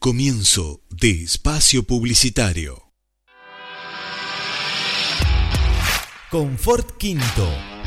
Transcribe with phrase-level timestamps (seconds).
[0.00, 2.92] Comienzo de espacio publicitario.
[6.30, 7.77] Confort Quinto.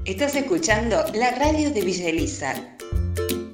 [0.05, 2.53] Estás escuchando la radio de Villa Elisa.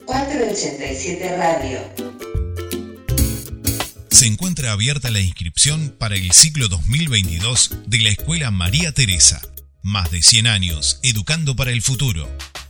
[0.05, 2.28] 487 Radio.
[4.20, 9.39] Se encuentra abierta la inscripción para el ciclo 2022 de la Escuela María Teresa.
[9.81, 12.30] Más de 100 años educando para el futuro.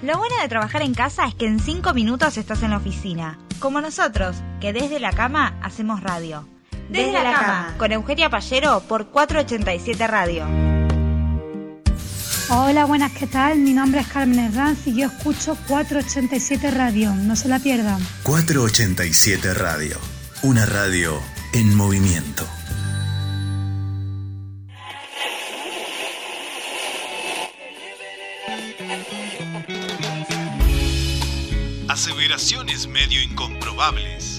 [0.02, 3.38] Lo bueno de trabajar en casa es que en 5 minutos estás en la oficina.
[3.60, 6.50] Como nosotros, que desde la cama hacemos radio.
[6.90, 10.48] Desde, la, cama, con Eugenia Pallero por 487 Radio.
[12.50, 13.60] Hola, buenas, ¿qué tal?
[13.60, 17.14] Mi nombre es Carmen Herranz y yo escucho 487 Radio.
[17.14, 18.04] No se la pierdan.
[18.24, 19.98] 487 Radio,
[20.42, 21.22] una radio
[21.54, 22.48] en movimiento.
[31.88, 34.39] Aseveraciones medio incomprobables.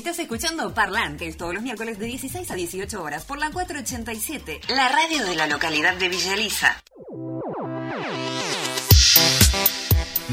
[0.00, 4.88] Estás escuchando Parlantes todos los miércoles de 16 a 18 horas por la 487, la
[4.88, 6.82] radio de la localidad de Villa Elisa.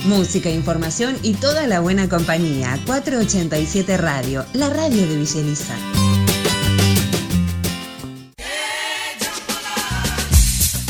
[0.05, 2.79] Música, información y toda la buena compañía.
[2.87, 5.77] 487 Radio, la radio de Villa Elisa.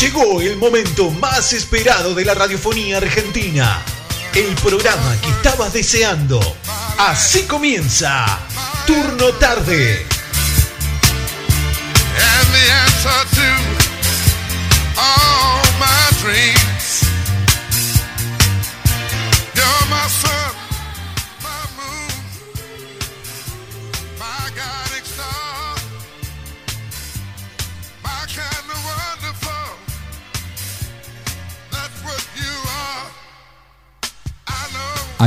[0.00, 3.82] Llegó el momento más esperado de la radiofonía argentina.
[4.32, 6.38] El programa que estabas deseando.
[6.98, 8.38] Así comienza.
[8.86, 10.06] Turno tarde.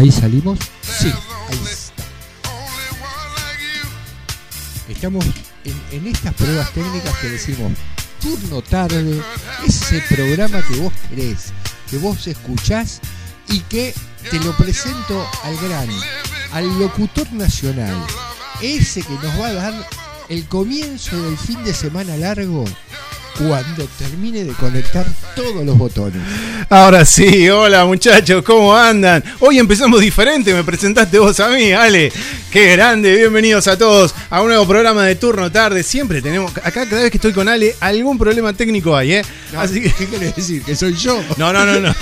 [0.01, 0.57] Ahí salimos.
[0.81, 1.13] Sí,
[1.49, 2.03] ahí está.
[4.89, 5.23] Estamos
[5.63, 7.71] en, en estas pruebas técnicas que decimos
[8.19, 9.21] turno tarde,
[9.63, 11.53] ese programa que vos querés,
[11.87, 12.99] que vos escuchás
[13.47, 13.93] y que
[14.31, 15.89] te lo presento al gran,
[16.53, 17.95] al locutor nacional,
[18.59, 19.87] ese que nos va a dar
[20.29, 22.65] el comienzo del fin de semana largo
[23.37, 25.05] cuando termine de conectar
[25.35, 26.21] todos los botones.
[26.69, 29.23] Ahora sí, hola muchachos, ¿cómo andan?
[29.39, 32.11] Hoy empezamos diferente, me presentaste vos a mí, Ale.
[32.51, 35.83] Qué grande, bienvenidos a todos a un nuevo programa de turno tarde.
[35.83, 39.21] Siempre tenemos, acá cada vez que estoy con Ale, algún problema técnico hay, ¿eh?
[39.55, 40.61] Así que, ¿qué querés decir?
[40.63, 41.23] ¿Que soy yo?
[41.37, 41.95] No, no, no, no, no.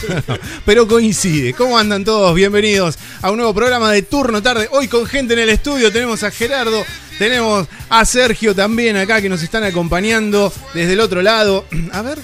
[0.66, 1.54] Pero coincide.
[1.54, 2.34] ¿Cómo andan todos?
[2.36, 4.68] Bienvenidos a un nuevo programa de turno tarde.
[4.72, 6.84] Hoy con gente en el estudio tenemos a Gerardo,
[7.20, 11.66] tenemos a Sergio también acá que nos están acompañando desde el otro lado.
[11.92, 12.18] A ver.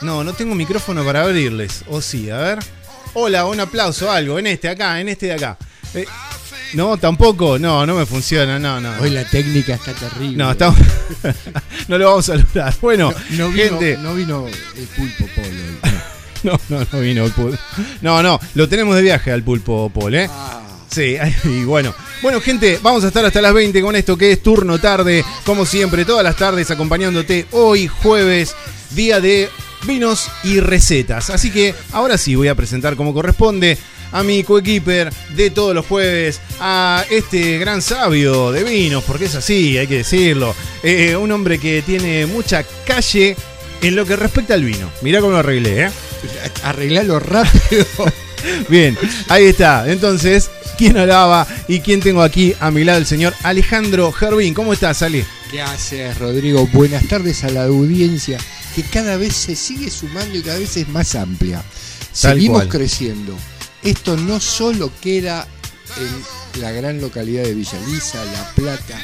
[0.00, 1.82] No, no tengo micrófono para abrirles.
[1.88, 2.58] O sí, a ver.
[3.14, 4.38] Hola, un aplauso, algo.
[4.38, 5.58] En este, acá, en este de acá.
[5.92, 6.06] Eh,
[6.74, 7.58] no, tampoco.
[7.58, 8.60] No, no me funciona.
[8.60, 8.92] No, no.
[9.00, 10.36] Hoy la técnica está terrible.
[10.36, 10.78] No, estamos.
[11.88, 12.74] no lo vamos a lograr.
[12.80, 13.96] Bueno, No vino, gente.
[13.98, 15.48] no vino el pulpo polo.
[16.44, 17.58] No, no, no vino el pulpo.
[18.00, 20.30] No, no, lo tenemos de viaje al pulpo Paul, ¿eh?
[20.90, 21.94] Sí, y bueno.
[22.22, 25.64] Bueno, gente, vamos a estar hasta las 20 con esto que es turno tarde, como
[25.64, 28.54] siempre, todas las tardes acompañándote hoy jueves,
[28.90, 29.48] día de
[29.86, 31.30] vinos y recetas.
[31.30, 33.78] Así que ahora sí voy a presentar como corresponde
[34.10, 39.34] a mi coequiper de todos los jueves, a este gran sabio de vinos, porque es
[39.34, 40.54] así, hay que decirlo.
[40.82, 43.36] Eh, un hombre que tiene mucha calle
[43.82, 44.90] en lo que respecta al vino.
[45.02, 45.90] Mirá cómo lo arreglé, ¿eh?
[46.64, 47.84] Arreglalo rápido.
[48.68, 48.96] Bien,
[49.28, 49.90] ahí está.
[49.90, 52.98] Entonces, ¿quién hablaba y quién tengo aquí a mi lado?
[52.98, 54.54] El señor Alejandro Gervín.
[54.54, 55.26] ¿Cómo estás, Ale?
[55.50, 56.66] ¿Qué haces, Rodrigo?
[56.72, 58.38] Buenas tardes a la audiencia
[58.74, 61.58] que cada vez se sigue sumando y cada vez es más amplia.
[62.20, 62.68] Tal Seguimos cual.
[62.68, 63.36] creciendo.
[63.82, 65.46] Esto no solo queda
[66.54, 68.98] en la gran localidad de Villaliza, La Plata.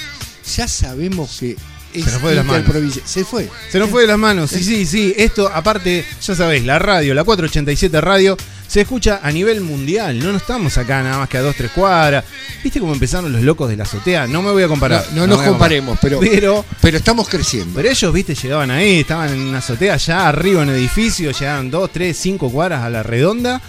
[0.56, 1.56] Ya sabemos que
[1.92, 3.00] Se nos fue de las manos.
[3.04, 3.48] Se fue.
[3.70, 4.50] Se nos fue de las manos.
[4.50, 5.14] Sí, sí, sí.
[5.16, 8.36] Esto, aparte, ya sabéis, la radio, la 487 Radio,
[8.74, 10.18] se escucha a nivel mundial.
[10.18, 12.24] No nos estamos acá nada más que a dos, tres cuadras.
[12.60, 14.26] ¿Viste cómo empezaron los locos de la azotea?
[14.26, 15.06] No me voy a comparar.
[15.14, 17.70] No, no nos comparemos, pero, Pero, pero estamos creciendo.
[17.76, 21.70] pero ellos, viste, llegaban ahí, estaban en una azotea allá arriba en el edificio, llegaban
[21.70, 23.62] dos, tres, cinco cuadras a la redonda.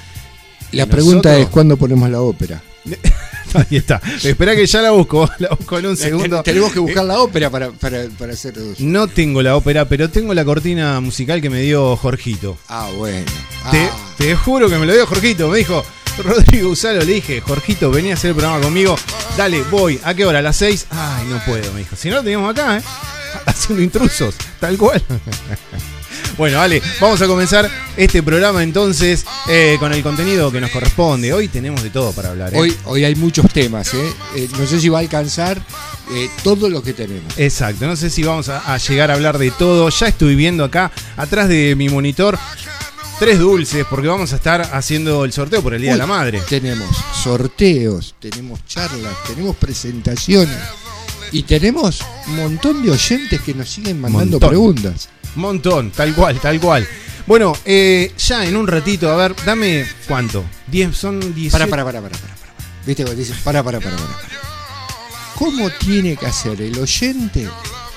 [0.71, 2.63] La pregunta nosotros- es cuándo ponemos la ópera.
[3.53, 4.01] Ahí está.
[4.23, 6.41] Espera que ya la busco, la busco en un segundo.
[6.41, 8.79] Tenemos que buscar la ópera para, para, para hacer dos.
[8.79, 12.57] No tengo la ópera, pero tengo la cortina musical que me dio Jorgito.
[12.67, 13.23] Ah, bueno.
[13.63, 13.69] Ah.
[13.71, 13.87] te
[14.43, 15.49] juro que me lo dio Jorgito.
[15.49, 15.83] Me dijo,
[16.23, 18.95] Rodrigo Usalo, le dije, Jorgito, vení a hacer el programa conmigo.
[19.37, 19.99] Dale, voy.
[20.03, 20.39] ¿A qué hora?
[20.39, 20.87] ¿A las 6?
[20.91, 21.95] Ay, no puedo, me dijo.
[21.95, 22.81] Si no, lo teníamos acá, ¿eh?
[23.45, 25.01] Haciendo intrusos, tal cual.
[26.37, 31.31] Bueno, vale, vamos a comenzar este programa entonces eh, con el contenido que nos corresponde.
[31.31, 32.53] Hoy tenemos de todo para hablar.
[32.53, 32.57] ¿eh?
[32.57, 34.13] Hoy, hoy hay muchos temas, ¿eh?
[34.35, 35.61] Eh, no sé si va a alcanzar
[36.11, 37.37] eh, todo lo que tenemos.
[37.37, 39.87] Exacto, no sé si vamos a, a llegar a hablar de todo.
[39.89, 42.37] Ya estoy viendo acá, atrás de mi monitor,
[43.19, 46.41] tres dulces, porque vamos a estar haciendo el sorteo por el Día de la Madre.
[46.47, 46.89] Tenemos
[47.23, 50.57] sorteos, tenemos charlas, tenemos presentaciones
[51.31, 54.49] y tenemos un montón de oyentes que nos siguen mandando Montón.
[54.49, 55.09] preguntas.
[55.35, 56.87] Montón, tal cual, tal cual.
[57.27, 60.43] Bueno, eh, ya en un ratito, a ver, dame cuánto.
[60.67, 61.51] 10, son 10.
[61.51, 62.35] Para, para, para, para, para.
[62.85, 64.13] ¿Viste dicen, para, para, para, para?
[65.35, 67.49] ¿Cómo tiene que hacer el oyente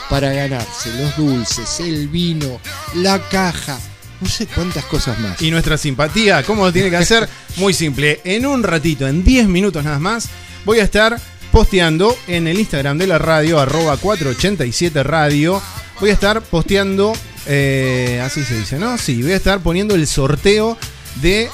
[0.09, 2.59] para ganarse los dulces, el vino,
[2.95, 3.79] la caja,
[4.21, 5.41] no sé cuántas cosas más?
[5.43, 7.29] Y nuestra simpatía, ¿cómo lo tiene que hacer?
[7.57, 8.21] Muy simple.
[8.25, 10.29] En un ratito, en 10 minutos nada más,
[10.65, 11.19] voy a estar
[11.53, 15.63] posteando en el Instagram de la radio, arroba 487 radio.
[16.01, 17.13] Voy a estar posteando,
[17.47, 18.99] eh, así se dice, ¿no?
[18.99, 20.79] Sí, voy a estar poniendo el sorteo
[21.17, 21.51] de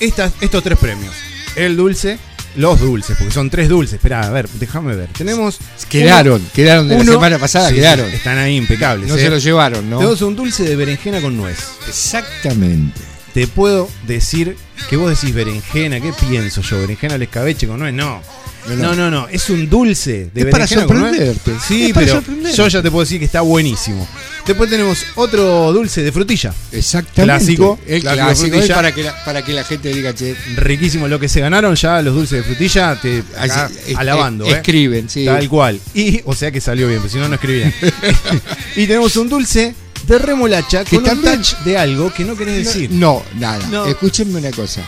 [0.00, 1.14] estas, estos tres premios.
[1.54, 2.18] El dulce,
[2.56, 3.94] los dulces, porque son tres dulces.
[3.94, 5.08] Esperá, a ver, déjame ver.
[5.16, 5.58] Tenemos.
[5.88, 8.10] Quedaron, uno- quedaron de la uno- semana pasada, Sí, quedaron.
[8.10, 9.08] Están ahí impecables.
[9.08, 9.20] No eh.
[9.20, 9.98] se lo llevaron, ¿no?
[9.98, 11.58] Tenemos un dulce de berenjena con nuez.
[11.88, 13.00] Exactamente.
[13.36, 14.56] Te puedo decir
[14.88, 16.80] que vos decís berenjena, ¿qué pienso yo?
[16.80, 17.92] ¿Berenjena al escabeche con nuez?
[17.92, 18.22] No.
[18.66, 18.94] No, No, no.
[18.94, 21.52] no, no, es un dulce de Es para con sorprenderte.
[21.68, 22.56] Sí, Es para pero sorprenderte.
[22.56, 24.08] yo ya te puedo decir que está buenísimo.
[24.46, 26.54] Después tenemos otro dulce de frutilla.
[26.72, 27.24] Exactamente.
[27.44, 28.74] Clásico, El clásico frutilla.
[28.74, 32.00] para que, la, para que la gente diga, che, Riquísimo lo que se ganaron ya
[32.00, 34.56] los dulces de frutilla, te acá Así, es- alabando, es- ¿eh?
[34.56, 35.26] escriben, sí.
[35.26, 35.78] Tal cual.
[35.94, 37.72] Y, o sea que salió bien, pero si no, no escribían.
[38.76, 39.74] y tenemos un dulce
[40.06, 42.90] de remolacha Que con también- un touch de algo que no querés decir.
[42.90, 43.66] No, nada.
[43.68, 43.86] No.
[43.86, 44.82] Escúchenme una cosa.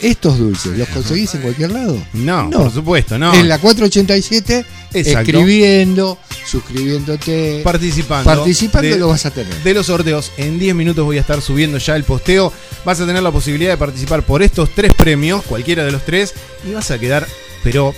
[0.00, 2.02] Estos dulces, ¿los conseguís en cualquier lado?
[2.14, 2.62] No, No.
[2.62, 3.34] por supuesto, no.
[3.34, 4.64] En la 487,
[4.94, 5.20] Exacto.
[5.30, 8.24] escribiendo, suscribiéndote, Participando.
[8.24, 9.54] participando de- lo vas a tener.
[9.62, 10.32] de los sorteos.
[10.38, 12.50] En 10 minutos voy a estar subiendo ya el posteo.
[12.86, 16.32] Vas a tener la posibilidad de participar por estos tres premios, cualquiera de los tres,
[16.66, 17.26] y vas a quedar,
[17.62, 17.94] pero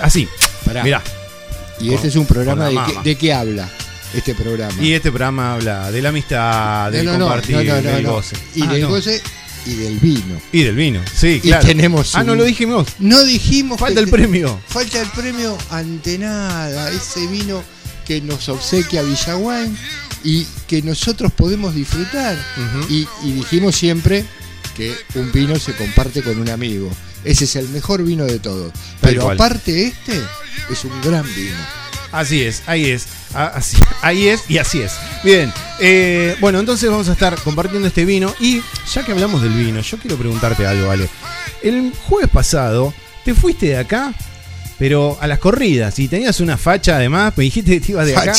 [0.00, 0.26] así.
[0.64, 0.82] Pará.
[0.84, 1.02] Mirá.
[1.80, 3.70] Y este es un programa de qué, de qué habla
[4.14, 4.74] este programa.
[4.82, 8.06] Y este programa habla de la amistad, del No, no, compartir, no, no, no, del
[8.06, 8.36] goce.
[8.54, 9.22] Y Ah, del goce
[9.66, 10.40] y del vino.
[10.52, 11.66] Y del vino, sí, Y claro.
[11.66, 12.88] tenemos Ah, no un- lo dijimos.
[12.98, 14.60] No dijimos Falta el premio.
[14.68, 17.62] Falta el premio ante nada, ese vino
[18.06, 19.72] que nos obsequia Villaguay
[20.24, 22.36] y que nosotros podemos disfrutar.
[22.88, 24.24] Y, y dijimos siempre
[24.76, 26.90] que un vino se comparte con un amigo.
[27.24, 28.72] Ese es el mejor vino de todos.
[29.00, 30.20] Pero aparte este
[30.70, 31.56] es un gran vino.
[32.10, 33.06] Así es, ahí es.
[33.34, 34.92] A- así- ahí es y así es.
[35.24, 38.34] Bien, eh, bueno, entonces vamos a estar compartiendo este vino.
[38.40, 38.60] Y
[38.92, 41.08] ya que hablamos del vino, yo quiero preguntarte algo, Ale.
[41.62, 42.92] El jueves pasado
[43.24, 44.12] te fuiste de acá,
[44.78, 48.16] pero a las corridas, y tenías una facha además, me dijiste que te ibas de
[48.16, 48.34] acá.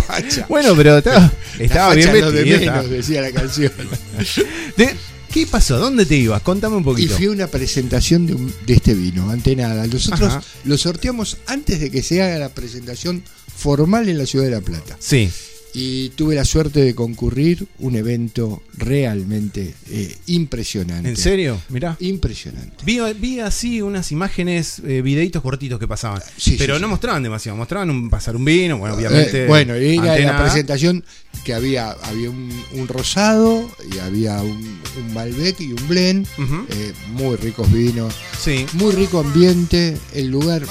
[0.00, 0.46] Facha.
[0.48, 3.72] Bueno, pero estaba, estaba bien lo de vestido, menos, decía la canción.
[4.76, 4.96] De-
[5.32, 5.78] ¿Qué pasó?
[5.78, 6.42] ¿Dónde te ibas?
[6.42, 7.16] Contame un Y poquito.
[7.16, 9.84] fui a una presentación de, un- de este vino, ante nada.
[9.88, 10.42] Nosotros Ajá.
[10.64, 13.20] lo sorteamos antes de que se haga la presentación
[13.64, 14.94] formal en la ciudad de La Plata.
[14.98, 15.30] Sí.
[15.76, 21.08] Y tuve la suerte de concurrir un evento realmente eh, impresionante.
[21.08, 21.60] ¿En serio?
[21.70, 21.96] Mirá.
[21.98, 22.76] Impresionante.
[22.84, 26.22] Vi, vi así unas imágenes, eh, videitos cortitos que pasaban.
[26.36, 26.90] Sí, pero sí, no sí.
[26.90, 27.56] mostraban demasiado.
[27.56, 29.44] Mostraban un pasar un vino, bueno, obviamente.
[29.44, 31.02] Eh, bueno, era ante la presentación
[31.44, 36.26] que había, había un, un rosado y había un, un Malbec y un blend,
[36.68, 38.66] eh, muy ricos vinos, Sí.
[38.74, 40.62] muy rico ambiente, el lugar,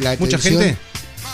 [0.00, 0.76] la ¿Mucha gente?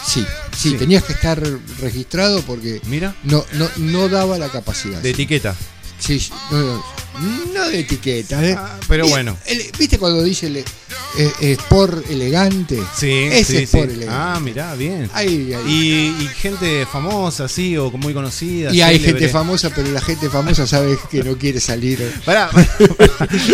[0.09, 0.77] Sí, sí, Sí.
[0.77, 1.41] tenías que estar
[1.81, 3.15] registrado porque Mira.
[3.25, 5.00] no, no, no daba la capacidad.
[5.03, 5.55] De etiqueta.
[6.00, 6.85] Sí, sí, no, no,
[7.55, 8.55] no de etiqueta, ¿eh?
[8.59, 9.37] Ah, pero bueno.
[9.47, 10.65] el- ¿Viste cuando dice el, eh,
[11.41, 12.79] sport elegante?
[12.97, 13.95] Sí, Ese sí, sport sí.
[13.97, 14.21] elegante.
[14.21, 15.11] Ah, mirá, bien.
[15.13, 16.15] Ahí, ahí.
[16.19, 18.73] Y, y gente famosa, así, o muy conocida.
[18.73, 19.21] Y hay célebre.
[19.21, 21.99] gente famosa, pero la gente famosa sabe que no quiere salir.
[22.25, 22.51] Pará,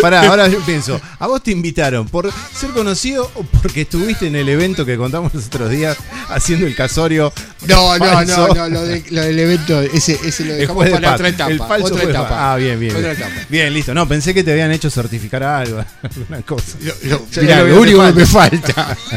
[0.01, 4.35] pará, ahora yo pienso, ¿a vos te invitaron por ser conocido o porque estuviste en
[4.35, 5.97] el evento que contamos los otros días
[6.29, 7.31] haciendo el casorio?
[7.67, 11.29] No, no, no, no, lo, de- lo del evento, ese, ese lo dejamos para otra
[11.29, 11.51] etapa.
[11.51, 12.53] El falso otra etapa.
[12.53, 12.95] Ah, bien, bien.
[12.95, 13.31] Otra etapa.
[13.55, 13.93] Bien, listo.
[13.93, 16.77] No, pensé que te habían hecho certificar algo, alguna cosa.
[16.81, 18.97] Ya mirá, lo único que me falta.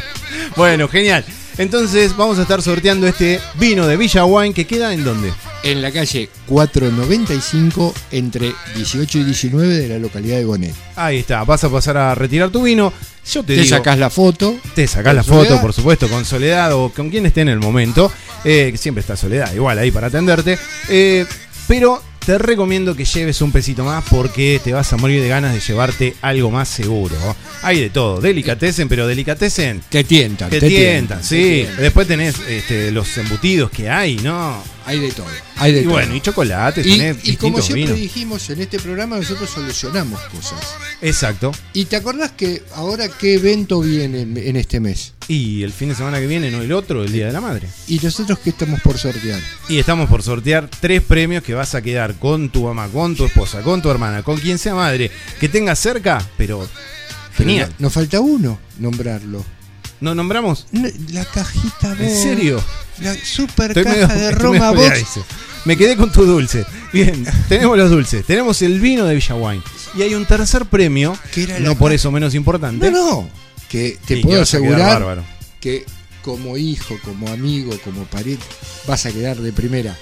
[0.57, 1.25] Bueno, genial.
[1.59, 5.33] Entonces vamos a estar sorteando este vino de Villa Wine que queda en dónde?
[5.65, 10.75] En la calle 495, entre 18 y 19 de la localidad de Gonet.
[10.97, 12.93] Ahí está, vas a pasar a retirar tu vino.
[13.31, 14.57] Yo te, Te digo, sacás la foto.
[14.75, 15.49] te sacás la Soledad.
[15.51, 18.11] foto, por supuesto, con Soledad o con quien esté en el momento.
[18.45, 20.59] eh, que siempre está Soledad, igual ahí para atenderte.
[20.89, 21.27] eh,
[21.67, 25.55] pero te recomiendo que lleves un pesito más porque te vas a morir de ganas
[25.55, 27.17] de llevarte algo más seguro.
[27.63, 30.51] Hay de todo, delicatecen, pero delicatecen Te tientan.
[30.51, 31.37] te, te tientan, sí.
[31.37, 31.77] te tientan.
[31.79, 34.63] Después tenés este, los embutidos que hay, ¿no?
[34.89, 35.27] Hay de todo.
[35.57, 35.93] Hay de Y todo.
[35.93, 37.99] bueno, y chocolates, Y, tenés y como siempre vinos.
[38.01, 40.61] dijimos en este programa, nosotros solucionamos cosas.
[41.03, 41.53] Exacto.
[41.75, 45.13] ¿Y te acordás que ahora qué evento viene en, en este mes?
[45.29, 47.69] Y el fin de semana que viene, no el otro, el Día de la Madre.
[47.87, 49.41] ¿Y nosotros qué estamos por sortear?
[49.69, 53.27] Y estamos por sortear tres premios que vas a quedar con tu mamá, con tu
[53.27, 56.67] esposa, con tu hermana, con quien sea madre, que tengas cerca, pero
[57.37, 57.75] Pero genial.
[57.79, 59.45] Nos falta uno nombrarlo.
[60.01, 60.67] ¿No nombramos?
[60.73, 62.23] No, La cajita ¿En Box.
[62.23, 62.63] serio?
[63.01, 65.21] La super Estoy caja medio- de Roma Box.
[65.65, 66.65] Me quedé con tu dulce.
[66.93, 68.25] Bien, tenemos los dulces.
[68.25, 69.63] Tenemos el vino de Villa Wine.
[69.97, 72.91] Y hay un tercer premio, Que era no por eso menos importante.
[72.91, 73.31] No, no.
[73.69, 75.25] Que te puedo asegurar
[75.61, 75.85] que
[76.23, 78.45] como hijo, como amigo, como pariente,
[78.87, 79.97] vas a quedar de primera.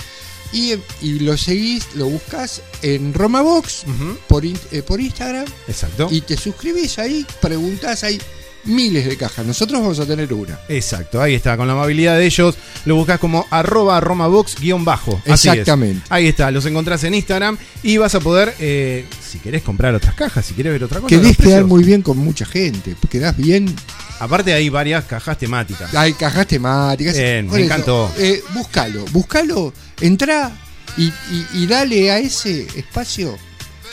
[0.53, 6.09] Y, y lo seguís, lo buscas en Roma Box Ujú, por, eh, por Instagram Exacto.
[6.11, 8.21] y te suscribís ahí, preguntás ahí.
[8.67, 9.47] Miles de cajas.
[9.47, 10.59] Nosotros vamos a tener una.
[10.69, 15.21] Exacto, ahí está, con la amabilidad de ellos, lo buscas como arroba romabox-bajo.
[15.25, 15.45] Es.
[15.45, 16.03] Exactamente.
[16.09, 20.15] Ahí está, los encontrás en Instagram y vas a poder, eh, si querés comprar otras
[20.15, 21.15] cajas, si querés ver otra cosa.
[21.15, 22.97] Querés quedar muy bien con mucha gente.
[23.09, 23.75] Quedás bien.
[24.19, 25.95] Aparte hay varias cajas temáticas.
[25.95, 27.17] Hay cajas temáticas.
[27.17, 28.13] Bien, Por me eso, encantó.
[28.19, 30.53] eh, búscalo, búscalo, entra
[30.97, 33.37] y, y- y dale a ese espacio.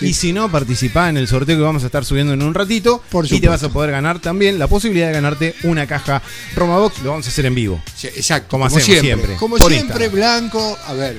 [0.02, 3.02] Y si no, participá en el sorteo que vamos a estar subiendo en un ratito.
[3.10, 6.22] Por y te vas a poder ganar también la posibilidad de ganarte una caja
[6.56, 7.02] Romabox.
[7.04, 7.82] Lo vamos a hacer en vivo.
[7.96, 10.12] Sí, Exacto, Como hacemos siempre, Como por siempre, Instagram.
[10.50, 10.78] Blanco.
[10.86, 11.18] A ver,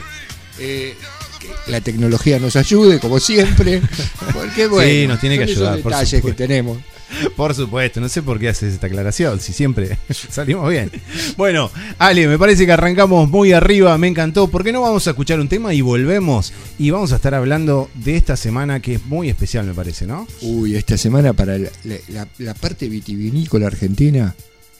[0.59, 0.95] eh,
[1.41, 3.81] que la tecnología nos ayude, como siempre.
[4.33, 6.79] Porque bueno, Sí, nos tiene que son esos ayudar, por detalles que tenemos.
[7.37, 9.99] Por supuesto, no sé por qué haces esta aclaración, si siempre
[10.31, 10.91] salimos bien.
[11.37, 14.49] Bueno, Ale, me parece que arrancamos muy arriba, me encantó.
[14.49, 16.53] ¿Por qué no vamos a escuchar un tema y volvemos?
[16.79, 20.27] Y vamos a estar hablando de esta semana que es muy especial, me parece, ¿no?
[20.43, 21.71] Uy, esta semana para la,
[22.09, 24.35] la- la parte vitivinícola argentina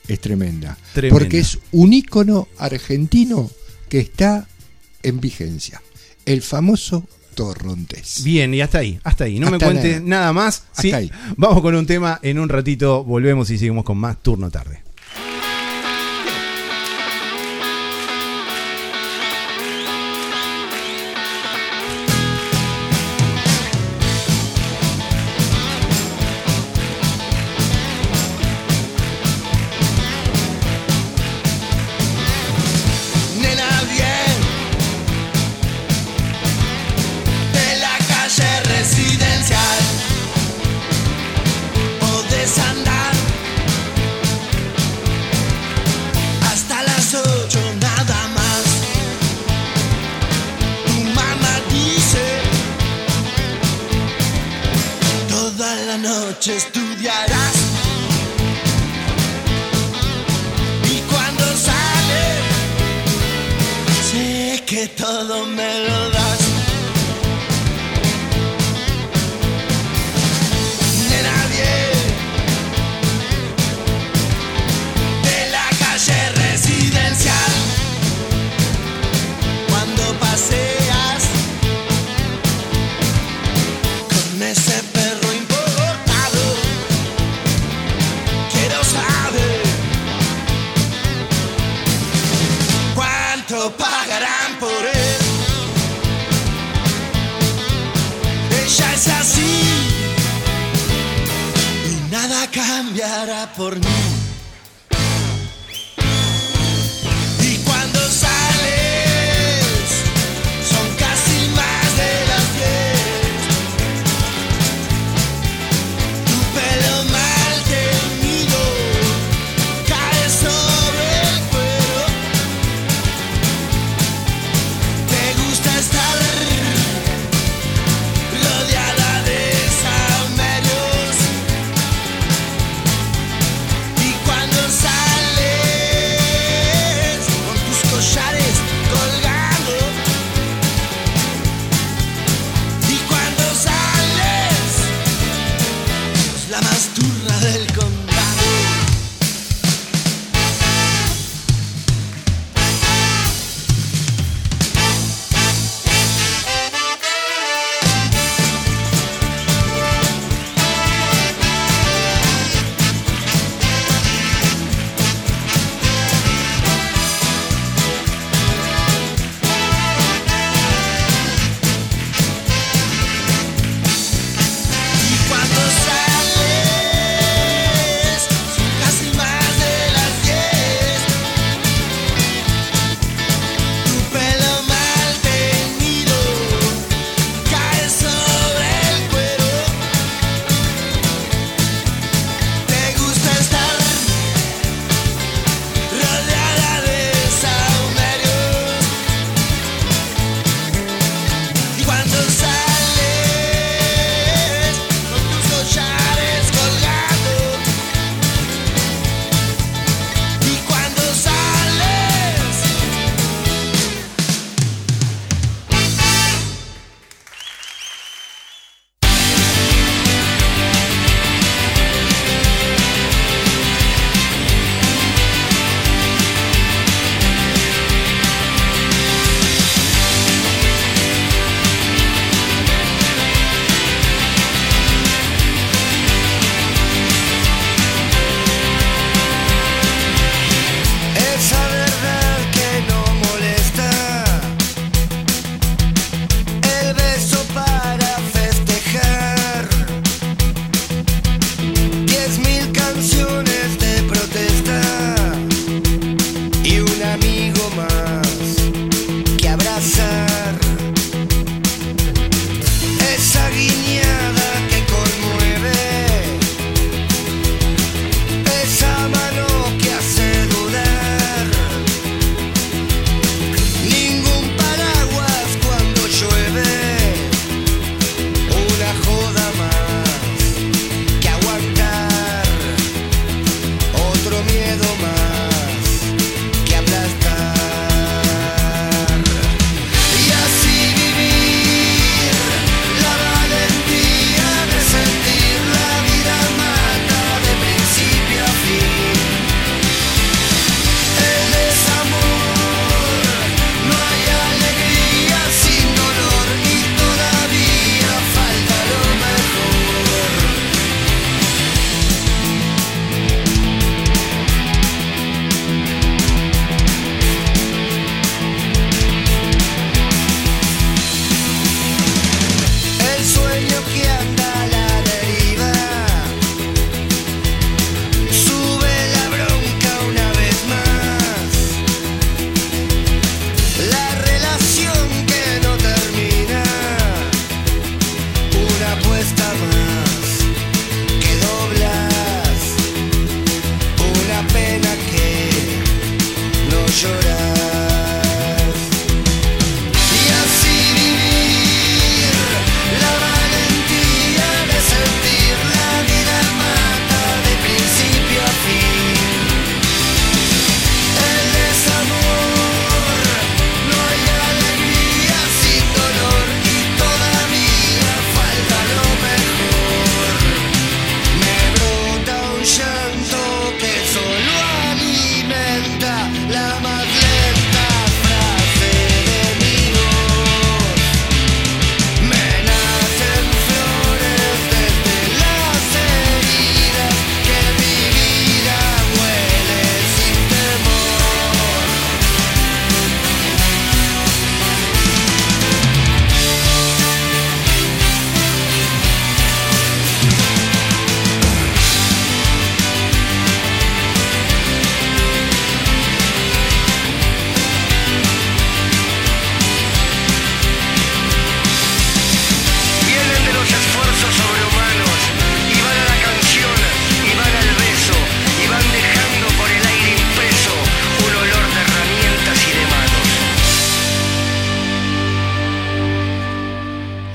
[0.07, 0.77] es tremenda.
[0.93, 1.19] Tremenda.
[1.19, 3.51] Porque es un ícono argentino
[3.89, 4.47] que está
[5.03, 5.83] en vigencia.
[6.27, 8.23] El famoso Torrontés.
[8.25, 9.39] Bien, y hasta ahí, hasta ahí.
[9.39, 10.23] No me cuentes nada.
[10.23, 10.65] nada, más.
[10.71, 10.93] Hasta ¿sí?
[10.93, 11.11] ahí.
[11.37, 14.83] Vamos con un tema, en un ratito volvemos y seguimos con más turno tarde.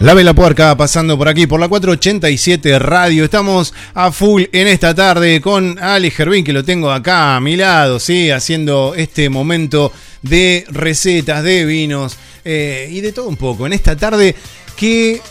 [0.10, 3.26] La Vela Puerca pasando por aquí por la 487 Radio.
[3.26, 7.56] Estamos a full en esta tarde con Ale Gervín, que lo tengo acá a mi
[7.56, 8.32] lado, ¿sí?
[8.32, 9.94] haciendo este momento
[10.24, 13.68] de recetas, de vinos eh, y de todo un poco.
[13.68, 14.36] En esta tarde
[14.76, 15.22] que,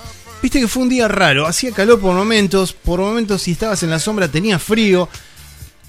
[0.41, 3.91] viste que fue un día raro, hacía calor por momentos, por momentos si estabas en
[3.91, 5.09] la sombra tenía frío.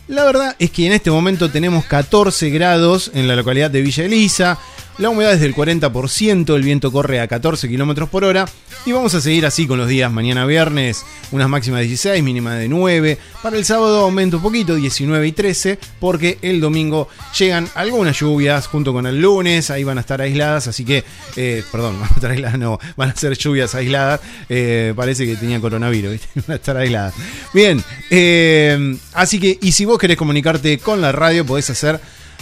[0.08, 4.06] La verdad es que en este momento tenemos 14 grados en la localidad de Villa
[4.06, 4.58] Elisa.
[4.98, 8.46] La humedad es del 40%, el viento corre a 14 kilómetros por hora.
[8.86, 10.12] Y vamos a seguir así con los días.
[10.12, 13.18] Mañana viernes, unas máximas de 16, mínima de 9.
[13.42, 18.68] Para el sábado aumenta un poquito, 19 y 13, porque el domingo llegan algunas lluvias
[18.68, 19.70] junto con el lunes.
[19.70, 21.04] Ahí van a estar aisladas, así que,
[21.36, 24.22] eh, perdón, van a estar aisladas, no, van a ser lluvias aisladas.
[24.50, 26.28] Eh, parece que tenía coronavirus, ¿viste?
[26.36, 27.14] van a estar aisladas.
[27.54, 32.00] Bien, eh, así que, y si vos querés comunicarte con la radio, podés hacer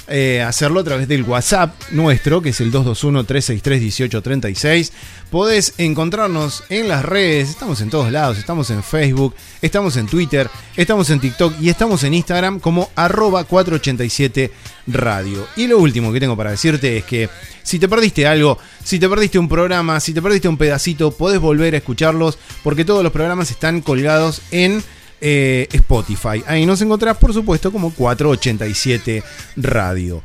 [0.09, 4.91] eh, hacerlo a través del WhatsApp nuestro, que es el 221-363-1836.
[5.29, 10.49] Podés encontrarnos en las redes, estamos en todos lados, estamos en Facebook, estamos en Twitter,
[10.77, 14.51] estamos en TikTok y estamos en Instagram como arroba 487
[14.87, 15.45] radio.
[15.57, 17.29] Y lo último que tengo para decirte es que
[17.63, 21.39] si te perdiste algo, si te perdiste un programa, si te perdiste un pedacito, podés
[21.39, 24.81] volver a escucharlos porque todos los programas están colgados en
[25.21, 26.43] eh, Spotify.
[26.47, 29.23] Ahí nos encontrás, por supuesto, como 487
[29.57, 30.23] Radio.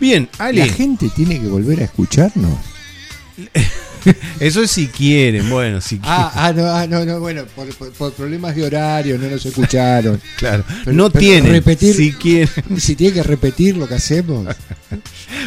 [0.00, 0.66] Bien, Ale.
[0.66, 2.58] La gente tiene que volver a escucharnos.
[4.40, 6.08] Eso es si quieren, bueno, si quieren.
[6.18, 9.44] Ah, ah, no, ah, no, no, bueno, por, por- por problemas de horario no nos
[9.44, 10.20] escucharon.
[10.36, 12.48] Claro, Pero- no pero tienen, repetir, si quieren.
[12.78, 14.46] Si tiene que repetir lo que hacemos.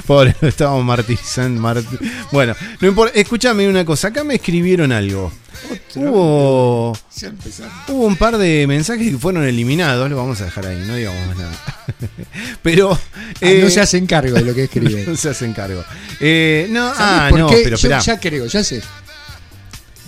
[0.05, 1.61] Pobre, lo estábamos martirizando.
[1.61, 1.97] marti-
[2.31, 3.17] Bueno, no importa.
[3.17, 4.09] Escúchame una cosa.
[4.09, 5.31] Acá me escribieron algo.
[5.95, 6.93] Hubo,
[7.87, 10.09] hubo un par de mensajes que fueron eliminados.
[10.09, 11.85] Lo vamos a dejar ahí, no digamos más nada.
[12.63, 12.91] Pero.
[12.93, 15.05] Ah, eh, no se hacen cargo de lo que escriben.
[15.07, 15.83] no se hacen cargo.
[16.19, 17.61] Eh, no, ¿Sabés ah, no, qué?
[17.63, 17.99] pero Yo espera.
[17.99, 18.81] ya creo, ya sé.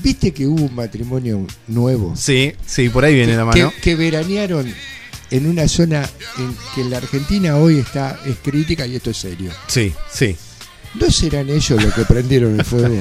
[0.02, 2.14] ¿Viste que hubo un matrimonio nuevo?
[2.16, 3.74] Sí, sí, por ahí viene la que, mano.
[3.82, 4.74] que veranearon
[5.32, 9.52] en una zona en que la Argentina hoy está es crítica y esto es serio.
[9.68, 10.36] Sí, sí.
[10.96, 12.96] ¿No serán ellos los que prendieron el fuego?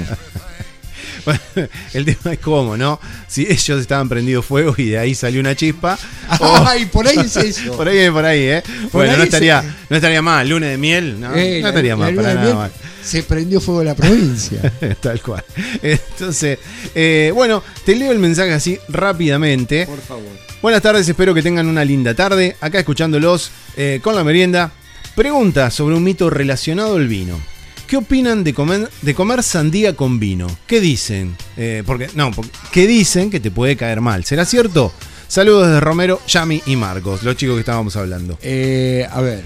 [1.94, 3.00] El tema es cómo, ¿no?
[3.28, 5.98] Si ellos estaban prendidos fuego y de ahí salió una chispa.
[6.40, 7.76] o- Ay, por ahí es eso.
[7.76, 8.62] por ahí, por ahí, ¿eh?
[8.92, 10.48] bueno, ahí no estaría, no estaría mal.
[10.48, 11.34] Lunes de miel, ¿no?
[11.34, 12.72] Eh, no estaría mal, para nada mal.
[13.02, 14.72] Se prendió fuego la provincia.
[15.00, 15.44] Tal cual.
[15.82, 16.58] Entonces,
[16.94, 19.86] eh, bueno, te leo el mensaje así rápidamente.
[19.86, 20.24] Por favor.
[20.62, 22.56] Buenas tardes, espero que tengan una linda tarde.
[22.60, 24.70] Acá escuchándolos eh, con la merienda.
[25.16, 27.40] Pregunta sobre un mito relacionado al vino.
[27.92, 30.46] ¿Qué opinan de comer, de comer sandía con vino?
[30.66, 31.36] ¿Qué dicen?
[31.58, 34.24] Eh, porque, no, porque- ¿qué dicen que te puede caer mal?
[34.24, 34.90] ¿Será cierto?
[35.28, 38.38] Saludos desde Romero, Yami y Marcos, los chicos que estábamos hablando.
[38.40, 39.44] Eh, a ver,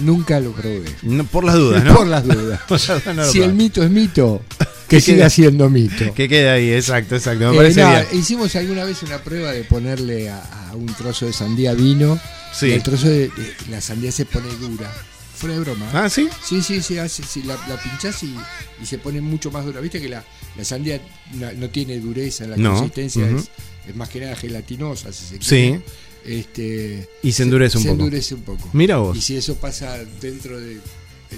[0.00, 0.84] nunca lo probé.
[1.02, 1.94] No, por las dudas, ¿no?
[1.96, 2.60] Por las dudas.
[3.14, 4.40] No si el mito es mito,
[4.88, 6.14] que Que siga siendo mito.
[6.14, 7.50] Que quede ahí, exacto, exacto.
[7.50, 8.06] Me Eh, parece no, bien.
[8.14, 12.18] hicimos alguna vez una prueba de ponerle a, a un trozo de sandía vino.
[12.54, 12.68] Sí.
[12.68, 14.90] Y el trozo de, de- la sandía se pone dura.
[15.36, 15.90] Fuera de broma.
[15.92, 16.28] Ah, ¿sí?
[16.44, 18.34] Sí, sí, sí, hace- sí, la, la pinchás y,
[18.82, 19.80] y se pone mucho más dura.
[19.80, 20.24] Viste que la,
[20.56, 21.00] la sandía
[21.34, 23.38] no, no tiene dureza, la No, consistencia ujú.
[23.38, 23.50] es,
[23.88, 25.80] es más que nada gelatinosa, si se Sí.
[26.24, 28.02] Este, Y se endurece un se poco.
[28.04, 28.70] endurece un poco.
[28.72, 29.16] Mira vos.
[29.16, 30.78] Y si eso pasa dentro de-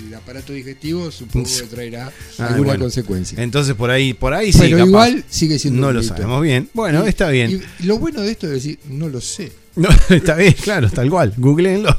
[0.03, 2.85] del aparato digestivo, supongo que traerá Ah, alguna bueno.
[2.85, 3.43] consecuencia.
[3.43, 4.59] Entonces por ahí, por ahí sí.
[4.61, 4.87] Pero capaz.
[4.89, 6.69] igual sigue siendo No un lo sabemos bien.
[6.75, 7.63] Bueno, Y- está bien.
[7.81, 9.53] Y lo bueno de esto es decir, no lo sé.
[9.77, 11.35] No, está bien, claro, tal cual.
[11.37, 11.95] Googleenlo.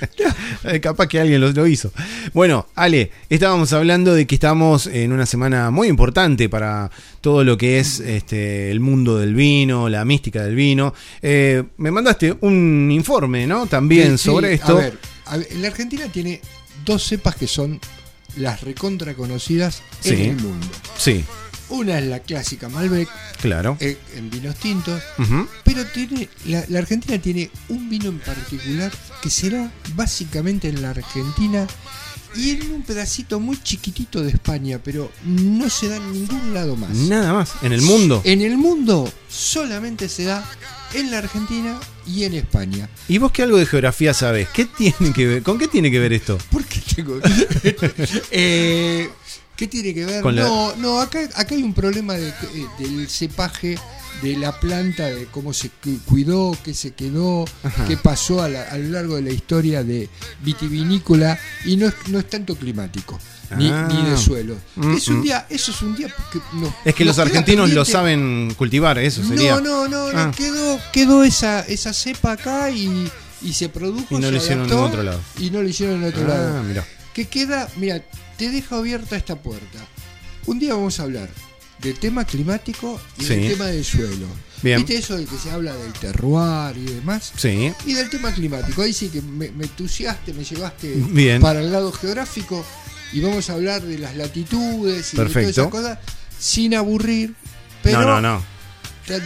[0.80, 1.92] Capaz que alguien lo, lo hizo.
[2.32, 6.90] Bueno, Ale, estábamos hablando de que estamos en una semana muy importante para
[7.20, 10.94] todo lo que es este, el mundo del vino, la mística del vino.
[11.20, 13.66] Eh, me mandaste un informe, ¿no?
[13.66, 14.72] También Sí, sobre sí, esto.
[14.78, 16.40] A ver, a ver, la Argentina tiene
[16.84, 17.80] dos cepas que son
[18.36, 20.10] las recontra conocidas Sí.
[20.14, 20.66] en el mundo.
[20.98, 21.24] Sí,
[21.68, 23.08] Una es la clásica Malbec,
[23.40, 23.78] Claro.
[23.80, 25.02] eh, en vinos tintos,
[25.64, 28.92] pero tiene la, la Argentina tiene un vino en particular
[29.22, 31.66] que será básicamente en la Argentina
[32.34, 36.76] y en un pedacito muy chiquitito de España, pero no se da en ningún lado
[36.76, 36.90] más.
[36.90, 37.52] Nada más.
[37.62, 38.20] En el mundo.
[38.24, 40.48] En el mundo solamente se da
[40.94, 42.88] en la Argentina y en España.
[43.08, 44.48] ¿Y vos qué algo de geografía sabés?
[44.50, 45.42] ¿Qué tiene que ver?
[45.42, 46.38] ¿Con qué tiene que ver esto?
[46.50, 47.18] ¿Por qué tengo?
[48.30, 49.08] Eh,
[49.56, 50.22] ¿Qué tiene que ver?
[50.22, 52.32] Con la- No, no, acá, acá hay un problema de-
[52.78, 53.76] del cepaje
[54.20, 57.86] de la planta, de cómo se cu- cuidó, qué se quedó, Ajá.
[57.86, 60.08] qué pasó a, la- a lo largo de la historia de
[60.42, 63.18] vitivinícola y no es, no es tanto climático.
[63.56, 63.86] Ni, Ah.
[63.90, 64.56] ni de suelo.
[64.76, 65.22] Mm, es un mm.
[65.22, 66.40] día, eso es un día que
[66.88, 69.56] Es que los argentinos lo saben cultivar, eso sería.
[69.56, 70.32] No, no, no, no, Ah.
[70.34, 73.10] quedó, quedó esa, esa cepa acá y,
[73.42, 74.16] y se produjo.
[74.16, 75.20] Y no lo hicieron en otro lado.
[75.38, 76.62] Y no lo hicieron en otro Ah, lado.
[76.62, 76.86] mirá.
[77.12, 78.02] Que queda, mira,
[78.38, 79.78] te dejo abierta esta puerta.
[80.46, 81.28] Un día vamos a hablar
[81.82, 83.34] del tema climático y Sí.
[83.36, 84.26] del tema del suelo.
[84.62, 84.78] Bien.
[84.78, 87.32] ¿Viste eso de que se habla del terroir y demás?
[87.36, 87.72] Sí.
[87.84, 88.82] Y del tema climático.
[88.82, 91.40] Ahí sí que me, me entusiaste, me llevaste Bien.
[91.42, 92.64] para el lado geográfico
[93.12, 95.68] y vamos a hablar de las latitudes y de Perfecto.
[95.68, 95.98] todas esas cosas
[96.38, 97.34] sin aburrir,
[97.82, 98.51] pero no, no, no.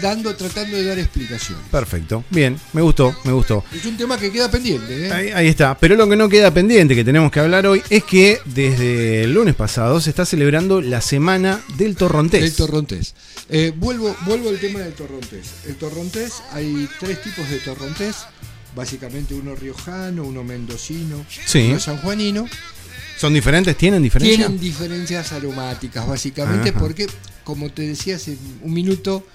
[0.01, 1.59] Dando, tratando de dar explicación.
[1.71, 2.25] Perfecto.
[2.31, 3.65] Bien, me gustó, me gustó.
[3.75, 5.13] Es un tema que queda pendiente, ¿eh?
[5.13, 5.77] Ahí, ahí está.
[5.79, 9.33] Pero lo que no queda pendiente, que tenemos que hablar hoy, es que desde el
[9.35, 12.41] lunes pasado se está celebrando la semana del torrontés.
[12.43, 13.15] Del torrontés.
[13.49, 15.47] Eh, vuelvo, vuelvo al tema del torrontés.
[15.67, 18.17] El torrontés, hay tres tipos de torrontés.
[18.75, 21.69] Básicamente uno riojano, uno mendocino, Sí.
[21.71, 22.47] uno sanjuanino.
[23.19, 23.75] ¿Son diferentes?
[23.79, 24.37] ¿Tienen diferencia?
[24.37, 26.79] Tienen diferencias aromáticas, básicamente, Ajá.
[26.79, 27.07] porque,
[27.45, 29.27] como te decía hace un minuto,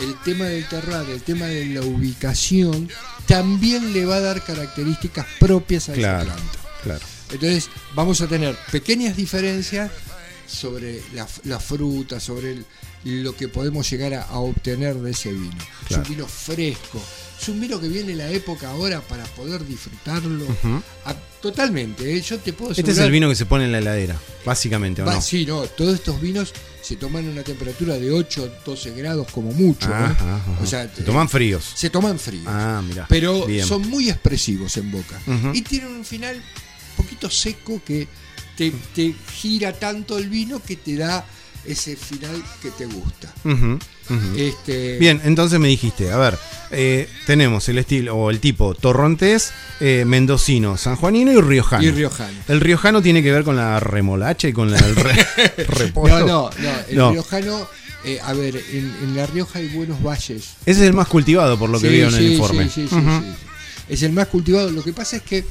[0.00, 2.88] el tema del terroir, el tema de la ubicación,
[3.26, 6.58] también le va a dar características propias a Claro, esa planta.
[6.82, 7.00] claro.
[7.32, 9.90] Entonces, vamos a tener pequeñas diferencias
[10.46, 12.66] sobre la, la fruta, sobre el-
[13.04, 15.56] lo que podemos llegar a, a obtener de ese vino.
[15.88, 16.02] Claro.
[16.02, 17.02] Es un vino fresco,
[17.40, 20.46] es un vino que viene la época ahora para poder disfrutarlo
[21.04, 22.16] a- totalmente.
[22.16, 22.22] ¿eh?
[22.22, 25.04] Yo te puedo Este es el vino que se pone en la heladera, básicamente, ¿o
[25.06, 25.20] Va, no?
[25.20, 29.52] Sí, no, todos estos vinos se toman a una temperatura de 8 12 grados como
[29.52, 29.90] mucho.
[30.62, 31.64] O sea, se toman fríos.
[31.74, 32.44] Se toman fríos.
[32.46, 33.06] Ah, mira.
[33.08, 33.66] pero Bien.
[33.66, 35.20] son muy expresivos en boca.
[35.52, 38.08] Y tienen un final un poquito seco que
[38.56, 41.26] te, te gira tanto el vino que te da
[41.66, 43.32] ese final que te gusta.
[44.36, 46.38] Este, Bien, entonces me dijiste, a ver,
[46.70, 51.82] eh, tenemos el estilo o el tipo torrontés, eh, mendocino, sanjuanino y riojano.
[51.82, 52.38] Y riojano.
[52.48, 55.26] El riojano tiene que ver con la remolacha y con la- el re-
[55.68, 56.20] repollo.
[56.20, 56.70] No, no, no.
[56.88, 57.12] El No.
[57.12, 57.66] riojano,
[58.04, 60.50] eh, a ver, en, en La Rioja hay buenos valles.
[60.66, 62.64] Ese es el más cultivado por lo que Sí, veo en el sí, informe.
[62.68, 63.34] sí, sí, sí.
[63.88, 64.70] Es el más cultivado.
[64.70, 65.44] Lo que pasa es que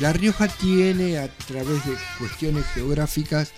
[0.00, 3.52] La Rioja tiene, a través de cuestiones geográficas,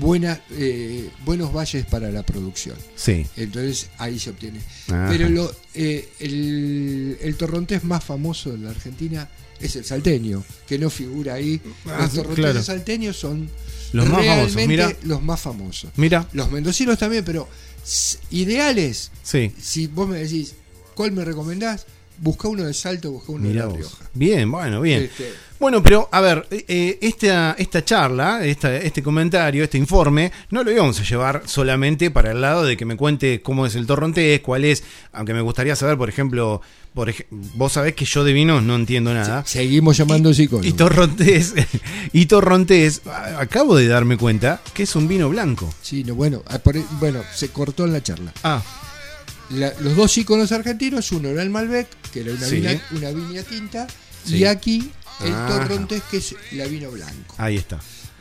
[0.00, 2.76] buena, eh, buenos valles para la producción.
[2.96, 3.24] Sí.
[3.36, 4.58] Entonces ahí se obtiene.
[4.88, 5.06] Ajá.
[5.10, 9.28] Pero lo, eh, el, el torrontés más famoso de la Argentina
[9.60, 11.60] es el salteño, que no figura ahí.
[11.86, 12.62] Ah, los torrontés claro.
[12.62, 13.48] salteños son
[13.92, 14.92] Los más famosos, mira.
[15.04, 15.90] los más famosos.
[15.96, 16.28] Mira.
[16.32, 17.48] Los mendocinos también, pero
[18.30, 19.10] ideales.
[19.22, 19.52] Sí.
[19.60, 20.54] Si vos me decís,
[20.94, 21.86] ¿cuál me recomendás?
[22.18, 23.76] Busca uno de Salto, busca uno Mirá de La vos.
[23.78, 23.96] Rioja.
[24.14, 25.02] Bien, bueno, bien.
[25.04, 30.30] Este, Bueno, pero a ver, eh, eh, esta, esta charla, esta, este comentario, este informe,
[30.50, 33.74] no lo íbamos a llevar solamente para el lado de que me cuente cómo es
[33.74, 36.60] el torrontés, cuál es, aunque me gustaría saber, por ejemplo,
[36.94, 39.44] por ej- vos sabés que yo de vinos no entiendo nada.
[39.46, 40.66] seguimos llamando psicólogos.
[40.66, 41.54] Y torrontés,
[42.12, 43.02] y torrontés,
[43.38, 45.72] acabo de darme cuenta que es un vino blanco.
[45.82, 48.32] Sí, no, bueno, ah, por- bueno, se cortó en la charla.
[48.42, 48.62] Ah,
[49.50, 52.56] La- los dos íconos argentinos, uno era el Malbec, que era una, Sí.
[52.56, 53.86] viña, una viña tinta,
[54.24, 54.36] Sí.
[54.38, 54.90] y aquí
[55.24, 55.48] el Ajá.
[55.48, 57.34] torrontés, que es la vino blanco.
[57.38, 57.78] ahí está.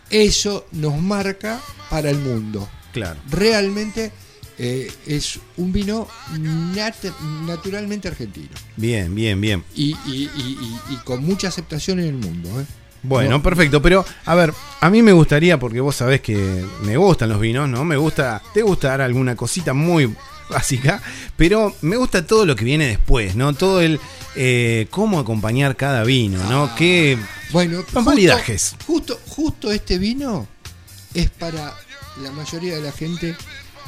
[0.09, 1.59] Eso nos marca
[1.89, 2.69] para el mundo.
[2.93, 3.19] Claro.
[3.31, 4.11] Realmente
[4.57, 6.07] eh, es un vino
[6.39, 7.11] nat-
[7.45, 8.47] naturalmente argentino.
[8.77, 9.65] Bien, bien, bien.
[9.75, 12.61] Y, y- y- y- y con mucha aceptación en el mundo.
[12.61, 12.65] ¿eh?
[13.03, 13.43] Bueno, No.
[13.43, 17.39] perfecto, pero a ver, a mí me gustaría, porque vos sabés que me gustan los
[17.41, 17.83] vinos, ¿no?
[17.83, 20.13] Me gusta, te gusta dar alguna cosita muy
[20.49, 21.01] básica,
[21.37, 23.53] pero me gusta todo lo que viene después, ¿no?
[23.53, 23.99] Todo el
[24.35, 26.73] eh, cómo acompañar cada vino, ¿no?
[26.75, 27.17] Qué
[27.51, 28.75] Bueno, los justo-.
[28.85, 30.47] Justo, justo este vino
[31.13, 31.73] es para
[32.21, 33.35] la mayoría de la gente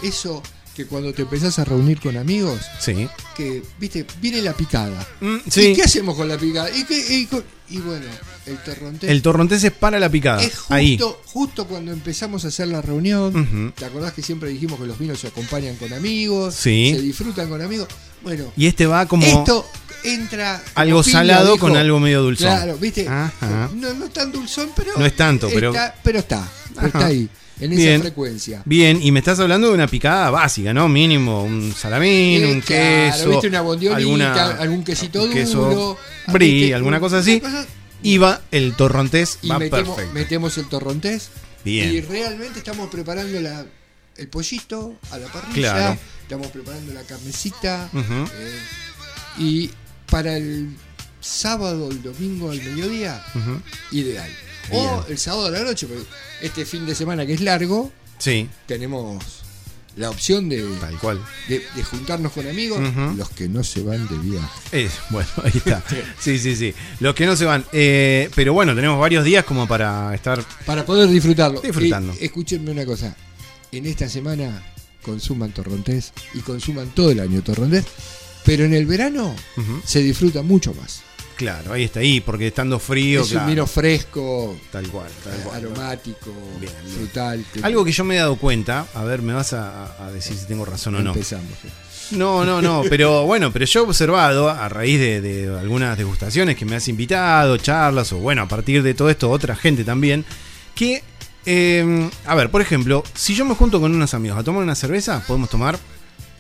[0.04, 0.42] eso
[0.76, 3.10] que cuando te empezás a reunir con amigos, Sí.
[3.36, 5.06] que, viste, viene la picada.
[5.22, 5.62] Mm, sí.
[5.70, 6.70] ¿Y qué hacemos con la picada?
[6.70, 8.06] Y, qué- y con- y bueno,
[8.46, 10.42] el torrontés El torrontés es para la picada.
[10.42, 10.98] es justo, Ahí.
[11.26, 13.74] justo cuando empezamos a hacer la reunión.
[13.78, 16.56] ¿Te acordás que siempre dijimos que los vinos se acompañan con amigos?
[16.56, 16.92] Sí.
[16.96, 17.88] Se disfrutan con amigos.
[18.24, 19.66] Bueno, Y este va como esto
[20.04, 20.62] entra.
[20.76, 21.68] algo salado dijo.
[21.68, 22.48] con algo medio dulzón.
[22.48, 23.08] Claro, viste.
[23.08, 23.70] Ajá.
[23.76, 24.92] No, no tan dulzón, pero.
[24.98, 26.48] No es tanto, pero- está- pero está.
[26.76, 27.94] pero está ahí, en Bien.
[27.94, 28.62] esa frecuencia.
[28.66, 30.88] Bien, y me estás hablando de una picada básica, ¿no?
[30.88, 33.30] Mínimo, un salamín, Eh, un claro, queso.
[33.30, 33.48] ¿viste?
[33.48, 36.76] Una bondiolita, alguna- algún quesito un queso duro, brie, ¿viste?
[36.76, 37.40] alguna Un- cosa así.
[37.40, 37.66] cosa-
[38.04, 40.14] Y va el torrontés, y va metemos, perfecto.
[40.14, 41.30] metemos el torrontés.
[41.66, 41.92] Bien.
[41.92, 43.66] Y realmente estamos preparando la,
[44.18, 45.54] el pollito a la parrilla.
[45.74, 46.00] Claro.
[46.22, 47.90] Estamos preparando la carnecita.
[47.94, 48.60] Eh,
[49.40, 49.72] y
[50.10, 50.70] para el
[51.20, 53.24] sábado, el domingo al mediodía,
[53.92, 54.30] ideal.
[54.72, 56.04] O el sábado a la noche, porque
[56.42, 59.24] este fin de semana que es largo, Sí, tenemos
[59.96, 61.20] la opción de, tal cual.
[61.48, 62.80] de, de juntarnos con amigos,
[63.16, 64.50] los que no se van de viaje.
[64.72, 65.84] Eh, bueno, ahí está.
[66.20, 66.74] Sí, sí, sí.
[67.00, 67.64] Los que no se van.
[67.72, 70.44] Eh, pero bueno, tenemos varios días como para estar.
[70.66, 71.62] Para poder disfrutarlo.
[71.62, 72.14] Disfrutando.
[72.20, 73.16] Y escúchenme una cosa.
[73.72, 74.64] En esta semana
[75.04, 77.86] consuman torrontés y consuman todo el año torrontés.
[78.46, 79.36] Pero en el verano
[79.86, 81.02] se disfruta mucho más.
[81.38, 83.22] Claro, ahí está, ahí, porque estando frío.
[83.22, 83.46] es claro.
[83.46, 85.58] un vino fresco, Tal cual, tal cual.
[85.58, 86.96] aromático, Bien, bien.
[86.96, 87.46] frutal.
[87.54, 90.36] que- Algo que yo me he dado cuenta, a ver, me vas a, a decir
[90.36, 91.12] si tengo razón o no.
[91.12, 91.52] Empezamos.
[92.12, 96.56] No, no, no, pero bueno, pero yo he observado a raíz de, de algunas degustaciones
[96.56, 100.26] que me has invitado, charlas, o bueno, a partir de todo esto, otra gente también,
[100.74, 101.04] que,
[101.46, 104.74] eh, a ver, por ejemplo, si yo me junto con unos amigos a tomar una
[104.76, 105.78] cerveza, podemos tomar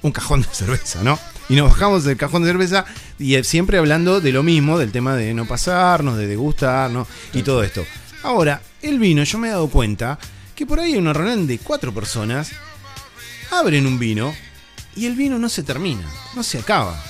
[0.01, 1.19] un cajón de cerveza, ¿no?
[1.49, 2.85] Y nos bajamos del cajón de cerveza
[3.17, 7.41] y eh, siempre hablando de lo mismo, del tema de no pasarnos, de degustarnos y
[7.43, 7.85] todo esto.
[8.23, 10.19] Ahora, el vino, yo me he dado cuenta
[10.55, 12.51] que por ahí en una reunión de cuatro personas
[13.51, 14.33] abren un vino
[14.95, 16.03] y el vino no se termina,
[16.35, 17.01] no se acaba.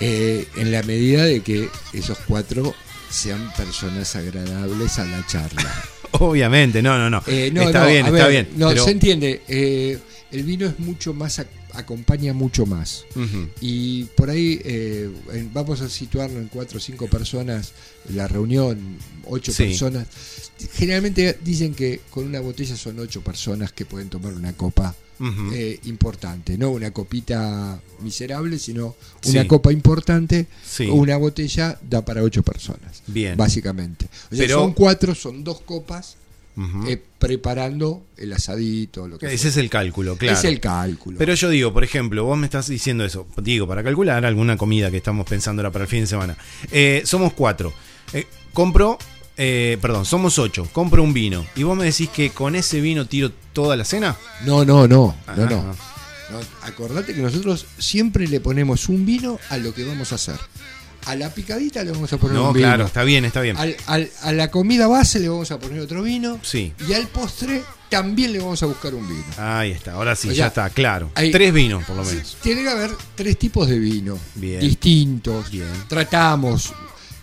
[0.00, 2.74] Eh, en la medida de que esos cuatro
[3.10, 5.74] sean personas agradables a la charla.
[6.12, 7.22] Obviamente, no, no, no.
[7.26, 8.48] Eh, no, está no, bien, está ver, bien.
[8.56, 9.42] No, pero- se entiende.
[9.48, 9.98] eh,
[10.30, 13.04] el vino es mucho más, ac- acompaña mucho más.
[13.60, 15.10] Y por ahí eh,
[15.52, 17.72] vamos a situarnos en cuatro o cinco personas,
[18.10, 19.64] la reunión, ocho Sí.
[19.64, 20.06] personas.
[20.74, 24.94] Generalmente dicen que con una botella son ocho personas que pueden tomar una copa
[25.52, 29.48] eh, importante, no una copita miserable, sino una Sí.
[29.48, 30.46] copa importante.
[30.64, 30.86] Sí.
[30.86, 33.36] Una botella da para ocho personas, Bien.
[33.36, 34.06] básicamente.
[34.32, 36.16] O sea, Pero- son cuatro, son dos copas
[36.86, 39.48] Eh, preparando el asadito, lo que Ese fuera.
[39.50, 40.36] es el cálculo, claro.
[40.38, 41.16] Es el cálculo.
[41.18, 44.90] Pero yo digo, por ejemplo, vos me estás diciendo eso, digo, para calcular alguna comida
[44.90, 46.36] que estamos pensando ahora para el fin de semana.
[46.70, 47.72] Eh, somos cuatro.
[48.12, 48.98] Eh, compro,
[49.36, 50.68] eh, perdón, somos ocho.
[50.72, 51.46] Compro un vino.
[51.56, 54.16] ¿Y vos me decís que con ese vino tiro toda la cena?
[54.44, 55.56] No, no, no, Ah, no, no.
[55.70, 55.74] ah.
[56.30, 60.36] No, Acordate que nosotros siempre le ponemos un vino a lo que vamos a hacer.
[61.06, 62.66] A la picadita le vamos a poner No, un vino.
[62.66, 63.56] claro, está bien, está bien.
[63.56, 66.38] Al- al- a la comida base le vamos a poner otro vino.
[66.42, 66.72] Sí.
[66.88, 69.24] Y al postre también le vamos a buscar un vino.
[69.38, 71.10] Ahí está, ahora sí, O ya sea, está, claro.
[71.14, 72.36] hay- Tres vinos, por lo menos.
[72.42, 74.18] Tiene que haber tres tipos de vino.
[74.34, 74.60] Bien.
[74.60, 75.50] Distintos.
[75.50, 75.66] Bien.
[75.88, 76.72] Tratamos.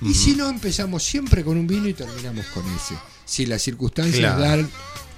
[0.01, 2.95] Y si no, empezamos siempre con un vino y terminamos con ese.
[3.25, 4.39] Si las circunstancias Claro.
[4.41, 4.69] dan-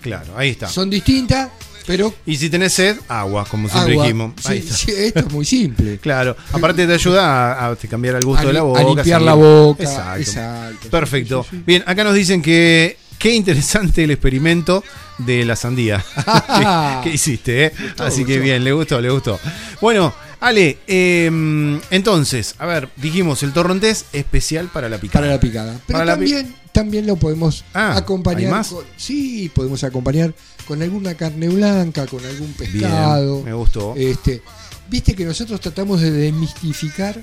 [0.02, 0.68] Claro, ahí está.
[0.70, 1.50] son distintas,
[1.90, 4.04] pero Y si tenés sed, agua, como siempre agua.
[4.06, 4.34] dijimos.
[4.40, 4.76] Sí, Ahí está.
[4.76, 5.98] sí, esto es muy simple.
[6.02, 8.80] Claro, aparte te ayuda a, a cambiar el gusto A de la boca.
[8.80, 10.20] a limpiar la boca, Exacto.
[10.20, 10.90] exacto.
[10.90, 11.46] Perfecto.
[11.50, 11.64] Sí.
[11.66, 14.84] Bien, acá nos dicen que qué interesante el experimento
[15.18, 16.04] de la sandía
[17.04, 17.72] que, que hiciste, ¿eh?
[17.98, 19.40] Así que bien, le gustó, le gustó.
[19.82, 25.22] Bueno, Ale, eh, entonces, a ver, dijimos el torrontés especial para la picada.
[25.26, 25.80] Para la picada.
[25.86, 28.66] Pero Para la pi- también, también lo podemos Ah, acompañar.
[28.68, 30.34] con- sí, podemos acompañar
[30.66, 33.36] con alguna carne blanca, con algún pescado.
[33.36, 33.94] Bien, me gustó.
[33.98, 34.42] Este,
[34.90, 37.22] Viste que nosotros tratamos de desmistificar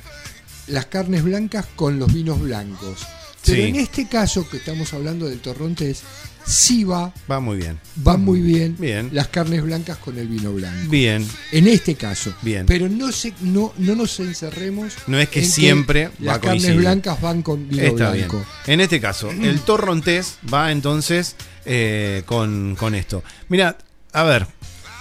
[0.68, 3.04] las carnes blancas con los vinos blancos.
[3.44, 3.68] Pero Sí.
[3.68, 6.02] en este caso que estamos hablando del torrontés,
[6.46, 7.78] sí va, Va muy bien.
[8.06, 9.10] va muy bien, Bien.
[9.12, 10.88] las carnes blancas con el vino blanco.
[10.90, 11.26] Bien.
[11.52, 12.32] En este caso.
[12.42, 12.66] Bien.
[12.66, 14.92] Pero no, se, no, no nos encerremos.
[15.06, 18.36] No es que en siempre va las carnes blancas van con vino Está blanco.
[18.36, 18.48] bien.
[18.74, 23.24] En este caso, el torrontés va entonces eh, con, con esto.
[23.48, 23.76] Mira,
[24.12, 24.46] a ver,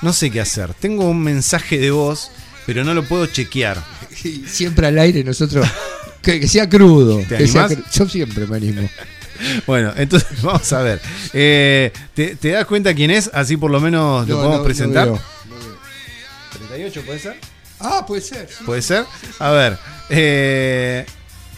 [0.01, 0.73] no sé qué hacer.
[0.73, 2.31] Tengo un mensaje de voz,
[2.65, 3.83] pero no lo puedo chequear.
[4.47, 5.67] Siempre al aire nosotros.
[6.21, 7.19] Que, que sea crudo.
[7.19, 7.85] ¿Te que sea animás?
[7.87, 8.89] cru- yo siempre me animo.
[9.67, 11.01] Bueno, entonces vamos a ver.
[11.33, 13.29] Eh, ¿te, te das cuenta quién es?
[13.33, 15.07] Así por lo menos lo No, podemos no, presentar.
[15.07, 15.21] no veo.
[16.67, 17.37] 38 puede ser.
[17.79, 18.47] Ah, puede ser.
[18.49, 18.63] sí.
[18.65, 19.05] ¿Puede ser?
[19.39, 19.77] A ver.
[20.09, 21.05] eh,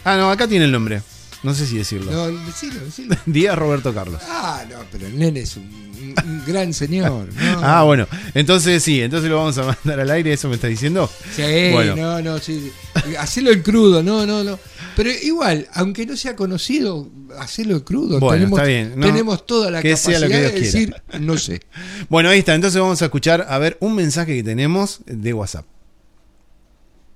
[0.04, 1.02] ah, no, acá tiene el nombre.
[1.44, 2.12] No sé si decirlo.
[2.12, 3.16] No, decilo, decilo.
[3.28, 4.22] Díaz Roberto Carlos.
[4.28, 7.28] Ah, no, pero el nene es un, un- un gran señor.
[7.32, 7.62] ¿no?
[7.64, 8.08] Ah, bueno.
[8.34, 11.10] Entonces sí, entonces lo vamos a mandar al aire, ¿eso me está diciendo?
[11.36, 11.96] Sí, Bueno.
[11.96, 12.72] no, no, sí.
[13.06, 13.16] sí.
[13.16, 14.60] Hacelo en crudo, no, no, no.
[14.98, 18.20] Pero igual, aunque no sea conocido, hacelo en crudo.
[18.20, 19.06] Bueno, tenemos, está bien, no.
[19.06, 20.98] tenemos toda la Que sea capacidad lo que Dios de quiera.
[21.06, 21.62] decir, no sé.
[22.10, 22.56] Bueno, ahí está.
[22.56, 25.68] Entonces vamos a escuchar, a ver, un mensaje que tenemos de WhatsApp.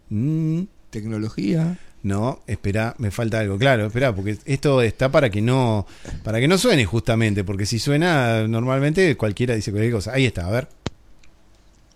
[0.09, 0.61] Mm,
[0.91, 1.79] Tecnología.
[2.03, 3.57] No, espera, me falta algo.
[3.57, 5.87] Claro, espera, porque esto está para que no
[6.23, 10.13] para que no suene justamente, porque si suena normalmente cualquiera dice cualquier cosa.
[10.13, 10.67] Ahí está, a ver.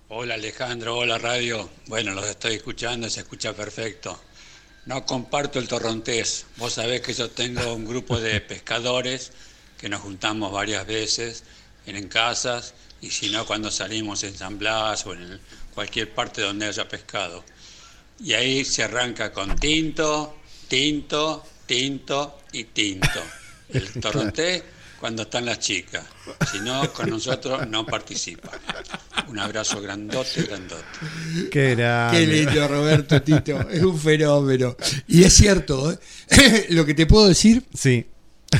[0.07, 1.69] Hola Alejandro, hola radio.
[1.85, 4.19] Bueno, los estoy escuchando, se escucha perfecto.
[4.85, 6.45] No comparto el torrontés.
[6.57, 9.31] Vos sabés que yo tengo un grupo de pescadores
[9.79, 11.43] que nos juntamos varias veces
[11.87, 15.39] en, casas y si no cuando salimos en San Blas o en
[15.73, 17.43] cualquier parte donde haya pescado.
[18.19, 23.23] Y ahí se arranca con tinto, tinto, tinto y tinto.
[23.69, 24.63] El torrontés
[24.99, 26.03] cuando están las chicas.
[26.51, 28.51] Si no, con nosotros no participa.
[29.27, 30.83] Un abrazo grandote, grandote.
[31.51, 31.75] Qué
[32.11, 33.69] Qué lindo, Roberto Tito.
[33.69, 34.75] Es un fenómeno.
[35.07, 36.65] Y es cierto, ¿eh?
[36.69, 38.05] lo que te puedo decir sí.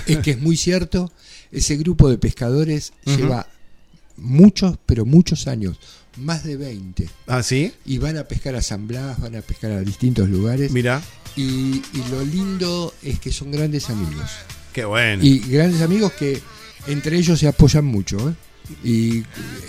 [0.08, 1.12] es que es muy cierto.
[1.52, 3.48] Ese grupo de pescadores lleva
[4.18, 5.78] muchos, pero muchos años.
[6.18, 7.10] Más de 20.
[7.28, 7.74] ¿Ah, sí?
[7.86, 10.72] Y van a pescar a San Blas, van a pescar a distintos lugares.
[10.72, 11.02] Mira.
[11.36, 14.32] Y, y lo lindo es que son grandes amigos.
[14.76, 15.24] Qué bueno.
[15.24, 16.42] Y grandes amigos que
[16.88, 18.18] entre ellos se apoyan mucho.
[18.30, 18.34] ¿eh?
[18.84, 19.24] Y,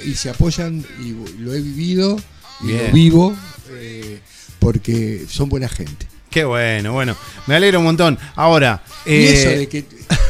[0.04, 2.18] y, se apoyan, y lo he vivido,
[2.62, 2.86] y Bien.
[2.88, 3.36] lo vivo,
[3.70, 4.18] eh,
[4.58, 6.08] porque son buena gente.
[6.28, 7.16] Qué bueno, bueno.
[7.46, 8.18] Me alegro un montón.
[8.34, 8.82] Ahora.
[9.06, 9.84] Y eh, eso de que.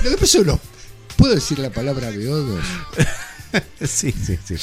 [0.04, 0.60] Lo que pasa uno.
[1.16, 2.62] ¿Puedo decir la palabra beodos?
[3.80, 4.56] sí, sí, sí.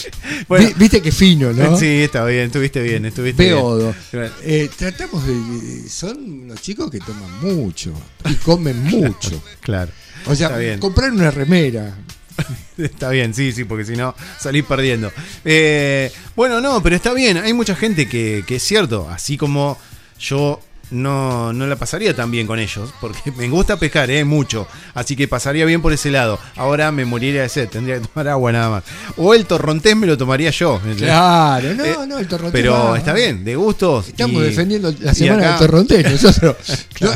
[0.47, 1.75] Vi- Viste que fino, ¿no?
[1.75, 3.95] Sí, está bien, estuviste bien, estuviste Beodo.
[4.11, 4.29] bien.
[4.43, 7.91] Eh, tratamos de, de- Son unos chicos que toman mucho
[8.29, 9.41] y comen mucho.
[9.61, 9.91] Claro.
[10.25, 11.95] O sea, comprar una remera.
[12.77, 15.11] Está bien, sí, sí, porque si no salís perdiendo.
[15.45, 17.37] Eh, bueno, no, pero está bien.
[17.37, 19.77] Hay mucha gente que, que es cierto, así como
[20.19, 20.59] yo
[20.93, 24.67] no, no la pasaría tan bien con ellos, porque me gusta pescar, eh, mucho.
[24.93, 26.39] Así que pasaría bien por ese lado.
[26.55, 28.83] Ahora me moriría de sed, tendría que tomar agua nada más.
[29.17, 30.79] O el torrontés me lo tomaría yo.
[30.97, 32.53] Claro, no, Eh, no, el torrontés.
[32.61, 32.97] Pero va.
[32.97, 34.07] está bien, de gustos.
[34.09, 36.55] Estamos y- defendiendo la semana del torrontés nosotros.
[37.01, 37.09] No,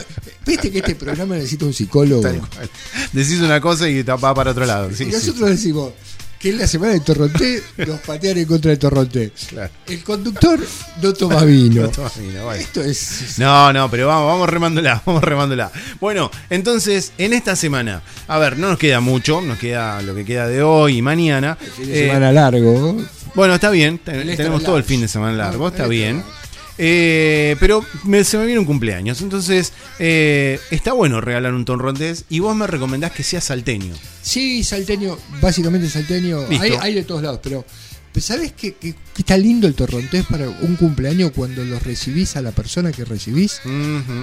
[0.46, 2.24] Viste que este programa necesita un psicólogo.
[3.12, 4.90] Decís una cosa y va para otro lado.
[4.94, 5.12] Sí, y sí.
[5.12, 5.92] nosotros decimos
[6.40, 9.32] que en la semana del torrontés nos patean en contra del torrontés.
[9.50, 9.72] Claro.
[9.88, 10.60] El conductor
[11.02, 11.82] no toma vino.
[11.88, 12.62] No toma vino, bueno.
[12.62, 13.36] Esto es.
[13.40, 15.72] No, no, pero vamos, vamos remándola, vamos remándola.
[16.00, 20.26] Bueno, entonces, en esta semana, a ver, no nos queda mucho, nos queda lo que
[20.26, 21.56] queda de hoy y mañana.
[21.56, 22.98] Fin de Eh, semana largo.
[23.36, 26.24] bueno, está bien, El tenemos todo el fin de semana largo, está el bien.
[26.78, 32.26] Eh, pero me- se me viene un cumpleaños, entonces eh, está bueno regalar un torrontés
[32.30, 33.94] y vos me recomendás que sea salteño.
[34.22, 36.42] Sí, salteño, básicamente salteño.
[36.60, 37.66] Hay, hay de todos lados, pero.
[38.20, 42.42] ¿Sabes qué, qué- qué está lindo el torrontés para un cumpleaños cuando lo recibís a
[42.42, 43.62] la persona que recibís?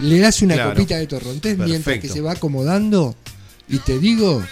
[0.02, 0.70] Le das una Claro.
[0.70, 3.14] copita de torrontés mientras que se va acomodando
[3.68, 4.42] y te digo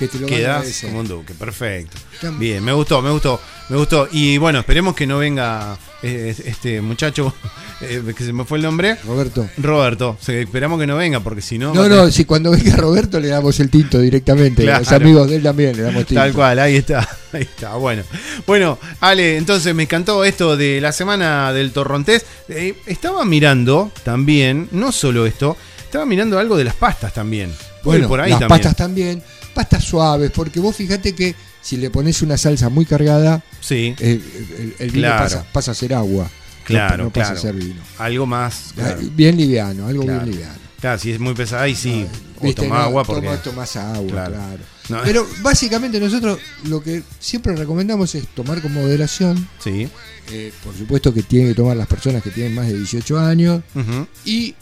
[0.00, 1.98] que te lo Quedás como un duque, perfecto.
[2.38, 4.08] Bien, me gustó, me gustó, me gustó.
[4.10, 7.34] Y bueno, esperemos que no venga eh, este muchacho,
[7.82, 8.96] eh, que se me fue el nombre.
[9.04, 9.46] Roberto.
[9.58, 11.74] Roberto, esperamos que no venga, porque si no...
[11.74, 14.62] No, a no, si cuando venga Roberto le damos el tinto directamente.
[14.62, 14.78] Claro.
[14.78, 16.22] Los amigos de él también le damos tinto.
[16.22, 18.02] Tal cual, ahí está, ahí está, bueno.
[18.46, 22.24] Bueno, Ale, entonces me encantó esto de la semana del torrontés.
[22.48, 27.52] Eh, estaba mirando también, no solo esto, estaba mirando algo de las pastas también.
[27.84, 28.48] Bueno, por ahí las también.
[28.60, 29.22] pastas también,
[29.54, 34.20] pastas suaves, porque vos fíjate que si le pones una salsa muy cargada, Sí, eh,
[34.58, 35.24] el, el vino Claro.
[35.24, 36.30] pasa, pasa a ser agua.
[36.64, 37.38] claro, no, pasa claro.
[37.38, 37.82] a ser vino.
[37.98, 38.72] Algo más...
[38.74, 38.98] claro.
[39.02, 40.54] Ah, Bien liviano, algo bien liviano.
[40.80, 42.06] Claro, si es muy pesada, ahí sí.
[42.40, 43.28] O Viste, toma no, agua porque...
[43.44, 44.32] tomás agua, Claro.
[44.34, 44.58] claro.
[44.88, 45.02] No.
[45.04, 49.46] Pero básicamente nosotros lo que siempre recomendamos es tomar con moderación.
[49.62, 49.88] Sí.
[50.32, 53.62] Eh, por supuesto que tienen que tomar las personas que tienen más de 18 años.
[53.74, 54.06] Ujú.
[54.24, 54.54] Y,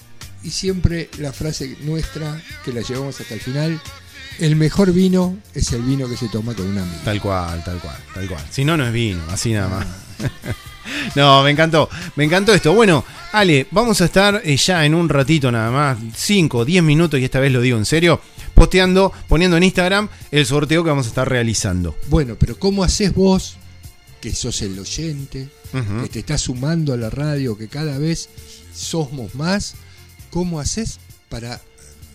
[0.42, 3.80] y siempre la frase nuestra, que la llevamos hasta el final,
[4.38, 7.00] el mejor vino es el vino que se toma con un amigo.
[7.04, 8.44] Tal cual, tal cual, tal cual.
[8.50, 9.86] Si no, no es vino, así nada más.
[11.16, 12.72] no, me encantó, me encantó esto.
[12.72, 17.18] Bueno, Ale, vamos a estar eh, ya en un ratito nada más, 5, 10 minutos,
[17.18, 18.20] y esta vez lo digo en serio,
[18.54, 21.96] posteando, poniendo en Instagram el sorteo que vamos a estar realizando.
[22.08, 23.56] Bueno, pero ¿cómo haces vos,
[24.20, 25.48] que sos el oyente,
[26.02, 28.28] que te estás sumando a la radio, que cada vez
[28.72, 29.74] somos más?
[30.30, 30.98] ¿Cómo haces
[31.28, 31.60] para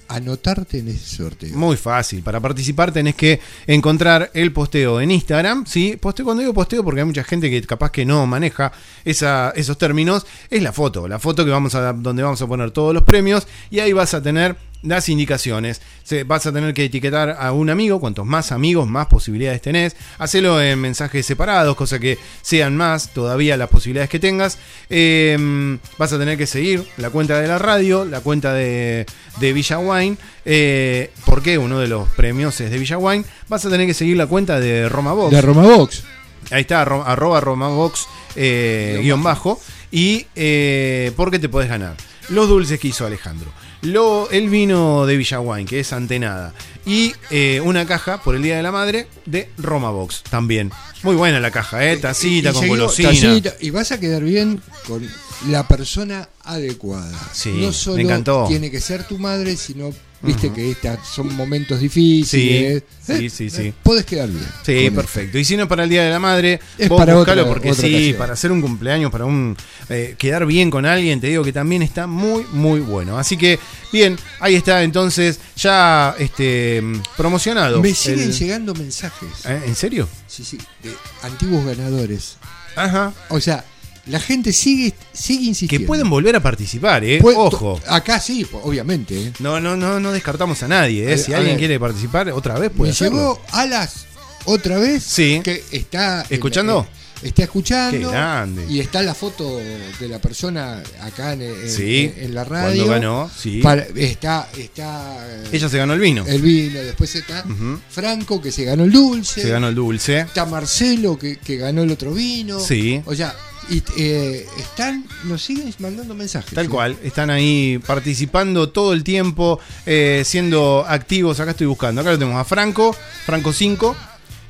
[0.08, 1.56] anotarte en ese sorteo?
[1.56, 2.22] Muy fácil.
[2.22, 5.66] Para participar tenés que encontrar el posteo en Instagram.
[5.66, 5.98] ¿sí?
[5.98, 8.72] Posteo, cuando digo posteo, porque hay mucha gente que capaz que no maneja
[9.06, 11.08] esos términos, es la foto.
[11.08, 13.48] La foto que vamos a, donde vamos a poner todos los premios.
[13.70, 15.82] Y ahí vas a tener las indicaciones.
[16.04, 18.00] Se- vas a tener que etiquetar a un amigo.
[18.00, 19.96] Cuantos más amigos, más posibilidades tenés.
[20.20, 24.58] Hacelo en mensajes separados, cosa que sean más todavía las posibilidades que tengas.
[24.90, 29.06] Eh, vas a tener que seguir la cuenta de la radio, la cuenta de,
[29.40, 30.18] de Villa Wine.
[30.46, 33.26] Eh, porque uno de los premios es de Villa Wine.
[33.48, 35.32] Vas a tener que seguir la cuenta de Roma Box.
[35.36, 36.04] De Roma Box.
[36.52, 38.06] Ahí está, arro- arroba romabox
[38.36, 39.60] eh, guion bajo.
[39.92, 41.96] Y eh, porque te podés ganar.
[42.30, 43.52] los dulces que hizo Alejandro,
[43.84, 46.54] lo, el vino de Villaguain, que es Antenada,
[46.86, 50.72] y eh, una caja por el Día de la Madre de Roma Box también.
[51.04, 51.98] Muy buena la caja, ¿eh?
[51.98, 53.10] Tacita Y con seguido, golosina.
[53.10, 55.08] tacita, y vas a quedar bien con
[55.50, 57.18] la persona adecuada.
[57.34, 58.46] Sí, no me solo encantó.
[58.48, 59.94] tiene que ser tu madre, sino,
[60.24, 62.84] viste que estas son momentos difíciles.
[63.06, 63.74] Sí, sí, sí, sí.
[63.84, 64.46] Podés quedar bien.
[64.66, 65.38] Sí, perfecto.
[65.38, 67.72] Y si no para el Día de la Madre, Es vos para buscalo otra- porque
[67.72, 68.18] otra sí, ocasión.
[68.18, 69.56] para hacer un cumpleaños, para un
[69.90, 73.18] eh, quedar bien con alguien, te digo que también está muy, muy bueno.
[73.20, 73.60] Así que,
[73.92, 76.82] bien, ahí está entonces ya este
[77.18, 77.82] promocionado.
[77.82, 79.30] Me siguen el- llegando mensajes.
[79.46, 79.62] ¿Eh?
[79.68, 80.08] ¿En serio?
[80.28, 80.92] Sí, sí, de
[81.24, 82.38] antiguos ganadores.
[82.76, 83.14] Ajá.
[83.30, 83.66] O sea,
[84.08, 85.88] la gente sigue, sigue Que insistiendo.
[85.88, 87.22] pueden volver a participar, ¿eh?
[87.24, 87.80] Ojo.
[87.88, 89.28] Acá sí, obviamente.
[89.28, 89.34] ¿eh?
[89.40, 91.14] No, no, no, no descartamos a nadie, ¿eh?
[91.14, 91.60] A- Si a alguien ver.
[91.60, 93.18] quiere participar otra vez, puede Me hacerlo.
[93.18, 94.06] llegó Alas
[94.46, 95.04] otra vez.
[95.04, 95.40] Sí.
[95.44, 96.26] Que está.
[96.30, 96.86] ¿Escuchando?
[97.22, 97.98] eh, está escuchando.
[97.98, 98.66] Qué grande.
[98.70, 102.86] Y está la foto de la persona acá en, en- Sí, en la radio.
[102.86, 103.62] cuando ganó, sí.
[103.62, 104.50] Para- está.
[104.58, 106.26] está eh, Ella se ganó el vino.
[106.28, 107.46] el vino, después está.
[107.90, 109.42] Franco que se ganó el dulce.
[109.44, 110.20] Se ganó el dulce.
[110.20, 112.60] Está Marcelo que, que ganó el otro vino.
[112.60, 113.02] Sí.
[113.06, 113.34] O sea,
[113.70, 116.54] y, eh, están, nos siguen mandando mensajes.
[116.54, 121.40] Tal cual, están ahí participando todo el tiempo, eh, siendo activos.
[121.40, 122.02] Acá estoy buscando.
[122.02, 122.96] Acá lo tenemos a Franco,
[123.26, 123.96] Franco 5,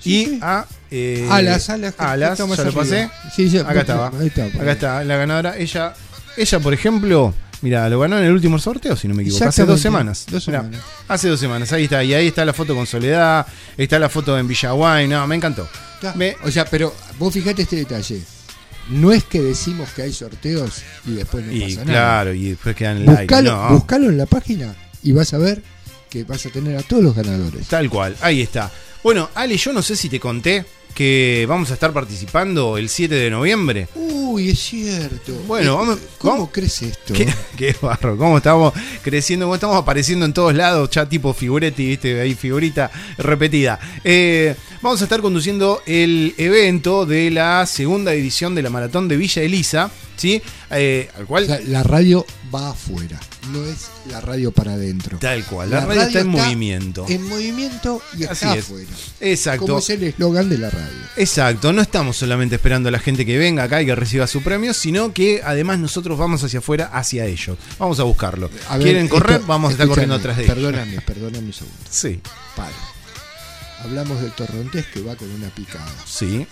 [0.05, 0.66] y a.
[0.91, 2.72] eh, Alas, Alas, Alas, ya lo arriba.
[2.74, 3.09] pasé.
[3.36, 4.11] Sí, ya- acá estaba.
[4.20, 5.57] ahí está, por acá está, la ganadora.
[5.57, 5.93] Ella,
[6.36, 9.45] ella por ejemplo, mira, lo ganó en el último sorteo, si no me equivoco.
[9.45, 10.26] Hace dos semanas.
[10.30, 10.82] dos Mirá, semanas.
[11.07, 12.03] hace dos semanas, ahí está.
[12.03, 13.45] Y ahí está la foto con Soledad,
[13.78, 15.07] está la foto en Villaguay.
[15.07, 15.68] No, me encantó.
[16.16, 18.22] Me- O sea, pero vos fijate este detalle.
[18.89, 21.86] No es que decimos que hay sorteos y después no y pasa nada.
[21.86, 23.41] claro, y después quedan en el aire.
[23.43, 23.69] No.
[23.69, 25.61] buscalo en la página y vas a ver
[26.09, 27.67] que vas a tener a todos los ganadores.
[27.67, 28.71] Tal cual, ahí está.
[29.03, 33.14] Bueno, Ale, yo no sé si te conté que vamos a estar participando el 7
[33.16, 33.88] de noviembre.
[33.96, 35.34] Uy, es cierto.
[35.48, 37.14] Bueno, Eh, vamos- ¿Cómo vamos- crece esto?
[37.14, 37.28] Qué,
[37.58, 42.20] qué barro, cómo estamos creciendo, cómo estamos apareciendo en todos lados, ya tipo figuretti, viste,
[42.22, 43.80] ahí figurita repetida.
[44.04, 49.18] Eh, vamos a estar conduciendo el evento de la segunda edición de la maratón de
[49.18, 50.41] Villa Elisa, ¿sí?
[50.72, 53.20] Eh, al cual O sea, la radio va afuera,
[53.51, 55.18] no es la radio para adentro.
[55.20, 57.05] Tal cual, la radio está en movimiento.
[57.09, 58.66] En movimiento y Así está es.
[58.66, 58.89] afuera.
[59.22, 59.66] Exacto.
[59.68, 60.97] Como es el eslogan de la radio.
[61.18, 64.41] Exacto, no estamos solamente esperando a la gente que venga acá y que reciba su
[64.41, 67.57] premio, sino que además nosotros vamos hacia afuera, hacia ellos.
[67.80, 68.49] Vamos a buscarlo.
[68.70, 69.38] A ver, ¿Quieren correr?
[69.38, 70.55] esto- vamos a estar corriendo atrás de ellos.
[70.55, 71.78] Perdóname, perdóname un segundo.
[71.89, 72.20] Sí,
[72.55, 72.72] Para.
[73.84, 75.91] Hablamos del torrontés que va con una picada.
[76.05, 76.47] sí,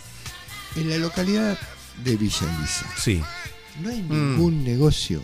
[0.76, 1.58] En la localidad
[2.04, 3.22] de Villa Elisa, sí.
[3.82, 4.10] no hay Mm.
[4.38, 5.22] ningún negocio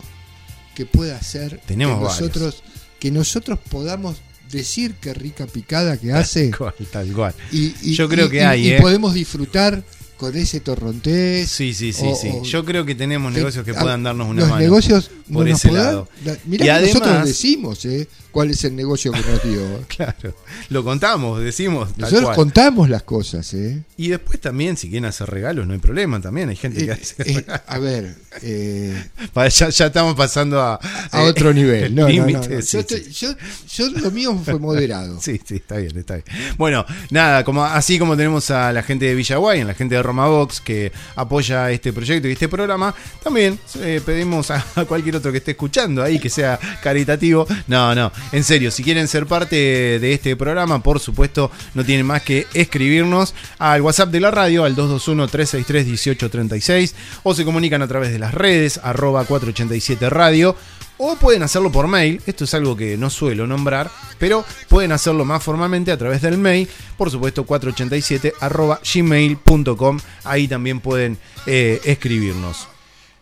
[0.76, 2.22] que pueda hacer Tenemos que varios.
[2.22, 2.64] nosotros
[3.00, 4.18] que nosotros podamos
[4.52, 7.36] decir qué rica picada que hace Tal cual, tal cual.
[7.52, 8.82] y, y- Yo creo y- que y- hay, y ¿eh?
[8.82, 9.84] podemos disfrutar
[10.18, 11.48] con ese torrontés.
[11.50, 12.32] Sí, sí, sí, o- sí.
[12.44, 14.62] Yo creo que tenemos negocios que puedan darnos una los mano.
[14.62, 16.10] negocios por no ese lado.
[16.26, 18.08] la- mirá Y que nosotros además- decimos eh,
[18.38, 19.62] cuál es el negocio que nos dio.
[19.88, 20.36] Claro,
[20.70, 21.90] lo contamos, decimos.
[21.94, 22.36] tal Nosotros cual.
[22.36, 23.82] contamos las cosas, ¿eh?
[23.98, 26.50] Y después también, si quieren hacer regalos, no hay problema también.
[26.50, 27.62] Hay gente que Eh, hace eh, regalos.
[27.66, 29.04] a ver, eh,
[29.58, 30.76] Ya, ya estamos pasando a,
[31.12, 31.86] a eh, otro nivel.
[31.86, 32.62] el No, no, no, límite, no.
[32.62, 33.12] sí, Yo, sí.
[33.12, 33.36] yo-
[33.76, 35.20] yo lo mío fue moderado.
[35.28, 36.26] Sí, sí, está bien, está bien.
[36.60, 40.04] Bueno, nada, como así como tenemos a la gente de Villaguay, a la gente de
[40.04, 45.16] Roma Box que apoya este proyecto y este programa, también eh, pedimos a, a cualquier
[45.16, 47.48] otro que esté escuchando ahí que sea caritativo.
[47.68, 49.56] No, no, en serio, si quieren ser parte
[50.00, 54.66] de este programa, por supuesto, no tienen más que escribirnos al WhatsApp de la radio,
[54.66, 60.58] al 221-363-1836, o se comunican a través de las redes, arroba 487 radio.
[61.00, 65.26] O pueden hacerlo por mail, esto es algo que no suelo nombrar, pero pueden hacerlo
[65.26, 66.68] más formalmente a través del mail,
[66.98, 72.68] por supuesto 487 arroba gmail.com, ahí también pueden eh, escribirnos.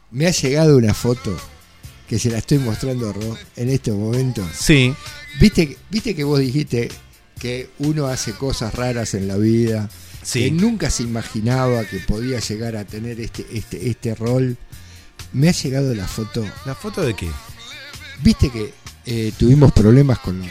[0.10, 1.36] Me ha llegado una foto
[2.08, 4.48] que se la estoy mostrando Ro en este momento.
[4.58, 4.94] Sí,
[5.40, 6.90] ¿Viste, Viste que vos dijiste
[7.40, 9.90] que uno hace cosas raras en la vida,
[10.24, 10.40] Sí.
[10.46, 14.58] que nunca se imaginaba que podía llegar a tener este, este, este rol.
[15.34, 16.44] Me ha llegado la foto.
[16.66, 17.30] ¿la foto de qué?
[18.24, 18.74] ¿Viste que
[19.06, 20.42] eh, tuvimos problemas con,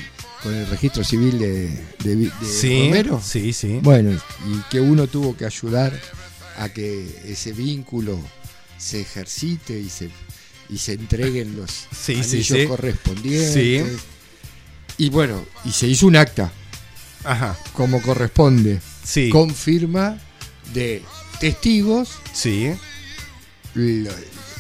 [0.43, 1.69] con el registro civil de,
[2.05, 3.21] de, de Sí, Romero?
[3.25, 3.81] sí, sí.
[3.83, 5.99] Bueno, y que uno tuvo que ayudar
[6.59, 8.17] a que ese vínculo
[8.79, 10.09] se ejercite y se,
[10.69, 12.67] y se entreguen los Sí, sí, anillos sí.
[12.67, 13.53] correspondientes.
[13.53, 13.97] Sí.
[14.99, 16.53] Y bueno, y se hizo un acta
[17.25, 20.19] Ajá, como corresponde, sí, con firma
[20.75, 21.03] de
[21.41, 22.71] testigos, sí,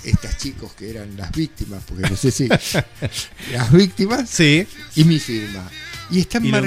[0.04, 2.48] estas chicos que eran las víctimas, porque no sé si
[3.52, 5.70] las víctimas sí, y mi firma.
[6.10, 6.58] Y está Y lo-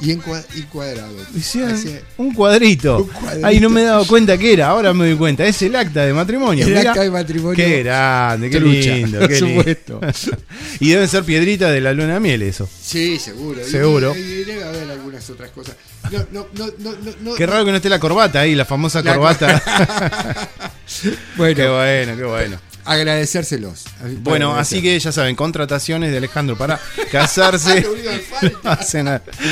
[0.00, 1.14] y, encua- y cuadrado.
[1.36, 1.74] Hicieron
[2.16, 2.98] un cuadrito.
[2.98, 3.46] Un cuadrito.
[3.46, 5.44] Ahí no me he dado cuenta que era, ahora me doy cuenta.
[5.44, 6.64] Es el acta de matrimonio.
[6.66, 6.90] El mirá.
[6.90, 9.28] acta de matrimonio Qué grande, qué trucha, lindo.
[9.28, 9.58] qué lindo.
[9.60, 10.00] supuesto.
[10.80, 12.68] y deben ser piedritas de la luna de miel, eso.
[12.82, 13.62] Sí, seguro.
[13.64, 14.14] Seguro.
[14.16, 15.76] Y, y debe haber algunas otras cosas.
[16.10, 18.64] No, no, no, no, no, no- Qué raro que no esté la corbata ahí, la
[18.64, 19.62] famosa La corbata.
[21.36, 21.54] Bueno.
[21.56, 22.60] Qué bueno, qué bueno.
[22.90, 23.84] Agradecérselos.
[24.22, 26.80] Bueno, así que ya saben, contrataciones de Alejandro para
[27.12, 27.78] casarse.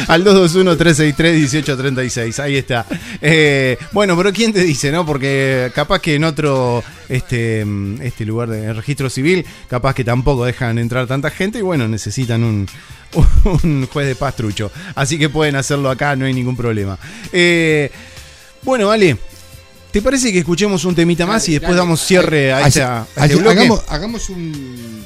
[0.09, 2.43] Al 221-363-1836.
[2.43, 2.84] Ahí está.
[3.22, 5.07] Eh, bueno, pero ¿quién te dice, no?
[5.07, 7.64] Porque capaz que en otro este,
[8.03, 12.43] este lugar de registro civil, capaz que tampoco dejan entrar tanta gente y bueno, necesitan
[12.43, 12.66] un,
[13.62, 14.72] un juez de paz trucho.
[14.97, 16.99] Así que pueden hacerlo acá, no hay ningún problema.
[17.32, 17.93] Eh,
[18.62, 19.16] bueno, Ale.
[19.91, 23.07] ¿Te parece que escuchemos un temita más y después Dale, damos cierre a, esta- a
[23.07, 23.59] este así- bloque?
[23.61, 25.05] hagamos, hagamos un,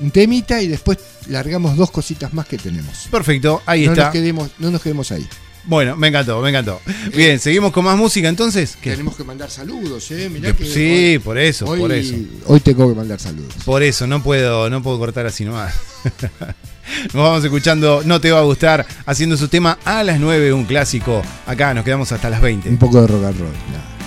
[0.00, 0.98] un temita y después
[1.28, 3.08] largamos dos cositas más que tenemos.
[3.10, 4.04] Perfecto, ahí no está.
[4.04, 5.26] Nos quedemos, no nos quedemos ahí.
[5.64, 6.80] Bueno, me encantó, me encantó.
[7.14, 8.76] Bien, seguimos con más música entonces.
[8.80, 8.90] ¿Qué?
[8.92, 10.28] Tenemos que mandar saludos, ¿eh?
[10.30, 12.14] Mirá Que- que sí, hoy- por eso, hoy- por eso.
[12.46, 13.52] Hoy tengo que mandar saludos.
[13.64, 15.74] Por eso, no puedo, no puedo cortar así nomás.
[17.12, 20.64] Nos vamos escuchando No Te Va a Gustar, haciendo su tema a las 9, un
[20.64, 21.22] clásico.
[21.46, 22.70] Acá nos quedamos hasta las 20.
[22.70, 23.52] Un poco de rock and roll.
[23.70, 23.97] nada.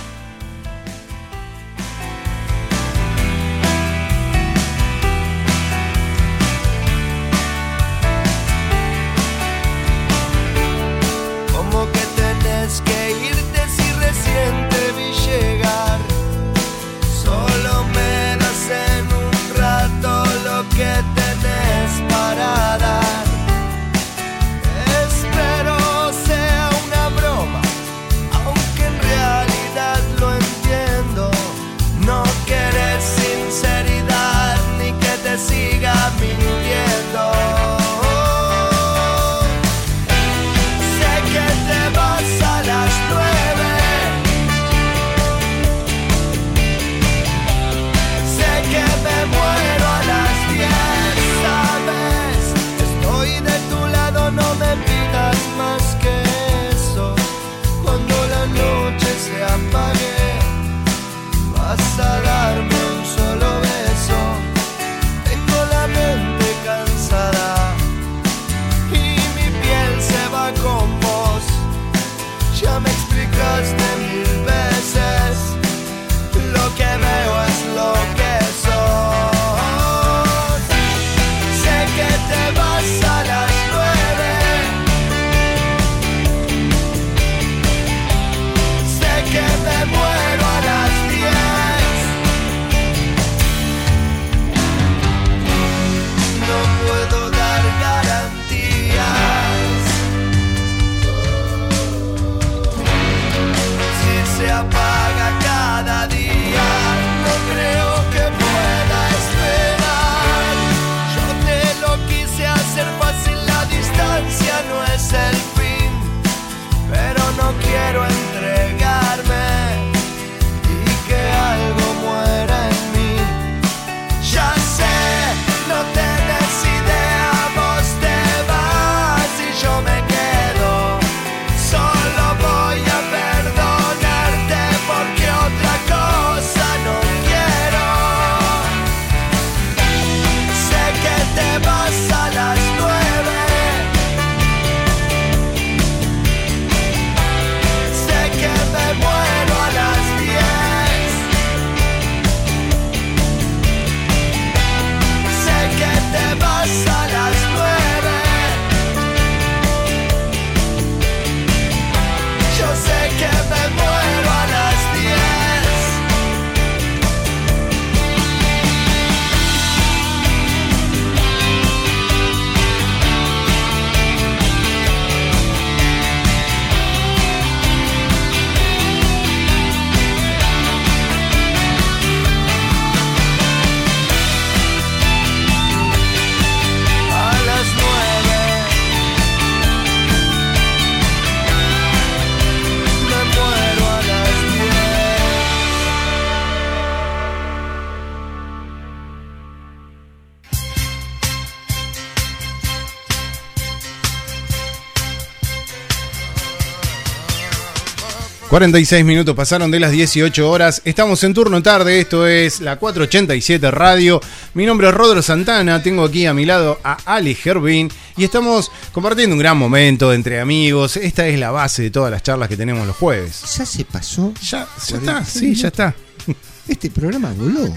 [208.52, 210.82] 46 minutos pasaron de las 18 horas.
[210.84, 212.00] Estamos en turno tarde.
[212.00, 214.20] Esto es la 487 Radio.
[214.52, 215.82] Mi nombre es Rodro Santana.
[215.82, 217.90] Tengo aquí a mi lado a Ali Gervin.
[218.14, 220.98] Y estamos compartiendo un gran momento entre amigos.
[220.98, 223.40] Esta es la base de todas las charlas que tenemos los jueves.
[223.56, 224.34] ¿Ya se pasó?
[224.42, 225.94] Ya, ya está, sí, ya está.
[226.68, 227.74] Este programa voló.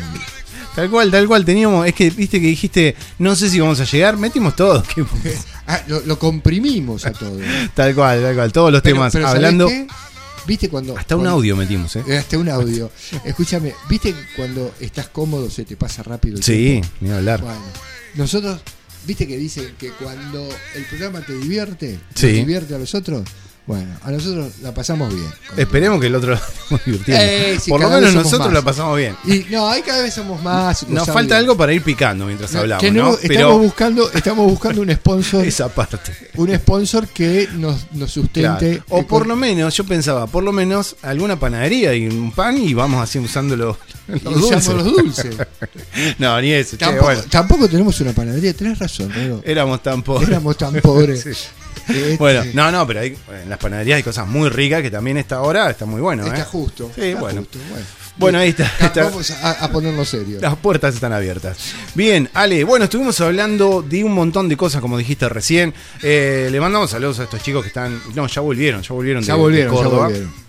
[0.76, 1.46] Tal cual, tal cual.
[1.46, 4.18] Teníamos, es que viste que dijiste, no sé si vamos a llegar.
[4.18, 4.84] Metimos todo.
[5.68, 7.40] Ah, lo, lo comprimimos a todo.
[7.74, 8.52] tal cual, tal cual.
[8.52, 9.14] Todos los Pero- temas.
[9.14, 9.68] pero ¿sabés hablando.
[9.68, 9.88] qué?
[10.48, 10.98] ¿Viste cuando.
[10.98, 12.04] Hasta un audio metimos, ¿eh?
[12.08, 12.92] Eh, Hasta un audio.
[13.24, 17.42] Escúchame, ¿viste cuando estás cómodo se te pasa rápido el Sí, ni hablar.
[17.42, 17.60] Bueno,
[18.16, 18.60] nosotros,
[19.08, 22.28] ¿viste que dicen que cuando el programa te divierte, Sí.
[22.28, 23.24] nos divierte a los otros?
[23.68, 25.28] Bueno, a nosotros la pasamos bien.
[25.58, 27.24] Esperemos que el otro estemos divirtiendo.
[27.24, 28.54] Eh, sí, Por lo menos nosotros más.
[28.54, 29.16] la pasamos bien.
[29.26, 30.88] Y no, ahí cada vez somos más.
[30.88, 33.18] Nos falta algo para ir picando mientras No, hablamos, que no, ¿no?
[33.18, 36.12] estamos buscando, estamos buscando un sponsor, esa parte.
[36.36, 38.84] un sponsor que nos, nos sustente.
[38.84, 38.84] Claro.
[38.90, 42.76] O por lo menos, yo pensaba, por lo menos alguna panadería y un pan y
[42.76, 43.78] vamos así usando los,
[44.24, 45.36] los usamos los dulces.
[46.20, 46.78] no, ni eso.
[46.78, 49.12] che, Tampoco, bueno, tampoco tenemos una panadería, tenés razón,
[49.44, 50.30] éramos tan pobres.
[50.30, 51.22] Éramos tan pobres.
[51.24, 51.32] Sí.
[51.88, 55.18] Este, Bueno, no, no, pero hay, en las panaderías hay cosas muy ricas que también
[55.18, 56.46] esta hora está muy bueno, Está ¿eh?
[56.46, 56.92] justo.
[56.96, 57.42] Sí, está bueno.
[57.42, 57.86] justo, bueno.
[58.18, 58.72] Bueno, ahí está.
[59.04, 60.42] Vamos a, a ponernos serios.
[60.42, 61.58] Las puertas están abiertas.
[61.96, 65.74] Bien, Ale, bueno, estuvimos hablando de un montón de cosas, como dijiste recién.
[66.02, 68.00] Eh, le mandamos saludos a estos chicos que están.
[68.14, 70.06] No, ya volvieron, ya volvieron de, Ya volvieron, de ya Córdoba.
[70.06, 70.45] volvieron.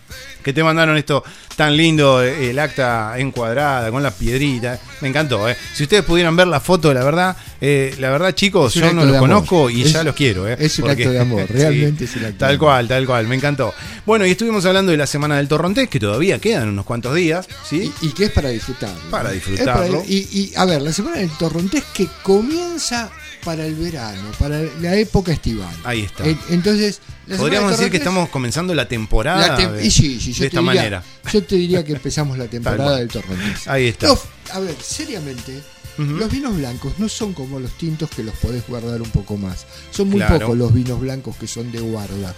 [0.46, 1.24] Que te mandaron esto
[1.56, 4.78] tan lindo, eh, el acta encuadrada, con la piedrita.
[5.00, 5.56] Me encantó, ¿eh?
[5.74, 9.16] Si ustedes pudieran ver la foto, la verdad, eh, la verdad, chicos, yo no los
[9.18, 10.56] conozco y Es- ya los quiero, ¿eh?
[10.60, 13.34] es un acto de amor, realmente es un acto de Tal cual, tal cual, me
[13.34, 13.74] encantó.
[14.06, 17.48] Bueno, y estuvimos hablando de la semana del Torrontés, que todavía quedan unos cuantos días,
[17.68, 17.92] ¿sí?
[18.02, 19.00] Y que es para disfrutarlo.
[19.10, 19.98] Para disfrutarlo.
[20.02, 23.10] para- y, y, a ver, la semana del Torrontés que comienza
[23.46, 25.72] para el verano, para la época estival.
[25.84, 26.26] Ahí está.
[26.26, 27.00] En- entonces,
[27.38, 30.50] Podríamos decir que estamos comenzando la temporada la tem- de, y sí, sí, yo de
[30.50, 31.04] te esta diría- manera.
[31.32, 33.66] Yo te diría que empezamos la temporada del Torrontés.
[33.68, 34.08] Ahí está.
[34.08, 34.18] No,
[34.52, 35.60] a ver, seriamente,
[35.98, 39.64] los vinos blancos no son como los tintos que los podés guardar un poco más.
[39.92, 40.40] Son muy Claro.
[40.40, 42.34] pocos los vinos blancos que son de guarda.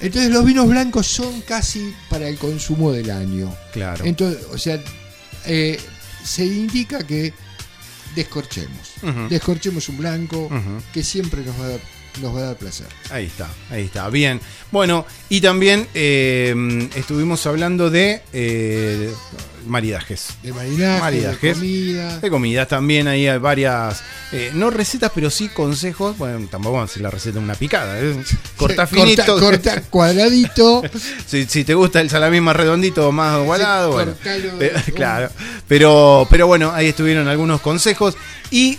[0.00, 3.54] Entonces los vinos blancos son casi para el consumo del año.
[3.72, 4.04] Claro.
[4.04, 4.80] Entonces, o sea,
[5.46, 5.78] eh,
[6.24, 7.32] se indica que
[8.14, 8.94] descorchemos.
[9.28, 10.48] Descorchemos un blanco
[10.92, 11.78] que siempre nos va a
[12.20, 12.86] nos va a dar placer.
[13.10, 14.08] Ahí está, ahí está.
[14.10, 14.40] Bien.
[14.70, 19.12] Bueno, y también eh, estuvimos hablando de eh,
[19.66, 20.28] maridajes.
[20.42, 21.40] De maridaje, Maridajes.
[21.40, 22.18] de comida.
[22.18, 24.02] De comidas también, ahí hay varias,
[24.32, 26.16] eh, no recetas, pero sí consejos.
[26.18, 27.96] Bueno, tampoco vamos a hacer la receta de una picada.
[28.56, 29.22] Corta finito.
[29.24, 30.82] corta- corta cuadradito.
[31.26, 34.12] si, si te gusta el salamín más redondito o más ovalado, bueno.
[34.12, 34.58] cortalo,
[34.94, 35.30] claro.
[35.66, 38.16] Pero, pero bueno, ahí estuvieron algunos consejos.
[38.50, 38.78] Y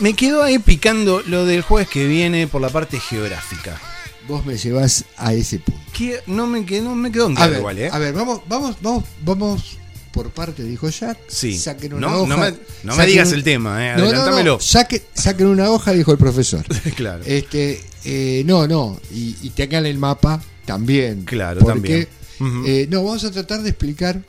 [0.00, 3.80] me quedó ahí picando lo del jueves que viene por la parte geográfica.
[4.26, 5.80] Vos me llevas a ese punto.
[6.26, 7.90] No me quedó, no me quedó en claro ver, igual, ¿eh?
[7.90, 9.78] a ver, vamos, vamos, vamos, vamos
[10.12, 11.18] por parte, dijo Jack.
[11.28, 11.56] Sí.
[11.58, 12.28] Saquen una No, hoja.
[12.28, 13.92] no me, no me saquen digas un- el tema, ¿eh?
[13.92, 14.58] No, no, no, Adelantámelo.
[14.60, 16.64] saque- saquen una hoja, dijo el profesor.
[16.96, 17.22] claro.
[17.26, 21.24] Este, eh, no, no, y, y tengan el mapa también.
[21.24, 22.64] Claro, porque, también.
[22.66, 24.20] Eh, no, vamos a tratar de explicar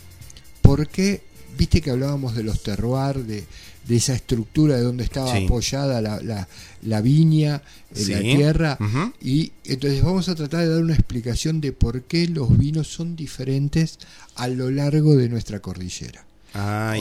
[0.62, 1.22] por qué,
[1.58, 3.44] viste que hablábamos de los terroir, de,
[3.90, 5.44] de esa estructura de donde estaba Sí.
[5.46, 6.48] apoyada la, la-
[6.84, 7.62] la viña
[7.94, 8.78] en la tierra.
[9.22, 13.18] Y entonces vamos a tratar de dar una explicación de por qué los vinos son
[13.18, 14.00] diferentes
[14.36, 16.24] a lo largo de nuestra cordillera.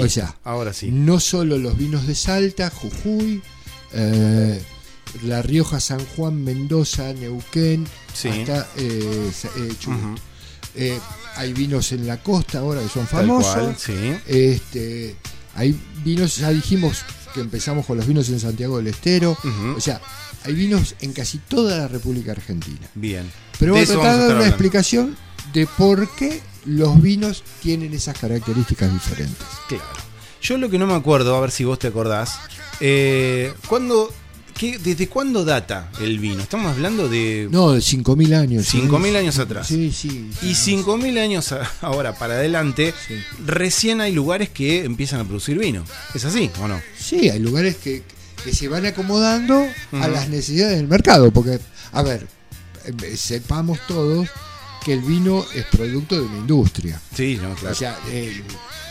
[0.01, 0.91] O sea, ahora sí.
[0.91, 3.41] no solo los vinos de Salta, Jujuy,
[3.93, 4.61] eh,
[5.24, 8.28] La Rioja, San Juan, Mendoza, Neuquén, Sí.
[8.28, 10.18] hasta eh, eh, Chubut.
[10.74, 10.99] Eh,
[11.36, 13.55] hay vinos en la costa ahora que son famosos.
[13.55, 13.93] cual, sí.
[14.26, 15.16] Este,
[15.55, 15.74] hay
[16.05, 17.03] vinos, ya dijimos
[17.34, 19.36] que empezamos con los vinos en Santiago del Estero.
[19.76, 20.01] O sea,
[20.44, 22.86] hay vinos en casi toda la República Argentina.
[22.94, 23.30] Bien.
[23.59, 24.46] Pero De vamos a tratar de dar una hablando.
[24.55, 25.16] explicación
[25.53, 29.46] de por qué los vinos tienen esas características diferentes.
[29.68, 29.84] Claro.
[30.40, 32.38] Yo lo que no me acuerdo, a ver si vos te acordás,
[32.80, 34.12] eh, ¿cuándo,
[34.59, 36.42] qué- ¿desde cuándo data el vino?
[36.42, 38.66] Estamos hablando de No, de 5.000 años.
[38.66, 38.80] ¿sí?
[38.82, 39.66] 5.000 años atrás.
[39.68, 40.30] Sí, sí.
[40.42, 42.92] Y 5.000 años a- ahora para adelante,
[43.46, 45.84] recién hay lugares que empiezan a producir vino.
[46.14, 46.80] ¿Es así o no?
[46.98, 48.02] Sí, hay lugares que,
[48.44, 51.30] que se van acomodando a las necesidades del mercado.
[51.30, 51.59] Porque,
[51.92, 52.26] a ver,
[52.84, 54.28] eh, sepamos todos
[54.85, 57.01] que el vino es producto de una industria.
[57.14, 57.72] Sí, no, claro.
[57.72, 58.43] O sea, eh,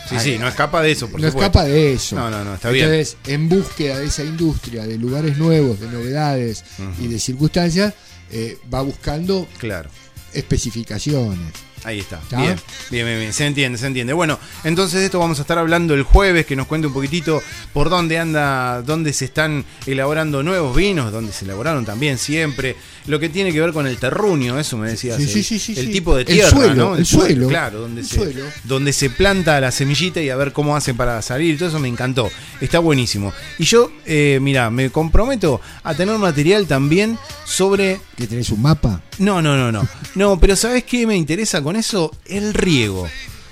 [0.08, 1.38] sí, sí, no escapa de eso, por no supuesto.
[1.58, 2.16] escapa de eso.
[2.16, 2.86] No, no, no, está bien.
[2.86, 6.64] Entonces, en búsqueda de esa industria, de lugares nuevos, de novedades
[7.02, 7.94] y de circunstancias,
[8.30, 9.90] eh, va buscando Claro.
[10.34, 11.52] especificaciones.
[11.84, 12.20] Ahí está.
[12.30, 12.56] Bien,
[12.90, 13.32] bien, bien, bien.
[13.32, 14.12] Se entiende, se entiende.
[14.12, 17.42] Bueno, entonces de esto vamos a estar hablando el jueves, que nos cuente un poquitito
[17.72, 22.76] por dónde anda, dónde se están elaborando nuevos vinos, dónde se elaboraron también siempre.
[23.06, 25.16] Lo que tiene que ver con el terruño, eso me decías.
[25.16, 26.96] Sí, el, sí, sí, sí, el tipo de El tierra, suelo, ¿no?
[26.96, 27.48] el suelo.
[27.48, 28.44] Claro, donde El se, suelo.
[28.64, 31.56] donde se planta la semillita y a ver cómo hace para salir.
[31.58, 32.28] Todo eso me encantó.
[32.60, 33.32] Está buenísimo.
[33.58, 39.00] Y yo, eh, mira, me comprometo a tener material también sobre ¿Que tenés un mapa?
[39.18, 39.88] no, no, no, no.
[40.14, 42.10] No, pero ¿sabes qué me interesa con eso?
[42.24, 43.06] El riego.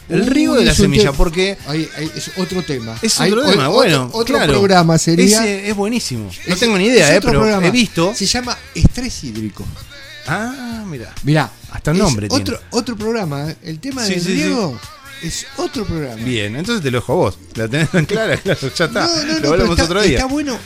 [0.08, 1.58] El riego de la semilla, porque
[2.14, 2.96] es otro tema.
[3.02, 4.08] es Hay otro o- tema, bueno.
[4.14, 4.54] Otro claro.
[4.54, 5.40] programa sería.
[5.44, 6.30] Ese es buenísimo.
[6.46, 7.66] No es- tengo ni idea, eh, pero programa.
[7.66, 8.14] he visto.
[8.14, 9.66] Se llama Estrés Hídrico.
[10.28, 11.12] Ah, mira.
[11.24, 11.50] Mirá.
[11.72, 12.42] Hasta el nombre tiene.
[12.42, 13.50] otro, otro programa.
[13.50, 13.56] ¿eh?
[13.64, 14.34] El tema Sí, del sí, sí.
[14.44, 14.80] riego
[15.22, 16.22] es otro programa.
[16.24, 17.38] Bien, entonces te lo dejo a vos.
[17.54, 19.06] La tenés tan clara, claro, ya está.
[19.06, 20.14] No, no, lo hablamos está, otro día.
[20.18, 20.56] está bueno,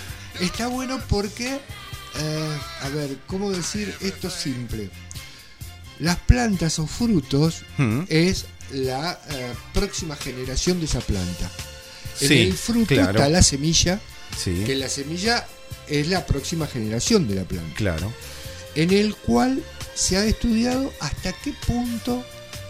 [0.41, 1.49] está bueno porque,
[2.19, 4.89] eh, a ver, ¿cómo decir esto simple?
[6.01, 8.01] Las plantas o frutos Mm.
[8.09, 11.51] es la eh, próxima generación de esa planta.
[12.21, 13.11] En Sí, el fruto claro.
[13.19, 14.01] está la semilla,
[14.37, 15.47] Sí, que la semilla
[15.89, 18.13] es la próxima generación de la planta, claro.
[18.75, 19.63] en el cual
[19.95, 22.25] se ha estudiado hasta qué punto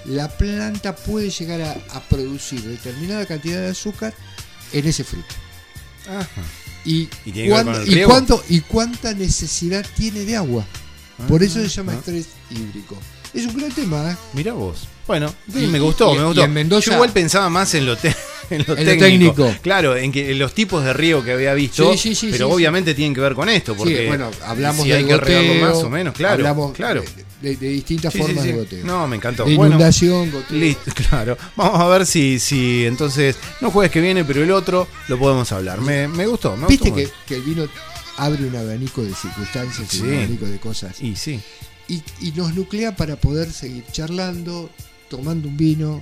[0.06, 4.14] la planta puede llegar a, a producir determinada cantidad de azúcar
[4.72, 5.34] en ese fruto.
[6.08, 6.26] Ajá.
[6.86, 8.08] Y, ¿Y y riego?
[8.08, 10.64] cuánto- y cuánta necesidad tiene de agua.
[11.28, 11.96] Por eso se llama ah.
[11.96, 12.96] estrés hídrico.
[13.34, 14.16] Es un gran tema, ¿eh?
[14.32, 14.88] Mira vos.
[15.06, 16.44] Bueno, Y- me gustó, y- me y gustó.
[16.44, 18.14] en Mendoza- Yo igual pensaba más en lo, te-
[18.50, 19.34] en lo En técnico.
[19.34, 19.54] técnico.
[19.62, 22.48] Claro, en que en los tipos de riego que había visto, Sí, sí, sí, pero
[22.50, 25.48] obviamente tienen que ver con esto, porque Sí, bueno, hablamos si del hay que regarlo
[25.54, 27.02] goteo, más o menos, claro, hablamos claro.
[27.40, 28.84] de, de distintas formas de goteo.
[28.86, 29.44] No, me encantó.
[29.44, 30.56] De Bueno, inundación, goteo.
[30.58, 31.36] Listo, claro.
[31.56, 35.50] Vamos a ver si, si entonces, no jueves que viene, pero el otro lo podemos
[35.52, 35.80] hablar.
[35.80, 37.68] Me, me gustó, me Viste gustó que, que el vino
[38.16, 41.00] abre un abanico de circunstancias y un abanico de cosas.
[41.00, 41.40] Y sí.
[41.91, 44.70] Y, y nos nuclea para poder seguir charlando,
[45.09, 46.01] tomando un vino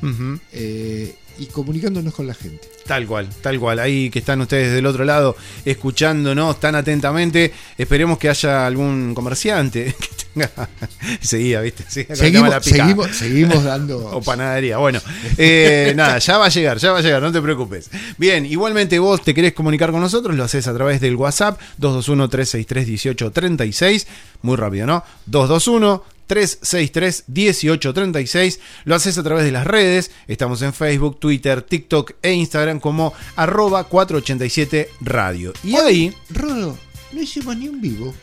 [0.53, 2.69] eh, y comunicándonos con la gente.
[2.87, 3.79] Tal cual, tal cual.
[3.79, 7.53] Ahí que están ustedes del otro lado escuchándonos tan atentamente.
[7.77, 10.51] Esperemos que haya algún comerciante que tenga.
[11.21, 11.85] Seguía, ¿viste?
[11.89, 12.63] Seguía la Seguimos, picada.
[12.63, 13.99] seguimos, seguimos dando.
[14.19, 14.79] O panadería.
[14.79, 15.01] Bueno,
[15.37, 17.91] eh, nada, ya va a llegar, ya va a llegar, no te preocupes.
[18.17, 24.07] Bien, igualmente vos te querés comunicar con nosotros, lo haces a través del WhatsApp 221-363-1836.
[24.43, 25.05] Muy rápido, ¿no?
[25.27, 30.13] 221 363 1836 Lo haces a través de las redes.
[30.29, 35.53] Estamos en Facebook, Twitter, TikTok e Instagram como arroba 487 radio.
[35.65, 36.79] Y ahí Rodo,
[37.13, 38.15] no hicimos ni un vivo.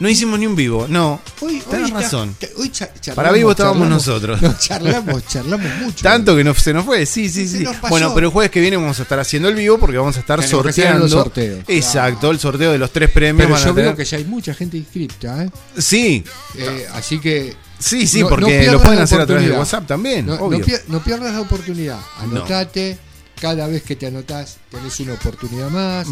[0.00, 0.86] No hicimos ni un vivo.
[0.88, 2.36] No, Hoy, tenés hoy razón.
[2.58, 4.06] hoy cha- charlamos, Para vivo estábamos charlamos.
[4.06, 4.42] nosotros.
[4.42, 6.02] No, charlamos, charlamos mucho.
[6.02, 7.64] Tanto que no, se nos fue, sí, sí, Se sí.
[7.88, 10.20] Bueno, pero el jueves que viene vamos a estar haciendo el vivo porque vamos a
[10.20, 11.00] estar Tenemos sorteando.
[11.00, 11.64] los sorteos.
[11.68, 13.44] Exacto, el sorteo de los tres premios.
[13.46, 15.50] Pero van a yo veo tener- que ya hay mucha gente inscripta, ¿eh?
[15.78, 16.24] Sí,
[16.56, 17.54] Eh, así que.
[17.78, 19.52] sí, sí, no- no porque pierdas lo pueden hacer a través de.
[19.56, 20.60] WhatsApp también, No, no obvio.
[20.64, 21.98] pier- no pierdas la oportunidad.
[22.20, 22.98] Anotate.
[23.40, 26.06] Cada vez que te anotás, tenés una oportunidad más.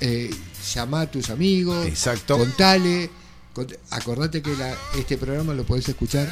[0.00, 0.30] Eh,
[0.62, 1.86] llama a tus amigos.
[1.86, 2.38] Exacto.
[2.38, 3.10] Contale.
[3.54, 6.26] cont- acordate que la- este programa lo podés escuchar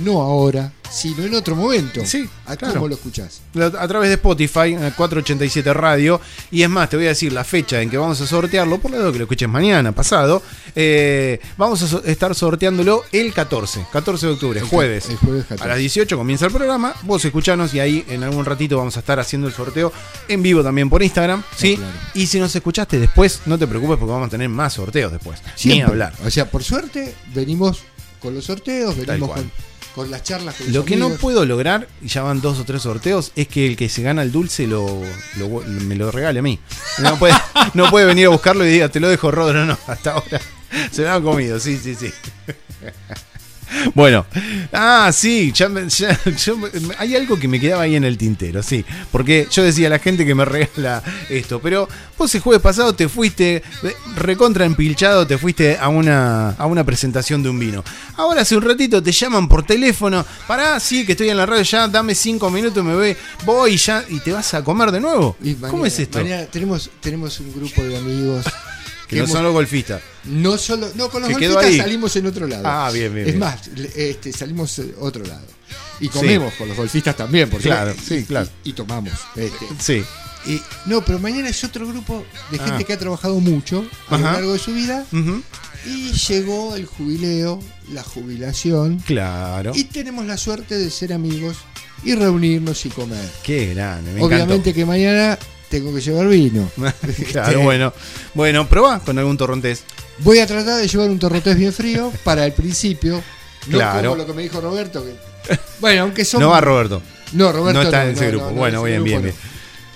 [0.00, 2.00] no ahora, sino en otro momento.
[2.04, 2.74] Sí, ¿A claro.
[2.74, 3.40] cómo lo escuchás?
[3.78, 6.20] A través de Spotify, en el 487 Radio.
[6.50, 8.90] Y es más, te voy a decir la fecha en que vamos a sortearlo, por
[8.92, 10.42] lo tanto que lo escuches mañana, pasado.
[10.74, 15.08] eh, vamos a so- estar sorteándolo el 14, 14 de octubre, El jueves.
[15.10, 15.64] el jueves 14.
[15.64, 16.94] A las 18 comienza el programa.
[17.02, 19.92] Vos escuchanos y ahí en algún ratito vamos a estar haciendo el sorteo
[20.28, 21.42] en vivo también por Instagram.
[21.56, 21.76] ¿sí?
[21.76, 21.92] claro.
[22.14, 25.40] Y si nos escuchaste después, no te preocupes porque vamos a tener más sorteos después.
[25.44, 25.90] Ni Siempre.
[25.90, 26.14] hablar.
[26.24, 27.80] O sea, por suerte, venimos
[28.20, 29.50] con los sorteos, venimos con,
[29.98, 32.82] con las charlas con Lo que no puedo lograr, y ya van dos o tres
[32.82, 35.02] sorteos, es que el que se gana el dulce lo,
[35.36, 36.58] lo- me lo regale a mí.
[37.02, 37.34] No puede,
[37.74, 39.66] no puede venir a buscarlo y diga, te lo dejo, Rodro.
[39.66, 40.40] No, hasta ahora
[40.90, 42.10] se me han comido, sí, sí, sí.
[43.94, 44.26] Bueno,
[44.72, 46.56] ah, sí, ya, ya- yo
[46.98, 49.98] hay algo que me quedaba ahí en el tintero, sí, porque yo decía a la
[49.98, 55.26] gente que me regala esto, pero vos el jueves pasado te fuiste eh, recontra empilchado,
[55.26, 57.84] te fuiste a una, a una presentación de un vino.
[58.16, 61.62] Ahora hace un ratito te llaman por teléfono, pará, sí, que estoy en la radio
[61.62, 65.36] ya, dame cinco minutos, me voy, voy ya, y te vas a comer de nuevo.
[65.42, 66.18] Y ¿Cómo es esto?
[66.20, 68.44] mañana tenemos, tenemos un grupo de amigos.
[69.08, 70.02] Que no son los golfistas.
[70.24, 72.62] No solo, no, con los Que golfistas salimos en otro lado.
[72.66, 73.38] Ah, bien, bien, Es bien.
[73.38, 73.60] más,
[73.96, 75.46] este, salimos en otro lado.
[76.00, 78.48] Y comemos con los golfistas también, porque Claro, y- sí, claro.
[78.62, 79.12] Y, y tomamos.
[79.34, 79.66] este.
[79.80, 80.04] Sí.
[80.46, 82.86] Y, no, pero mañana es otro grupo de gente Ah.
[82.86, 85.04] que ha trabajado mucho a lo largo de su vida.
[85.86, 87.60] Y llegó el jubileo,
[87.92, 88.98] la jubilación.
[89.06, 89.72] Claro.
[89.74, 91.56] Y tenemos la suerte de ser amigos
[92.04, 93.28] y reunirnos y comer.
[93.42, 95.38] Qué grande, me Obviamente que mañana
[95.68, 96.70] tengo que llevar vino.
[97.32, 97.92] Claro, Este, bueno.
[98.34, 99.82] Bueno, probá con algún torrontés.
[100.20, 103.22] Voy a tratar de llevar un torrotés bien frío para el principio
[103.68, 104.10] No Claro.
[104.10, 105.04] como lo que me dijo Roberto.
[105.04, 106.40] que- Bueno, aunque son.
[106.40, 107.02] No va Roberto.
[107.32, 108.44] No, Roberto No está no, en ese no, grupo.
[108.46, 109.48] no, no, bueno, bien, bien, grupo bien.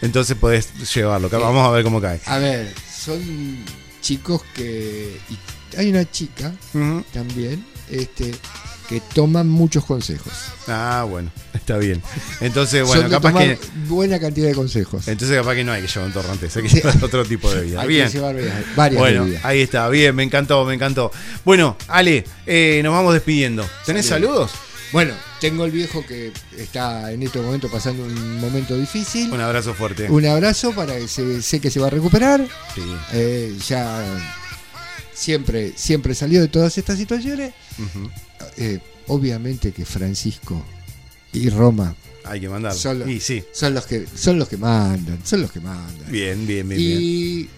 [0.03, 1.29] Entonces podés llevarlo.
[1.31, 2.21] Vamos a ver cómo cae.
[2.27, 3.65] A ver, son
[4.01, 5.19] chicos que.
[5.31, 5.39] y
[5.79, 6.53] hay una chica
[7.13, 8.33] también este,
[8.89, 10.33] que toman muchos consejos.
[10.69, 12.03] Ah, bueno, está bien.
[12.41, 13.59] Entonces, bueno, capaz que.
[13.89, 15.09] Buena cantidad de consejos.
[15.09, 17.63] Entonces capaz que no hay que llevar un torrontés, hay que llevar otro tipo de
[17.63, 17.81] vida.
[17.83, 18.09] Hay que bien.
[18.11, 19.45] llevar varias- varias bueno, bebidas.
[19.45, 21.11] ahí está, bien, me encantó, me encantó.
[21.45, 23.67] Bueno, Ale, eh, nos vamos despidiendo.
[23.87, 24.51] ¿Tenés Saludos.
[24.51, 24.73] saludos?
[24.93, 29.33] Bueno, tengo el viejo que está en este momento pasando un momento difícil.
[29.33, 30.11] Un abrazo fuerte.
[30.11, 32.47] Un abrazo para que se, sé que se va a recuperar.
[32.75, 32.83] Sí.
[33.15, 34.05] Eh, ya
[35.15, 37.55] siempre, siempre salió de todas estas situaciones.
[38.57, 40.63] Eh, obviamente que Francisco
[41.33, 41.95] y Roma
[42.25, 42.79] Hay que mandarlo.
[42.79, 43.43] son, los- Y sí.
[43.53, 46.11] son los que son los que mandan, son los que mandan.
[46.11, 46.99] Bien, bien, bien, bien.
[47.01, 47.49] y,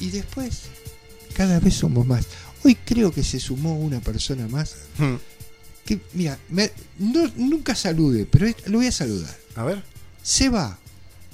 [0.00, 0.62] y después,
[1.34, 2.26] cada vez somos más.
[2.64, 4.74] Hoy creo que se sumó una persona más.
[4.98, 5.14] Hmm.
[5.84, 9.34] Que, mira, me- no- nunca salude, pero lo voy a saludar.
[9.54, 9.82] A ver.
[10.22, 10.76] Seba,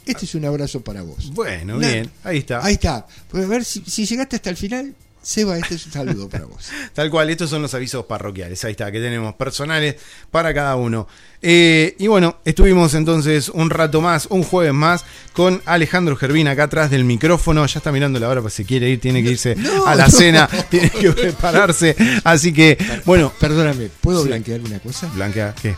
[0.04, 1.30] este es un abrazo para vos.
[1.32, 2.62] Bueno, bien, ahí está.
[2.64, 3.06] Ahí está.
[3.30, 6.46] Pues a ver si, si llegaste hasta el final, Seba, este es un saludo para
[6.46, 6.68] vos.
[6.94, 8.64] Tal cual, estos son los avisos parroquiales.
[8.64, 9.96] Ahí está, que tenemos personales
[10.30, 11.06] para cada uno.
[11.40, 16.64] Eh, y bueno, estuvimos entonces un rato más, un jueves más, con Alejandro Gervín acá
[16.64, 17.64] atrás del micrófono.
[17.66, 20.06] Ya está mirando la hora, pues si quiere ir, tiene que irse No, a la
[20.06, 20.10] no.
[20.10, 21.94] cena, tiene que prepararse.
[22.24, 23.32] Así que, bueno.
[23.38, 24.28] Perdóname, ¿puedo Sí.
[24.28, 25.06] blanquear una cosa?
[25.14, 25.76] Blanquea, ¿qué?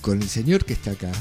[0.00, 1.12] Con el señor que está acá,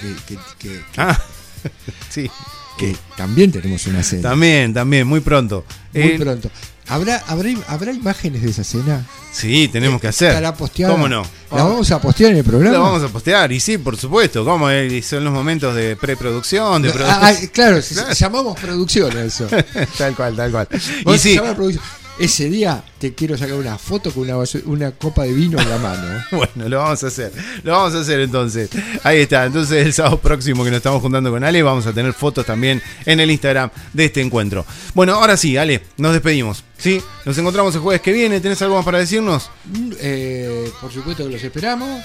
[0.00, 1.20] que, que- que- Ah,
[2.08, 2.30] sí.
[2.78, 4.22] Que también tenemos una cena.
[4.22, 5.64] También, también, muy pronto.
[5.92, 6.50] Muy Eh, pronto.
[6.86, 9.06] ¿Habrá, habrá, ¿Habrá imágenes de esa cena?
[9.32, 10.28] Sí, tenemos que hacer.
[10.28, 10.92] ¿Estará posteada?
[10.92, 11.22] ¿Cómo no?
[11.50, 12.76] ¿La vamos a postear en el programa?
[12.76, 14.44] Lo vamos a postear, y sí, por supuesto.
[14.44, 14.66] Como
[15.02, 17.20] son los momentos de preproducción, de Ah, producción.
[17.22, 19.46] ah, claro, si- llamamos producción a eso.
[19.98, 20.68] tal cual, tal cual.
[21.06, 21.82] Y sí, producción.
[22.16, 24.30] Ese día te quiero sacar una foto con
[24.66, 26.24] una, copa de vino en la mano.
[26.30, 27.32] Bueno, lo vamos a hacer.
[27.64, 28.70] Lo vamos a hacer entonces.
[29.02, 29.44] Ahí está.
[29.46, 32.80] Entonces el sábado próximo que nos estamos juntando con Ale, vamos a tener fotos también
[33.04, 34.64] en el Instagram de este encuentro.
[34.94, 36.62] Bueno, ahora sí, Ale, nos despedimos.
[36.78, 37.02] ¿Sí?
[37.24, 38.40] Nos encontramos el jueves que viene.
[38.40, 39.50] ¿Tenés algo más para decirnos?
[39.64, 42.00] Mm, eh, por supuesto que los esperamos,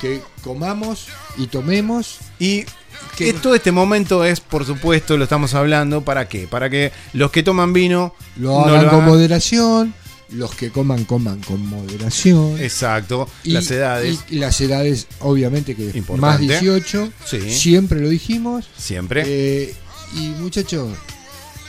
[0.00, 2.18] que comamos y tomemos.
[2.38, 2.64] Y
[3.16, 6.46] Que- todo este momento es, por supuesto, lo estamos hablando, ¿para qué?
[6.46, 9.94] Para que los que toman vino Lo no hagan lo con hagan- moderación,
[10.30, 12.60] los que coman, coman con moderación.
[12.60, 14.20] Exacto, Y- las edades.
[14.30, 16.20] Y las edades, obviamente que Importante.
[16.20, 17.40] más 18, Sí.
[17.50, 18.66] siempre lo dijimos.
[18.76, 19.24] Siempre.
[19.26, 19.74] Eh,
[20.14, 20.90] y muchachos,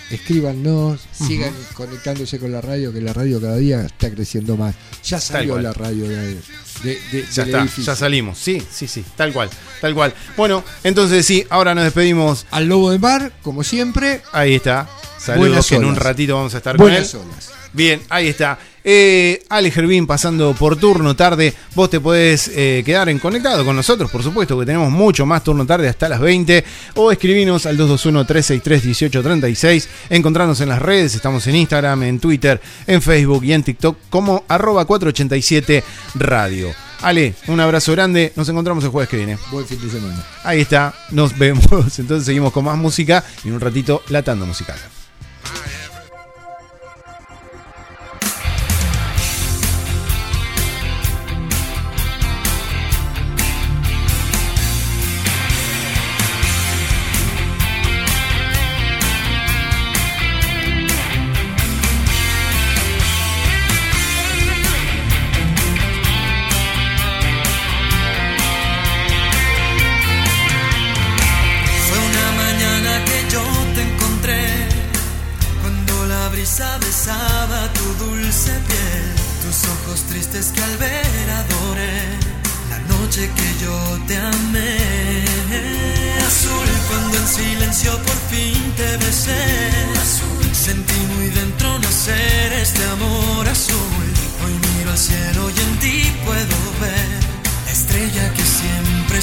[0.09, 4.75] escríbanos, sigan conectándose con la radio, que la radio cada día está creciendo más.
[5.03, 6.35] Ya salió la radio de,
[6.83, 7.83] de- de- Ya del está, edificio.
[7.83, 8.37] ya salimos.
[8.37, 9.49] Sí, sí, sí, tal cual,
[9.81, 10.13] tal cual.
[10.37, 12.45] Bueno, entonces sí, ahora nos despedimos.
[12.51, 14.87] Al Lobo de Mar, como siempre, Ahí está.
[15.17, 17.27] Saludos Buenas que en un ratito vamos a estar buenas con él.
[17.73, 18.57] Bien, ahí está.
[18.83, 21.53] Eh, Ale Gervín pasando por turno tarde.
[21.75, 25.43] Vos te podés eh, quedar en conectado con nosotros, por supuesto, que tenemos mucho más
[25.43, 26.63] turno tarde hasta las 20.
[26.95, 29.87] O escribinos al 221-363-1836.
[30.09, 31.15] Encontrarnos en las redes.
[31.15, 35.83] Estamos en Instagram, en Twitter, en Facebook y en TikTok como arroba 487
[36.15, 36.69] Radio.
[37.01, 38.33] Ale, un abrazo grande.
[38.35, 39.37] Nos encontramos el jueves que viene.
[39.51, 40.21] Buen fin de semana.
[40.43, 40.93] Ahí está.
[41.11, 41.65] Nos vemos.
[41.99, 44.77] Entonces seguimos con más música y en un ratito la tanda musical.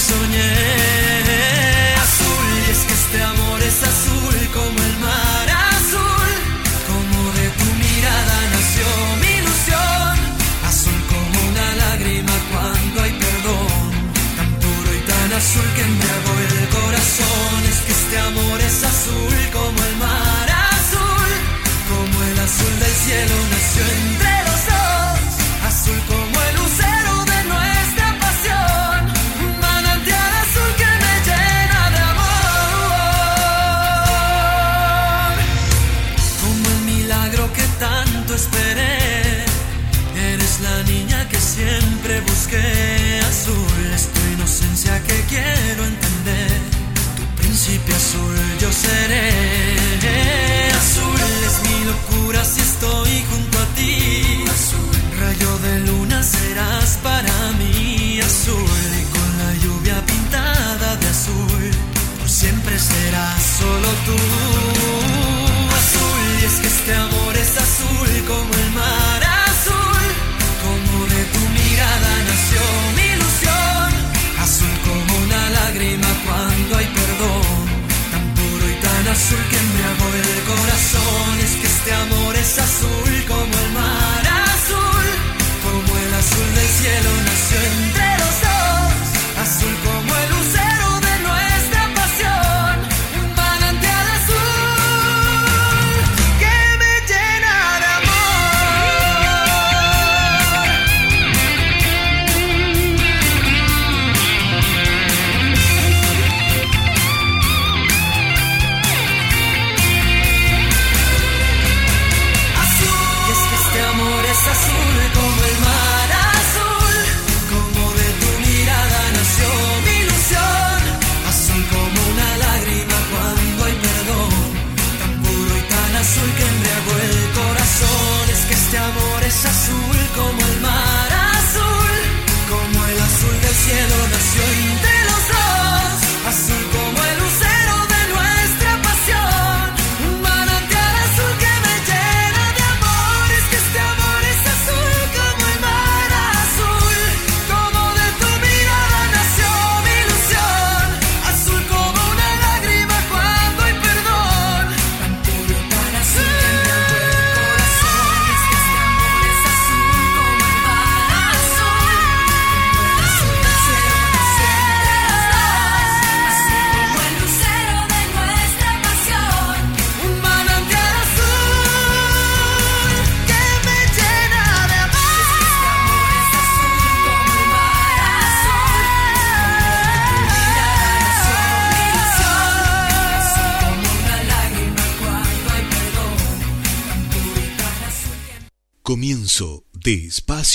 [0.09, 0.53] Soñé.
[2.05, 6.33] Azul, y es que este amor es azul como el mar azul.
[6.91, 8.87] Como de tu mirada nació
[9.23, 10.15] mi ilusión.
[10.71, 13.85] Azul como una lágrima cuando hay perdón.
[14.39, 17.59] Tan puro y tan azul que embriagó el corazón.
[17.73, 21.31] Es que este amor es azul como el mar azul.
[21.91, 24.36] Como el azul del cielo nació entre
[42.49, 46.61] que azul es tu inocencia que quiero entender.
[47.17, 49.31] Tu príncipe azul yo seré.
[50.83, 54.45] Azul es mi locura si estoy junto a ti.
[54.57, 58.21] Azul, rayo de luna serás para mí.
[58.21, 61.71] Azul y con la lluvia pintada de azul,
[62.19, 64.36] por siempre serás solo tú.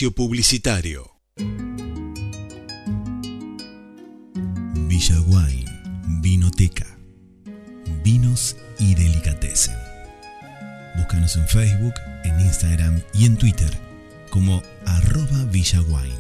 [0.10, 1.12] Publicitario.
[4.88, 5.72] Villa Wine,
[6.22, 6.98] Vinoteca.
[8.04, 9.76] Vinos y delicatessen.
[10.98, 13.72] Búscanos en Facebook, en Instagram y en Twitter
[14.32, 16.18] como arroba Wine.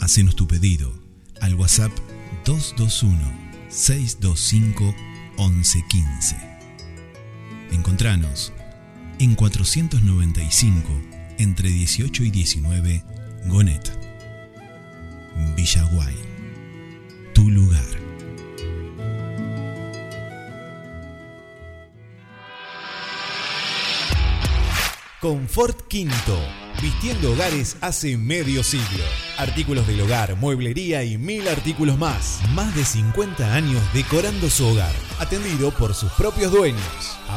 [0.00, 0.94] Hacenos tu pedido
[1.40, 1.90] al WhatsApp
[2.44, 4.94] 221-625-1115.
[7.72, 8.52] Encontranos
[9.18, 11.07] en 495
[11.38, 13.04] entre 18 y 19
[13.46, 13.92] Gonet.
[15.56, 16.16] Villaguay.
[17.32, 17.84] Tu lugar.
[25.20, 26.38] Confort Quinto.
[26.80, 29.04] Vistiendo hogares hace medio siglo.
[29.36, 32.40] Artículos del hogar, mueblería y mil artículos más.
[32.54, 34.94] Más de 50 años decorando su hogar.
[35.18, 37.18] Atendido por sus propios dueños.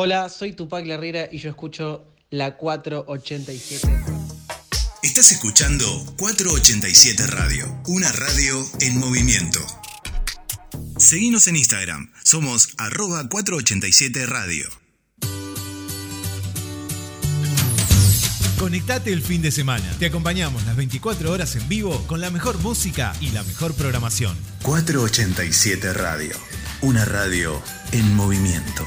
[0.00, 3.88] Hola, soy Tupac Herrera y yo escucho la 487.
[5.02, 5.84] Estás escuchando
[6.18, 9.58] 487 Radio, una radio en movimiento.
[10.98, 14.68] Seguinos en Instagram, somos arroba 487 Radio.
[18.56, 19.90] Conectate el fin de semana.
[19.98, 24.38] Te acompañamos las 24 horas en vivo con la mejor música y la mejor programación.
[24.62, 26.36] 487 Radio,
[26.82, 27.60] una radio
[27.90, 28.86] en movimiento.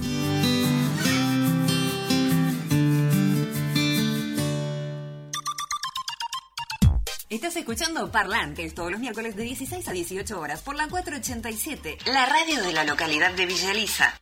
[7.31, 12.25] Estás escuchando Parlantes todos los miércoles de 16 a 18 horas por la 487, la
[12.25, 14.19] radio de la localidad de Villa Elisa.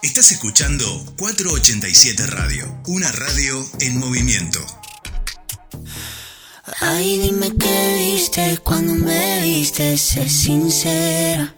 [0.00, 0.84] Estás escuchando
[1.16, 4.60] 487 Radio, una radio en movimiento.
[6.80, 11.52] Ay, dime qué viste cuando me viste, sé sincera.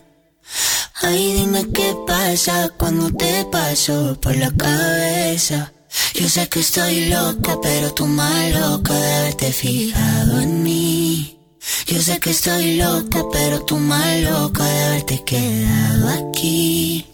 [1.03, 5.75] Ay, dime qué pasa cuando te paso por la cabeza.
[6.15, 11.39] Yo sé que estoy loca, pero tú más loca de haberte fijado en mí.
[11.87, 17.07] Yo sé que estoy loca, pero tú más loca de haberte quedado aquí.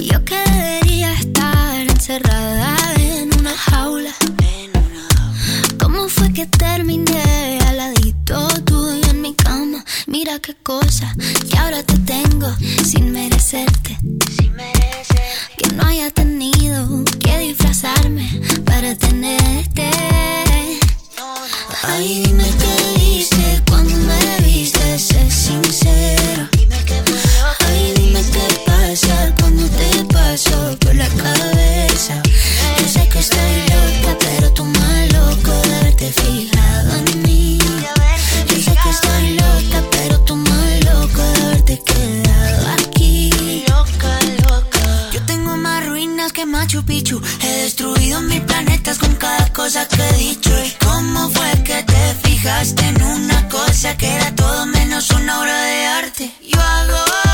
[0.00, 4.14] Yo que debería estar encerrada en una jaula.
[5.80, 9.84] ¿Cómo fue que terminé al ladito tuyo en mi cama?
[10.06, 11.14] Mira qué cosa
[11.50, 12.48] que ahora te tengo
[12.84, 13.98] sin merecerte.
[15.56, 19.90] Que no haya tenido que disfrazarme para tenerte.
[21.82, 26.50] Ay, dime qué viste cuando me viste, sé sincera.
[26.56, 27.27] Ay,
[30.38, 32.22] te paso por la cabeza.
[32.78, 37.58] Yo sé que estoy loca, pero tú más loco de haberte fijado en mí.
[38.48, 43.64] Yo sé que estoy loca, pero tú más loco haberte quedado aquí.
[43.68, 45.10] Loca, loca.
[45.12, 47.20] Yo tengo más ruinas que Machu Picchu.
[47.42, 50.50] He destruido mil planetas con cada cosa que he dicho.
[50.64, 55.62] ¿Y cómo fue que te fijaste en una cosa que era todo menos una obra
[55.62, 56.32] de arte?
[56.42, 57.27] Yo hago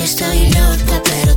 [0.00, 1.29] que estoy loca, pero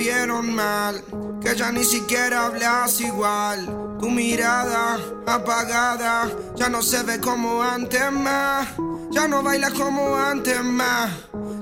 [0.00, 1.04] vieron mal,
[1.42, 3.66] que ya ni siquiera hablas igual.
[4.00, 8.66] Tu mirada apagada ya no se ve como antes más.
[9.10, 11.10] Ya no bailas como antes más.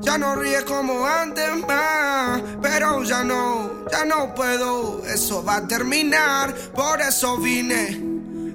[0.03, 2.41] Ya no ríes como antes más.
[2.63, 5.03] Pero ya no, ya no puedo.
[5.05, 6.55] Eso va a terminar.
[6.77, 8.01] Por eso vine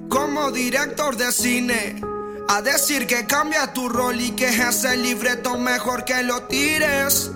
[0.08, 2.00] como director de cine.
[2.48, 7.30] A decir que cambia tu rol y que es el libreto mejor que lo tires.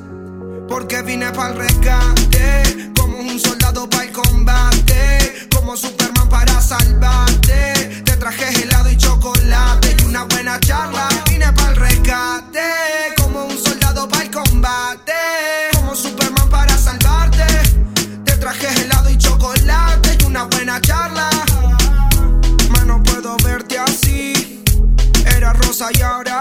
[0.69, 8.03] Porque vine para el rescate, como un soldado para el combate, como Superman para salvarte.
[8.05, 11.09] Te traje helado y chocolate y una buena charla.
[11.28, 12.61] Vine para el rescate,
[13.16, 15.12] como un soldado para el combate,
[15.74, 17.47] como Superman para salvarte.
[18.24, 21.31] Te traje helado y chocolate y una buena charla.
[22.70, 24.62] Más no puedo verte así,
[25.24, 26.40] era rosa y ahora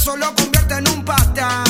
[0.00, 1.62] Eso lo convierte en un patán.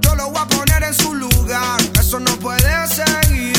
[0.00, 1.80] Yo lo voy a poner en su lugar.
[1.98, 3.56] Eso no puede seguir.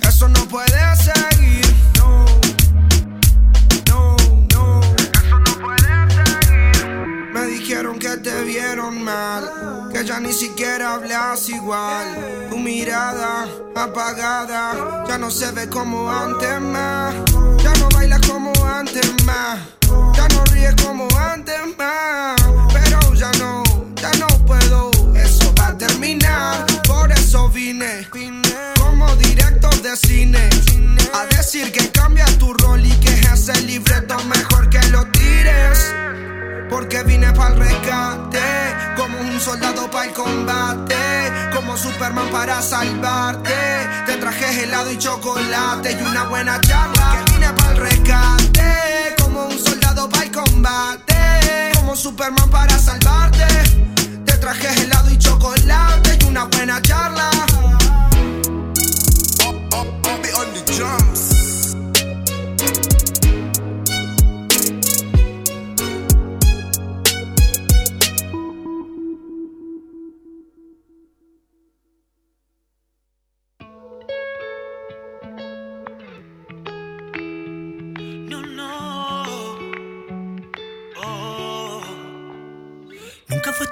[0.00, 1.76] Eso no puede seguir.
[1.98, 2.24] No.
[3.90, 4.16] No,
[4.54, 4.80] no.
[5.12, 7.30] Eso no puede seguir.
[7.34, 9.90] Me dijeron que te vieron mal.
[9.92, 12.48] Que ya ni siquiera hablas igual.
[12.48, 15.04] Tu mirada apagada.
[15.06, 17.14] Ya no se ve como antes más.
[17.62, 19.75] Ya no bailas como antes más.
[20.14, 22.36] Ya no ríes como antes más.
[22.72, 23.62] Pero ya no,
[23.96, 24.90] ya no puedo.
[25.14, 26.66] Eso va a terminar.
[26.86, 28.08] Por eso vine.
[28.78, 30.48] Como director de cine.
[31.14, 35.94] A decir que cambia tu rol y que es el libreto mejor que lo tires.
[36.68, 38.38] Porque vine para el rescate,
[38.96, 40.96] como un soldado para el combate,
[41.54, 43.54] como Superman para salvarte.
[44.04, 47.24] Te traje helado y chocolate y una buena charla.
[47.24, 51.14] Que vine para el rescate, como un soldado para el combate,
[51.74, 53.46] como Superman para salvarte.
[54.26, 57.30] Te traje helado y chocolate y una buena charla.
[60.22, 61.35] Be on the drums.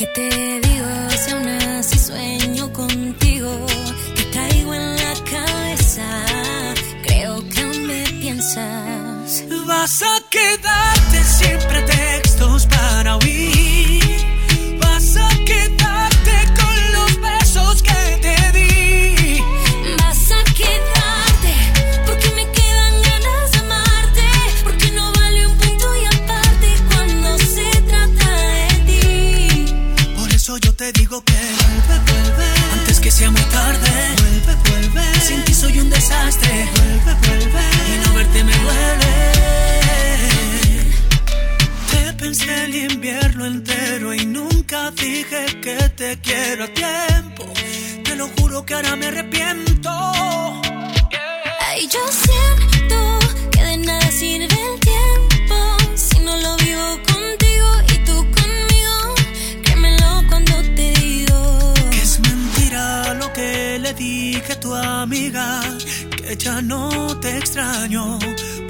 [0.00, 0.30] ¿Qué te
[0.66, 3.66] digo si aún así sueño contigo?
[4.16, 6.24] Te traigo en la cabeza,
[7.02, 9.44] creo que aún me piensas.
[9.66, 13.59] Vas a quedarte siempre textos para huir.
[36.00, 36.50] Desastre.
[36.76, 37.64] Vuelve, vuelve.
[37.92, 39.12] Y no verte me duele.
[41.90, 47.44] Te pensé el invierno entero y nunca dije que te quiero a tiempo.
[48.04, 49.90] Te lo juro que ahora me arrepiento.
[51.68, 52.98] Ay, yo siento
[53.52, 55.56] que de nada sirve el tiempo
[55.94, 57.09] si no lo vivo
[64.00, 65.60] que dije a tu amiga,
[66.16, 66.88] que ya no
[67.20, 68.18] te extraño,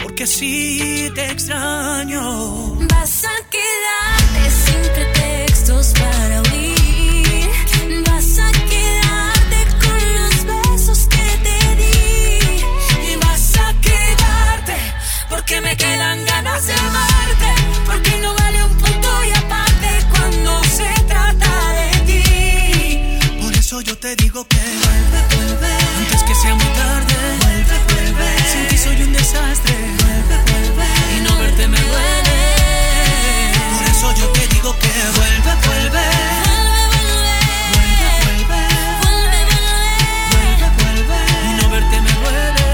[0.02, 2.74] porque sí te extraño.
[2.93, 7.48] Vas a quedarte sin pretextos para huir.
[8.07, 11.93] Vas a quedarte con los besos que te di.
[13.12, 14.77] Y vas a quedarte,
[15.28, 17.51] porque me quedan ganas de amarte,
[17.86, 23.43] porque no vale un punto y aparte cuando se trata de ti.
[23.43, 24.47] Por eso yo te digo
[29.32, 29.74] desastre.
[30.02, 30.86] Vuelve, vuelve,
[31.16, 32.39] y no verte me duele.
[33.73, 36.05] Por eso yo te digo que vuelve, vuelve.
[37.73, 38.61] Vuelve, vuelve.
[40.32, 42.69] Vuelve, vuelve, y no verte me duele.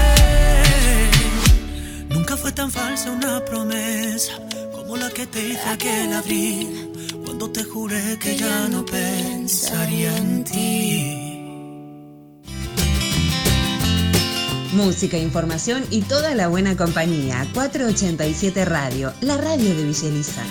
[2.09, 4.33] Nunca fue tan falsa una promesa
[4.71, 6.91] como la que te hice aquel abril,
[7.25, 11.36] cuando te juré que ya no pensaría en ti.
[14.73, 17.47] Música, información y toda la buena compañía.
[17.53, 20.43] 487 Radio, la radio de Villeliza.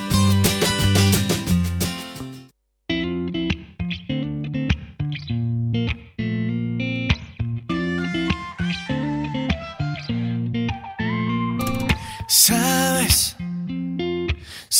[12.28, 13.36] Sabes,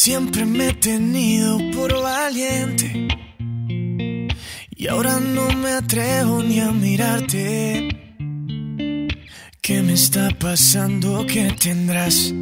[0.07, 3.09] Siempre me he tenido por valiente.
[4.71, 8.06] Y ahora no me atrevo ni a mirarte.
[9.67, 11.27] ¿Qué me está pasando?
[11.27, 12.33] ¿Qué tendrás?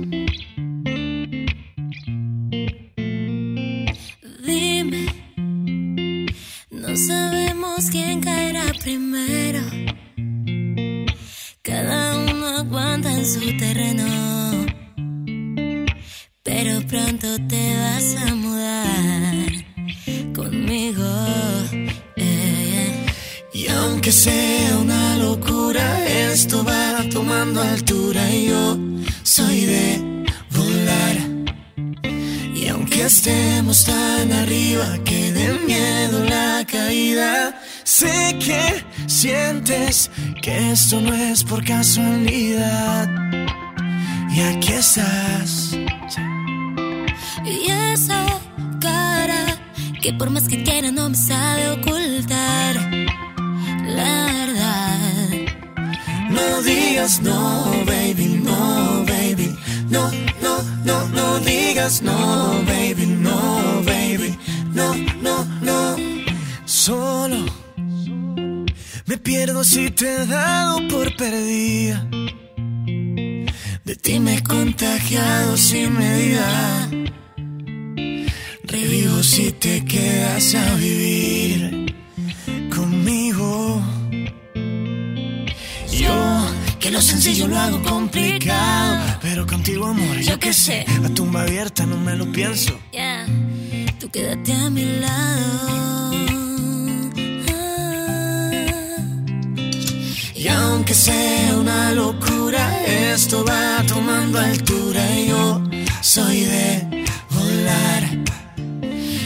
[37.85, 40.11] Sé que sientes
[40.43, 43.09] que esto no es por casualidad.
[44.35, 45.77] Y aquí estás.
[47.45, 48.27] Y esa
[48.81, 49.45] cara
[50.03, 52.75] que por más que quiera no me sabe ocultar.
[53.87, 55.29] La verdad.
[56.31, 59.57] No digas no, baby, no, baby.
[59.89, 60.11] No,
[60.43, 64.37] no, no, no digas no, baby, no, baby.
[64.73, 65.97] No, no, no.
[66.65, 67.45] Solo
[69.25, 72.07] pierdo si te he dado por perdida.
[73.85, 76.89] De ti me he contagiado sin medida.
[78.65, 81.95] Revivo si te quedas a vivir
[82.75, 83.83] conmigo.
[85.91, 86.47] Yo,
[86.79, 89.19] que lo sencillo lo hago complicado.
[89.23, 90.85] Pero contigo, amor, yo qué sé.
[91.01, 92.79] La tumba abierta no me lo pienso.
[92.93, 93.27] Yeah,
[93.99, 96.44] tú quédate a mi lado.
[100.45, 105.01] Y aunque sea una locura, esto va tomando altura.
[105.19, 105.63] Y yo
[106.03, 108.03] soy de volar.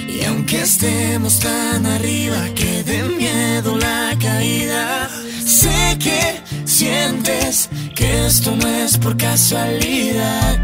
[0.08, 5.10] Y aunque estemos tan arriba que de miedo la caída,
[5.44, 10.56] sé que sientes que esto no es por casualidad.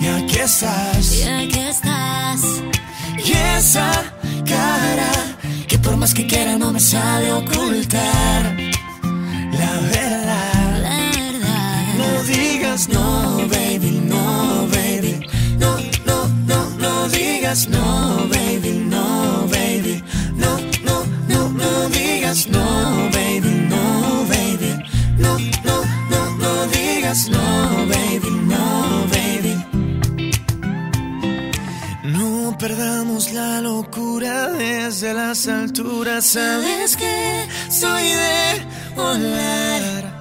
[0.00, 1.14] Y aquí estás.
[1.14, 2.40] Y aquí estás.
[3.24, 3.92] Y esa
[4.44, 5.12] cara
[5.68, 8.69] que por más que quiera no me sabe ocultar.
[9.60, 10.70] La verdad.
[11.98, 15.14] No digas no, baby, no, baby.
[15.58, 15.76] No,
[16.06, 16.18] no,
[16.50, 20.02] no, no digas no, baby, no, baby.
[20.34, 20.52] No,
[20.86, 22.64] no, no, no digas no,
[23.12, 24.72] baby, no, baby.
[25.18, 25.32] No,
[25.68, 25.76] no,
[26.12, 29.54] no, no digas no, baby, no, baby.
[32.04, 36.24] No perdamos la locura desde las alturas.
[36.24, 38.40] Sabes que soy de
[39.00, 40.20] volar.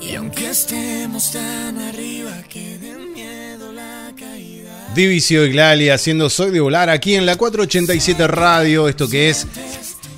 [0.00, 4.70] Y aunque estemos tan arriba que de miedo la caída.
[4.94, 8.88] Divisio y Glali haciendo Soy de Volar aquí en la 487 Radio.
[8.88, 9.46] Esto que es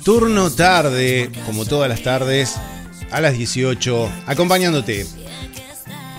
[0.03, 2.55] turno tarde, como todas las tardes,
[3.11, 5.05] a las 18, acompañándote.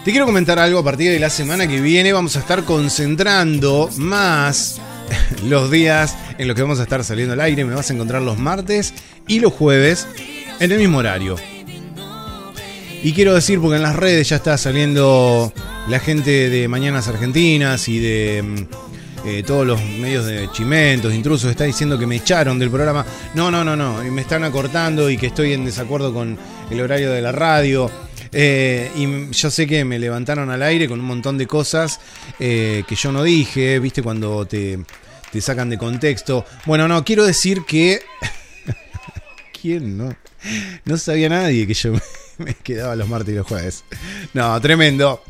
[0.04, 2.12] Te quiero comentar algo a partir de la semana que viene.
[2.12, 4.78] Vamos a estar concentrando más
[5.44, 7.64] los días en los que vamos a estar saliendo al aire.
[7.64, 8.92] Me vas a encontrar los martes
[9.26, 10.06] y los jueves
[10.60, 11.36] en el mismo horario.
[13.04, 15.52] Y quiero decir, porque en las redes ya está saliendo
[15.88, 21.50] la gente de Mañanas Argentinas y de mm, eh, todos los medios de chimentos, intrusos,
[21.50, 23.04] está diciendo que me echaron del programa.
[23.34, 26.38] No, no, no, no, me están acortando y que estoy en desacuerdo con
[26.70, 27.90] el horario de la radio.
[28.32, 32.00] Eh, y yo sé que me levantaron al aire con un montón de cosas
[32.40, 34.78] eh, que yo no dije, viste, cuando te,
[35.30, 36.46] te sacan de contexto.
[36.64, 38.00] Bueno, no, quiero decir que...
[39.64, 40.14] ¿Quién no?
[40.84, 41.94] No sabía nadie que yo
[42.38, 43.82] me quedaba los martes y los jueves.
[44.34, 45.24] No, tremendo.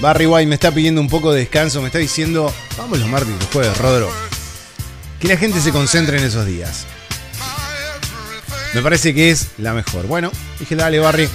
[0.00, 3.28] Barry White me está pidiendo un poco de descanso, me está diciendo, vamos los martes
[3.28, 4.10] y los jueves, Rodro.
[5.20, 6.86] Que la gente se concentre en esos días.
[8.72, 10.06] Me parece que es la mejor.
[10.06, 11.28] Bueno, dije, dale, Barry.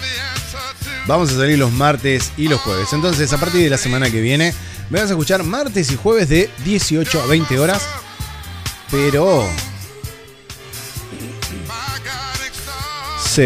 [1.05, 2.91] Vamos a salir los martes y los jueves.
[2.93, 4.55] Entonces, a partir de la semana que viene,
[4.89, 7.83] me vas a escuchar martes y jueves de 18 a 20 horas.
[8.89, 9.47] Pero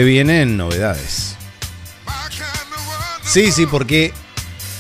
[0.01, 1.35] vienen novedades.
[3.23, 4.13] Sí, sí, porque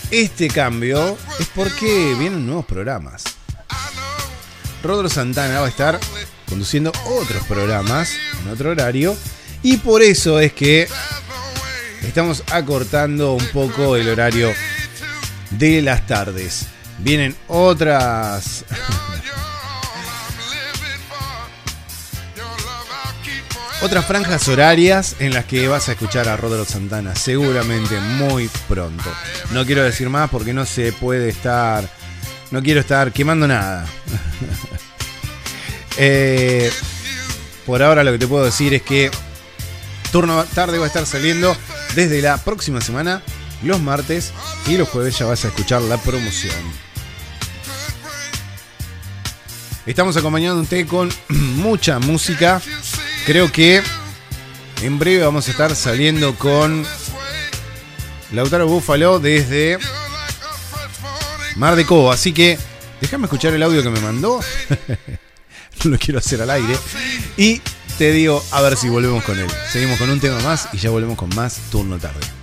[0.09, 3.23] este cambio es porque vienen nuevos programas.
[4.81, 5.99] Rodro Santana va a estar
[6.47, 9.15] conduciendo otros programas en otro horario
[9.61, 10.87] y por eso es que
[12.01, 14.51] estamos acortando un poco el horario
[15.51, 16.67] de las tardes.
[16.99, 18.65] Vienen otras
[23.83, 29.09] otras franjas horarias en las que vas a escuchar a Rodro Santana, seguramente muy pronto.
[29.51, 31.87] No quiero decir más porque no se puede estar
[32.51, 33.85] no quiero estar quemando nada.
[35.95, 36.71] Eh,
[37.67, 39.11] por ahora lo que te puedo decir es que
[40.11, 41.55] turno tarde va a estar saliendo
[41.93, 43.21] desde la próxima semana,
[43.61, 44.31] los martes
[44.65, 46.55] y los jueves ya vas a escuchar la promoción.
[49.85, 52.59] Estamos acompañándote con mucha música.
[53.25, 53.81] Creo que
[54.81, 56.85] en breve vamos a estar saliendo con
[58.33, 59.79] Lautaro Búfalo desde
[61.55, 62.11] Mar de Cobo.
[62.11, 62.57] Así que
[62.99, 64.41] déjame escuchar el audio que me mandó.
[65.85, 66.75] no lo quiero hacer al aire.
[67.37, 67.61] Y
[67.97, 69.47] te digo a ver si volvemos con él.
[69.71, 72.42] Seguimos con un tema más y ya volvemos con más turno tarde.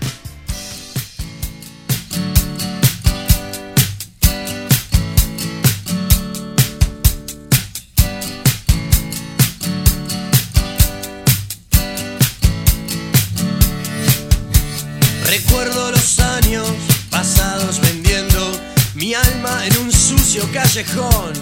[20.52, 21.32] Callejón,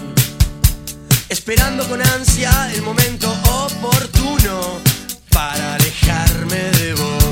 [1.29, 4.79] esperando con ansia el momento oportuno
[5.31, 7.23] para alejarme de vos.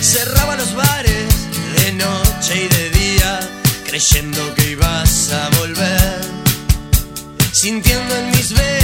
[0.00, 1.28] Cerraba los bares
[1.76, 3.40] de noche y de día,
[3.86, 6.20] creyendo que ibas a volver,
[7.52, 8.77] sintiendo en mis venas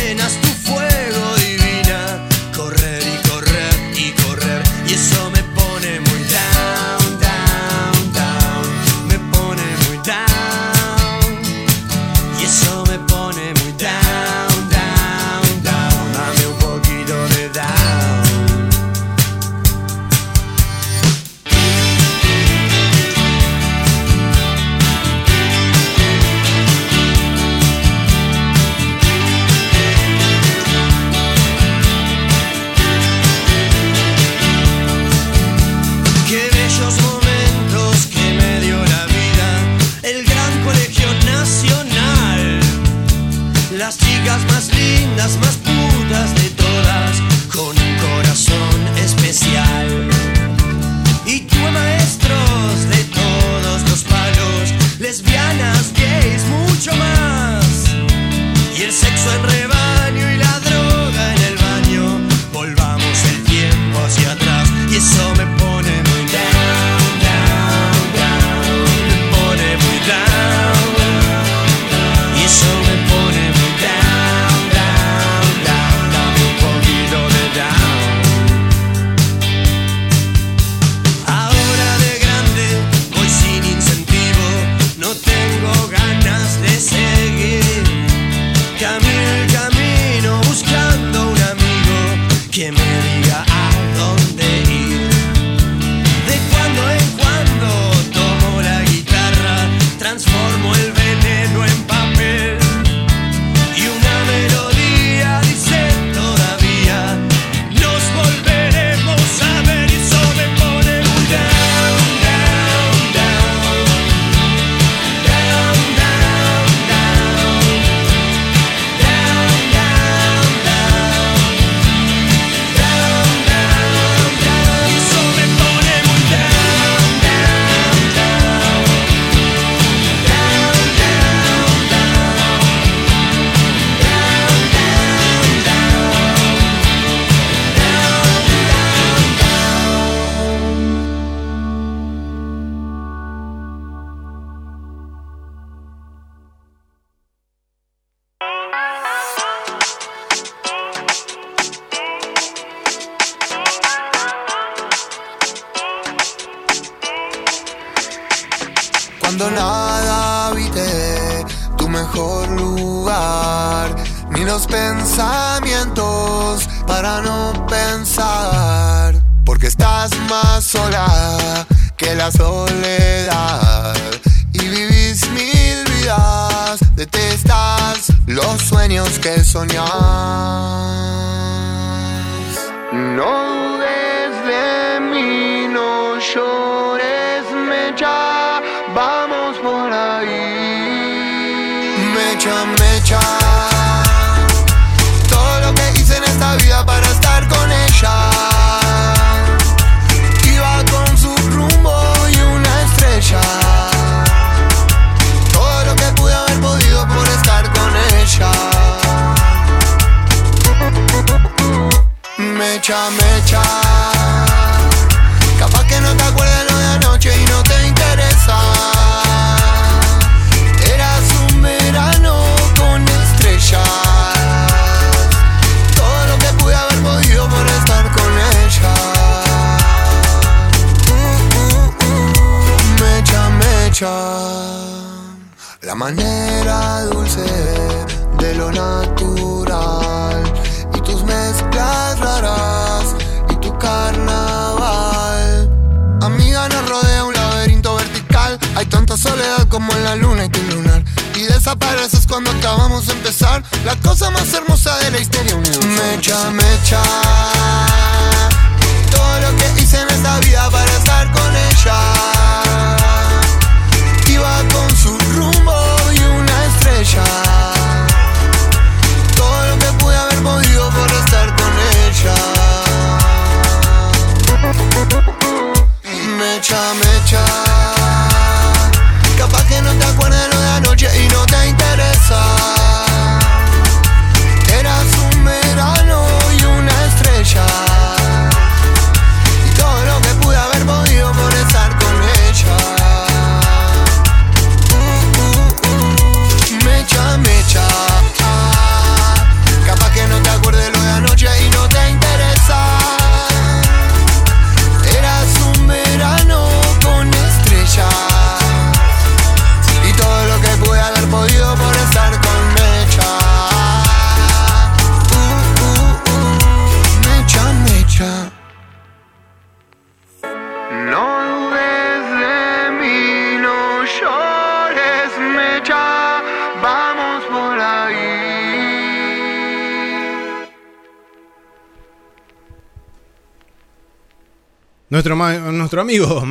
[335.35, 336.45] Nuestro, amigo,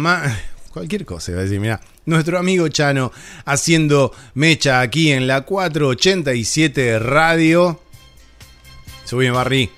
[0.70, 3.14] cualquier cosa a decir, mira, nuestro amigo Chano
[3.46, 7.80] haciendo mecha aquí en la 487 Radio.
[9.06, 9.72] Subí, Barry.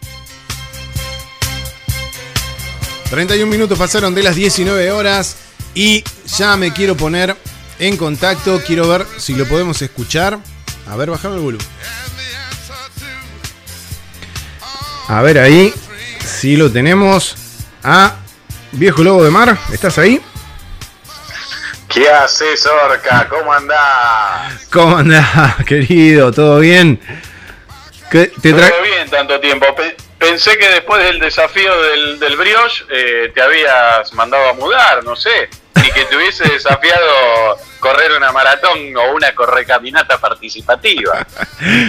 [3.12, 5.38] 31 minutos pasaron de las 19 horas
[5.76, 6.04] y
[6.38, 7.38] ya me quiero poner
[7.78, 8.60] en contacto.
[8.66, 10.40] Quiero ver si lo podemos escuchar.
[10.88, 11.68] A ver, bajame el volumen.
[15.08, 15.72] A ver ahí,
[16.26, 17.36] si lo tenemos.
[17.84, 18.15] A
[18.78, 20.22] Viejo Lobo de Mar, ¿estás ahí?
[21.88, 23.28] ¿Qué haces, Orca?
[23.30, 24.68] ¿Cómo andás?
[24.72, 26.32] ¿Cómo andás, querido?
[26.32, 27.00] ¿Todo bien?
[28.12, 29.74] ¿Qué te Todo bien tanto tiempo.
[29.76, 35.04] Pe- Pensé que después del desafío del, del brioche eh, te habías mandado a mudar,
[35.04, 35.50] no sé.
[35.76, 41.26] Ni que te hubiese desafiado correr una maratón o una correcaminata participativa.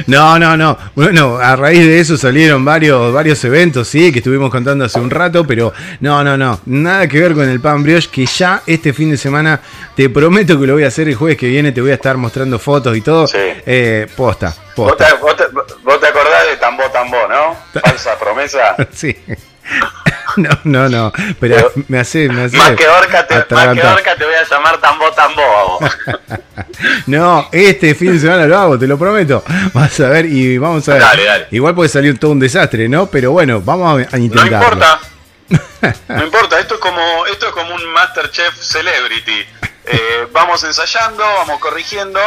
[0.06, 0.78] No, no, no.
[0.94, 5.10] Bueno, a raíz de eso salieron varios, varios eventos, sí, que estuvimos contando hace un
[5.10, 6.60] rato, pero no, no, no.
[6.66, 9.60] Nada que ver con el pan brioche, que ya este fin de semana
[9.96, 12.16] te prometo que lo voy a hacer el jueves que viene, te voy a estar
[12.16, 13.26] mostrando fotos y todo.
[13.34, 15.08] Eh, posta, ¿Vos posta.
[15.08, 15.48] te, vos te-
[15.82, 17.56] vos te acordás de Tambó Tambó, no?
[17.80, 18.76] Falsa promesa.
[18.92, 19.16] Sí.
[20.36, 21.12] No, no, no.
[21.40, 23.82] Pero me hace, me hace Más que Orca te, más que.
[23.86, 25.90] Orca te voy a llamar a vos.
[27.06, 29.42] No, este fin de semana lo hago, te lo prometo.
[29.72, 31.02] Vas a ver y vamos a ver.
[31.02, 31.46] Dale, dale.
[31.50, 33.06] Igual puede salir todo un desastre, ¿no?
[33.06, 34.56] Pero bueno, vamos a, a No intentarlo.
[34.56, 35.00] importa.
[36.08, 39.46] No importa, esto es como, esto es como un Masterchef Celebrity.
[39.84, 42.18] Eh, vamos ensayando, vamos corrigiendo.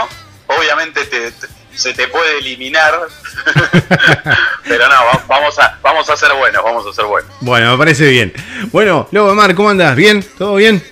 [0.47, 1.47] Obviamente te- te-
[1.79, 2.93] se te puede eliminar.
[4.67, 7.31] Pero no, va- vamos a, vamos a ser buenos, vamos a ser buenos.
[7.41, 8.33] Bueno, me parece bien.
[8.71, 9.95] Bueno, Lobo de Mar, ¿cómo andás?
[9.95, 10.23] ¿Bien?
[10.37, 10.83] ¿Todo bien?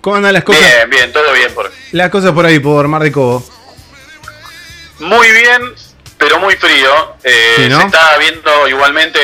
[0.00, 0.62] ¿Cómo andan las cosas?
[0.62, 1.52] Bien, bien, todo bien.
[1.54, 1.72] Por...
[1.92, 3.44] Las cosas por ahí, por Mar de Cobo.
[5.00, 5.62] Muy bien,
[6.16, 7.16] pero muy frío.
[7.24, 7.80] Eh, Sí, ¿no?
[7.80, 9.18] Se está viendo igualmente,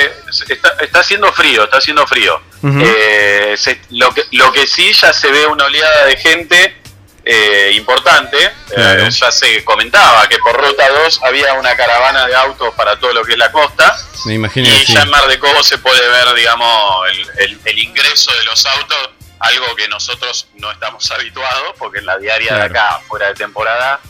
[0.49, 2.41] está, está haciendo frío, está haciendo frío.
[2.67, 6.77] Eh, se- lo, que, lo que sí ya se ve una oleada de gente
[7.25, 8.37] eh, importante.
[8.77, 13.13] Eh, ya se comentaba que por Ruta 2 había una caravana de autos para todo
[13.13, 13.97] lo que es la costa.
[14.27, 17.79] Me imagino Y ya en Mar de Cobo se puede ver, digamos, el, el- el
[17.79, 19.11] ingreso de los autos,
[19.41, 22.63] algo que nosotros no estamos habituados, porque en la diaria Claro.
[22.73, 24.01] de acá, fuera de temporada,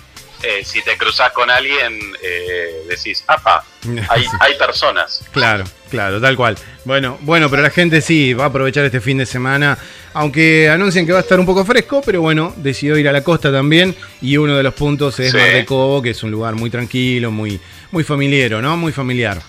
[0.42, 3.64] eh, si te cruzas con alguien, eh, decís, apa,
[4.08, 5.22] hay, hay personas.
[5.32, 6.58] Claro, claro, tal cual.
[6.84, 9.78] Bueno, bueno, pero la gente sí va a aprovechar este fin de semana,
[10.14, 13.22] aunque anuncian que va a estar un poco fresco, pero bueno, decidió ir a la
[13.22, 15.36] costa también y uno de los puntos es Sí.
[15.36, 17.60] Mar de Cobo, que es un lugar muy tranquilo, muy
[17.90, 18.76] muy familiero, ¿no?
[18.76, 19.40] Muy familiar.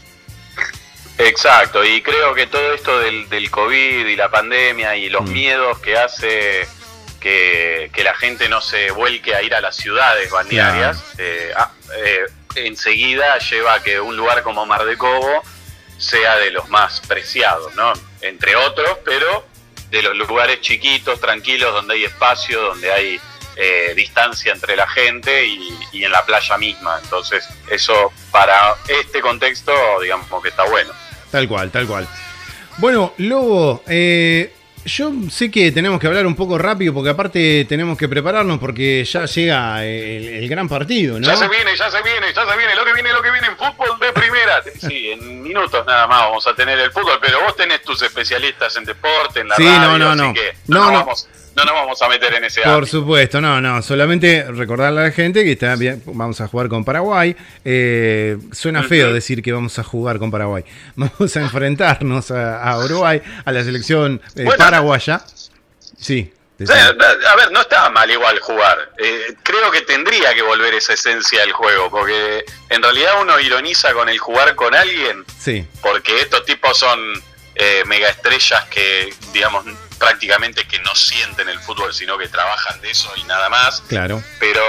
[1.18, 5.32] Exacto, y creo que todo esto del, del COVID y la pandemia y los Mm.
[5.34, 6.68] miedos que hace
[7.22, 11.72] que, que la gente no se vuelque a ir a las ciudades balnearias, eh, ah,
[11.98, 12.26] eh,
[12.56, 15.42] enseguida lleva a que un lugar como Mar de Cobo
[15.98, 17.94] sea de los más preciados, ¿no?
[18.22, 19.44] Entre otros, pero
[20.02, 23.20] de los lugares chiquitos, tranquilos, donde hay espacio, donde hay
[23.56, 27.00] eh, distancia entre la gente y, en la playa misma.
[27.04, 30.92] Entonces, eso para este contexto, digamos que está bueno.
[31.32, 32.08] Tal cual, tal cual.
[32.78, 34.55] Bueno, Lobo, eh,
[34.86, 39.04] yo sé que tenemos que hablar un poco rápido porque aparte tenemos que prepararnos porque
[39.04, 41.26] ya llega el, el gran partido, ¿no?
[41.26, 43.48] Ya se viene, ya se viene, ya se viene, lo que viene, lo que viene
[43.48, 44.62] en fútbol de primera.
[44.86, 48.76] Sí, en minutos nada más vamos a tener el fútbol, pero vos tenés tus especialistas
[48.78, 50.98] en deporte, en la Sí, radio, no, no, así que No, no, no.
[51.00, 52.92] Vamos, no nos vamos a meter en ese Por ámbito.
[52.92, 56.84] supuesto, no, no, solamente recordarle a la gente que está bien, vamos a jugar con
[56.84, 57.36] Paraguay.
[57.64, 60.64] Eh, suena feo decir que vamos a jugar con Paraguay.
[60.96, 65.22] Vamos a enfrentarnos a, a Uruguay, a la selección eh, Bueno, paraguaya.
[65.98, 68.92] Sí, O sea, a ver, no está mal igual jugar.
[68.98, 73.94] Eh, creo que tendría que volver esa esencia del juego, porque en realidad uno ironiza
[73.94, 77.00] con el jugar con alguien, sí, porque estos tipos son
[77.56, 79.66] eh, mega estrellas que, digamos,
[80.00, 83.82] prácticamente que no sienten el fútbol, sino que trabajan de eso y nada más.
[83.88, 84.22] claro.
[84.40, 84.62] Pero,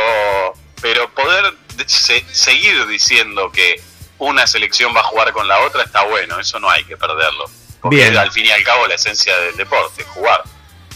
[0.81, 1.44] pero poder
[1.77, 3.81] de- se- seguir diciendo que
[4.19, 7.51] una selección va a jugar con la otra está bueno, eso no hay que perderlo.
[7.81, 8.16] Porque Bien.
[8.16, 10.43] al fin y al cabo la esencia del deporte, jugar.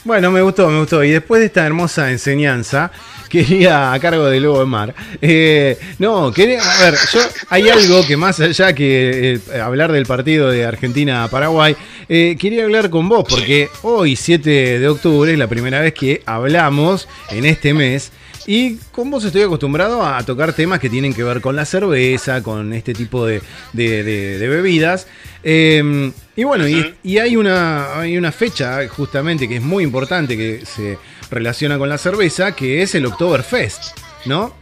[0.02, 1.05] Bueno, me gustó, me gustó.
[1.05, 2.90] Y después de esta hermosa enseñanza,
[3.28, 7.20] quería, a cargo de Lobo de Mar, eh, no, quería, a ver, yo,
[7.51, 11.77] hay algo que más allá que eh, hablar del partido de Argentina-Paraguay,
[12.11, 16.23] eh, quería hablar con vos, porque hoy, 7 de octubre, es la primera vez que
[16.27, 18.12] hablamos en este mes.
[18.47, 22.43] Y con vos estoy acostumbrado a tocar temas que tienen que ver con la cerveza,
[22.43, 23.41] con este tipo de,
[23.74, 25.07] de- de- de bebidas.
[25.45, 30.37] Eh, y bueno, y, y hay, una, hay una fecha justamente que es muy importante
[30.37, 30.99] que se
[31.31, 34.57] relaciona con la cerveza, que es el Oktoberfest, ¿no?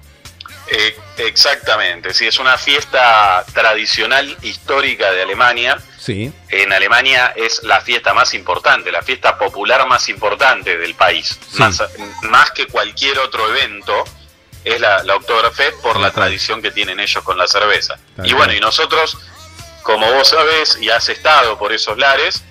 [0.71, 0.95] Eh,
[1.27, 5.79] exactamente, sí, es una fiesta tradicional histórica de Alemania.
[6.09, 6.33] Sí.
[6.49, 11.39] En Alemania es la fiesta más importante, la fiesta popular más importante del país.
[11.51, 11.59] Sí.
[11.59, 11.83] Más,
[12.23, 14.05] más que cualquier otro evento,
[14.65, 17.99] es la, la Oktoberfest por la tradición que tienen ellos con la cerveza.
[18.25, 19.19] Y bueno, y nosotros,
[19.83, 22.43] como vos sabés y has estado por esos lares,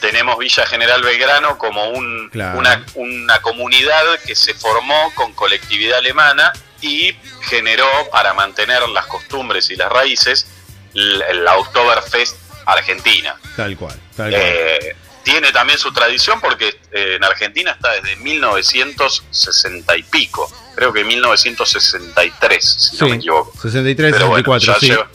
[0.00, 2.58] tenemos Villa General Belgrano como un, Claro.
[2.58, 6.52] una, una comunidad que se formó con colectividad alemana
[6.82, 7.16] y
[7.48, 10.46] generó para mantener las costumbres y las raíces
[10.94, 12.36] la Oktoberfest
[12.66, 13.34] Argentina.
[13.56, 14.42] Tal cual, tal cual.
[14.44, 20.92] Eh, tiene también su tradición porque eh, en Argentina está desde 1960 y pico, creo
[20.92, 23.52] que 1963, si no me equivoco.
[23.60, 24.86] 63, Pero bueno, 64, ya sí.
[24.88, 25.08] lleva-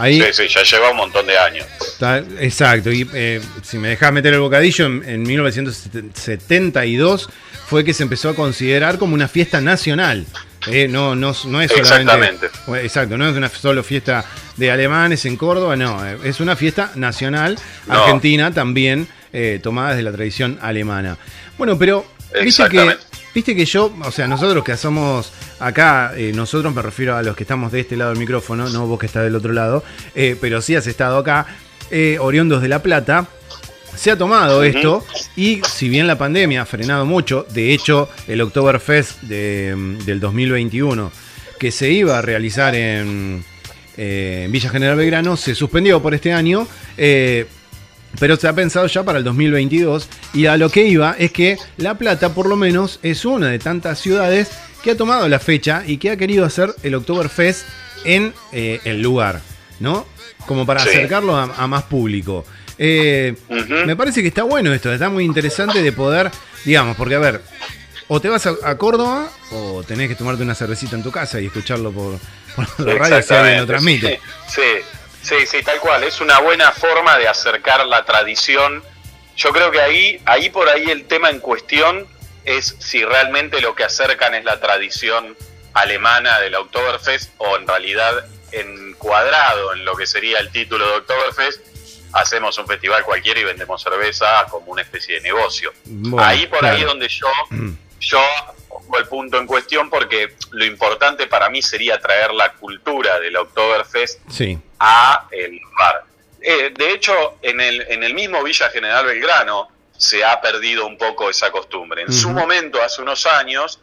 [0.00, 1.66] Ahí, sí, sí, ya lleva un montón de años.
[1.80, 7.28] Está- exacto, y eh, si me dejas meter el bocadillo, en, en 1972
[7.66, 10.24] fue que se empezó a considerar como una fiesta nacional.
[10.66, 12.50] Eh, no, no, no es solamente.
[12.82, 14.24] Exacto, no es una solo fiesta
[14.56, 17.56] de alemanes en Córdoba, no, eh, es una fiesta nacional
[17.86, 17.94] No.
[18.02, 21.16] argentina también, eh, tomada desde la tradición alemana.
[21.56, 22.04] Bueno, pero
[22.42, 22.96] viste que,
[23.34, 27.36] viste que yo, o sea, nosotros que somos acá, eh, nosotros me refiero a los
[27.36, 29.84] que estamos de este lado del micrófono, no vos que estás del otro lado,
[30.40, 31.46] pero sí has estado acá,
[32.18, 33.26] oriundos de La Plata.
[33.98, 35.04] Se ha tomado esto
[35.36, 40.20] y si bien la pandemia ha frenado mucho, de hecho el Oktoberfest de, mm, del
[40.20, 41.10] 2021
[41.58, 43.44] que se iba a realizar en,
[43.96, 47.46] eh, en Villa General Belgrano se suspendió por este año, eh,
[48.20, 51.58] pero se ha pensado ya para el 2022 y a lo que iba es que
[51.76, 54.48] La Plata por lo menos es una de tantas ciudades
[54.84, 57.66] que ha tomado la fecha y que ha querido hacer el Oktoberfest
[58.04, 59.40] en eh, el lugar,
[59.80, 60.06] ¿no?
[60.46, 60.90] Como para Sí.
[60.90, 62.44] acercarlo a, a más público.
[62.78, 66.30] Eh, Me parece que está bueno esto, está muy interesante de poder,
[66.64, 67.42] digamos, porque a ver,
[68.06, 71.40] o te vas a, a Córdoba o tenés que tomarte una cervecita en tu casa
[71.40, 72.18] y escucharlo por,
[72.56, 74.20] por la radio si alguien lo transmite.
[74.48, 74.62] Sí,
[75.22, 76.04] sí, sí, sí, tal cual.
[76.04, 78.82] Es una buena forma de acercar la tradición.
[79.36, 82.06] Yo creo que ahí, ahí por ahí el tema en cuestión
[82.44, 85.36] es si realmente lo que acercan es la tradición
[85.74, 91.60] alemana del Oktoberfest o en realidad encuadrado en lo que sería el título de Oktoberfest,
[92.12, 95.72] hacemos un festival cualquiera y vendemos cerveza como una especie de negocio.
[95.84, 96.88] Bueno, ahí por ahí claro.
[96.92, 97.26] donde yo
[98.00, 98.20] yo
[98.68, 103.36] pongo el punto en cuestión porque lo importante para mí sería traer la cultura del
[103.36, 106.04] Oktoberfest Sí, a el lugar.
[106.40, 110.96] Eh, de hecho, en el, en el mismo Villa General Belgrano se ha perdido un
[110.96, 112.02] poco esa costumbre.
[112.02, 113.80] En su momento, hace unos años,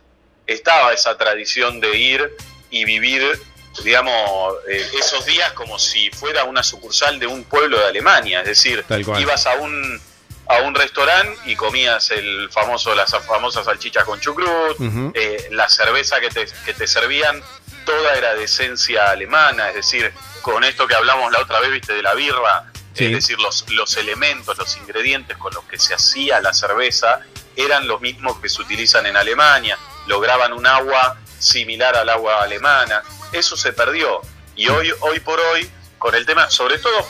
[0.47, 2.31] estaba esa tradición de ir
[2.69, 3.39] y vivir,
[3.83, 8.41] digamos, eh, esos días como si fuera una sucursal de un pueblo de Alemania.
[8.41, 8.83] Es decir,
[9.21, 10.01] ibas a un
[10.47, 14.77] a un restaurante y comías el famoso las famosas salchichas con chucrut,
[15.15, 17.41] eh, la cerveza que te, que te servían
[17.83, 21.93] toda era de esencia alemana, es decir, con esto que hablamos la otra vez, viste,
[21.93, 23.05] de la birra, Sí.
[23.07, 27.19] es decir, los, los elementos, los ingredientes con los que se hacía la cerveza
[27.57, 29.77] eran los mismos que se utilizan en Alemania,
[30.07, 34.21] lograban un agua similar al agua alemana, eso se perdió
[34.55, 35.69] y hoy, hoy por hoy,
[35.99, 37.07] con el tema, sobre todo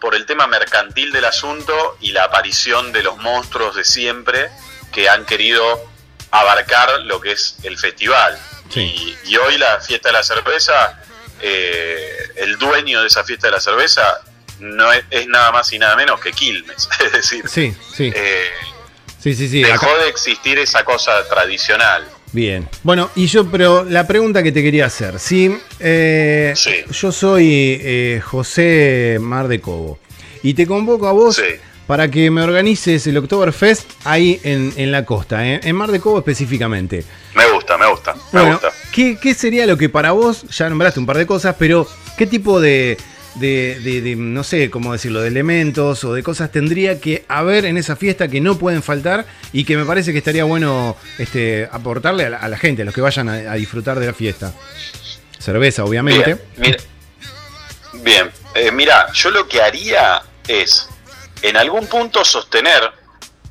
[0.00, 4.50] por el tema mercantil del asunto y la aparición de los monstruos de siempre
[4.92, 5.82] que han querido
[6.30, 8.38] abarcar lo que es el festival.
[8.74, 11.00] Y, y hoy la fiesta de la cerveza,
[11.40, 14.20] eh, el dueño de esa fiesta de la cerveza
[14.58, 16.88] no es, es nada más y nada menos que Quilmes.
[17.04, 18.12] Es decir, Sí, sí.
[18.14, 18.50] eh,
[19.22, 19.62] Sí, sí, sí.
[19.62, 22.06] dejó acá- de existir esa cosa tradicional.
[22.34, 22.68] Bien.
[22.82, 26.52] Bueno, y yo, pero la pregunta que te quería hacer, si eh,
[26.90, 30.00] yo soy eh, José Mar de Cobo
[30.42, 31.40] y te convoco a vos
[31.86, 36.00] para que me organices el Oktoberfest ahí en, en la costa, eh, en Mar de
[36.00, 37.04] Cobo específicamente.
[37.36, 38.72] Me gusta, me gusta, me Bueno, gusta.
[38.92, 41.86] ¿qué, qué sería lo que para vos, ya nombraste un par de cosas, pero
[42.18, 42.98] qué tipo de,
[43.36, 47.64] de, de- de, no sé cómo decirlo, de elementos o de cosas tendría que haber
[47.64, 51.68] en esa fiesta que no pueden faltar y que me parece que estaría bueno este,
[51.70, 54.14] aportarle a la, a la gente, a los que vayan a, a disfrutar de la
[54.14, 54.52] fiesta?
[55.38, 56.36] Cerveza, obviamente.
[56.56, 56.76] Mira,
[57.94, 60.88] bien, eh, mira, yo lo que haría es,
[61.42, 62.82] en algún punto, sostener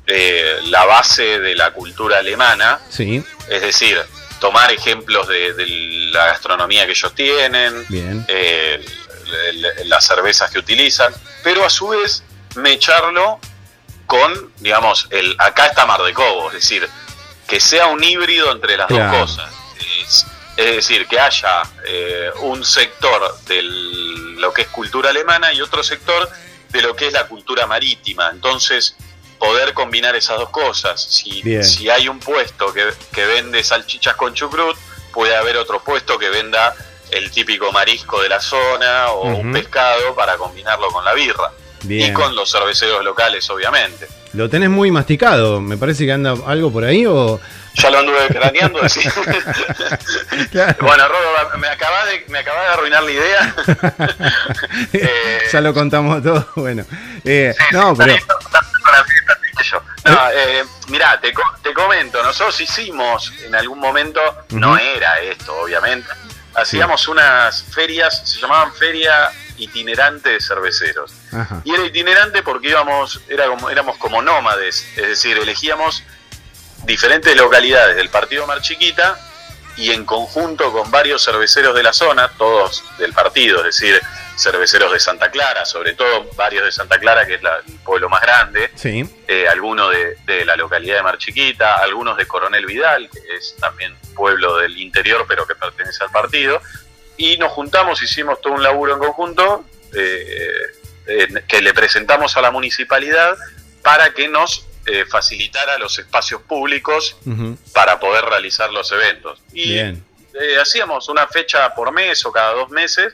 [0.06, 3.98] eh, la base de la cultura alemana, Sí, es decir,
[4.40, 5.66] tomar ejemplos de, de
[6.12, 8.24] la gastronomía que ellos tienen, bien.
[8.28, 8.84] eh,
[9.84, 12.22] las cervezas que utilizan, pero a su vez
[12.56, 13.38] mecharlo
[14.06, 16.88] con, digamos, el acá está Mar de Cobo, es decir,
[17.46, 19.18] que sea un híbrido entre las Claro.
[19.18, 19.52] dos cosas.
[20.02, 20.26] Es,
[20.56, 25.82] es decir, que haya eh, un sector de lo que es cultura alemana y otro
[25.82, 26.30] sector
[26.68, 28.30] de lo que es la cultura marítima.
[28.30, 28.96] Entonces,
[29.38, 31.02] poder combinar esas dos cosas.
[31.02, 34.76] Si hay un puesto que, que vende salchichas con chucrut,
[35.12, 36.74] puede haber otro puesto que venda
[37.10, 41.50] el típico marisco de la zona o un pescado para combinarlo con la birra.
[41.82, 42.10] Bien.
[42.10, 44.08] Y con los cerveceros locales, obviamente.
[44.32, 47.40] Lo tenés muy masticado, me parece que anda algo por ahí o...
[47.74, 49.00] Ya lo anduve craneando así.
[50.80, 53.54] Bueno, Rodo, me acabas de, me acabas de arruinar la idea.
[55.52, 56.84] ya lo contamos todo, bueno.
[57.24, 58.16] Eh, no, pero...
[60.04, 61.32] No, eh, mirá, te,
[61.62, 64.20] te comento, nosotros hicimos en algún momento,
[64.50, 66.08] no era esto, obviamente,
[66.54, 71.12] hacíamos unas ferias, se llamaban Feria Itinerante de Cerveceros.
[71.32, 71.60] Ajá.
[71.64, 76.02] Y era itinerante porque íbamos, era como, éramos como nómades, es decir, elegíamos
[76.84, 79.18] diferentes localidades del partido Mar Chiquita
[79.76, 84.00] y en conjunto con varios cerveceros de la zona, todos del partido, es decir,
[84.36, 88.08] cerveceros de Santa Clara, sobre todo varios de Santa Clara, que es la- el pueblo
[88.08, 92.66] más grande, Sí, eh, algunos de, de la localidad de Mar Chiquita, algunos de Coronel
[92.66, 96.60] Vidal, que es también pueblo del interior, pero que pertenece al partido,
[97.16, 100.62] y nos juntamos, hicimos todo un laburo en conjunto, eh,
[101.06, 103.36] eh, que le presentamos a la municipalidad
[103.82, 107.16] para que nos eh, facilitara los espacios públicos
[107.72, 109.40] para poder realizar los eventos.
[109.52, 110.04] Y Bien.
[110.34, 113.12] eh, hacíamos una fecha por mes o cada dos meses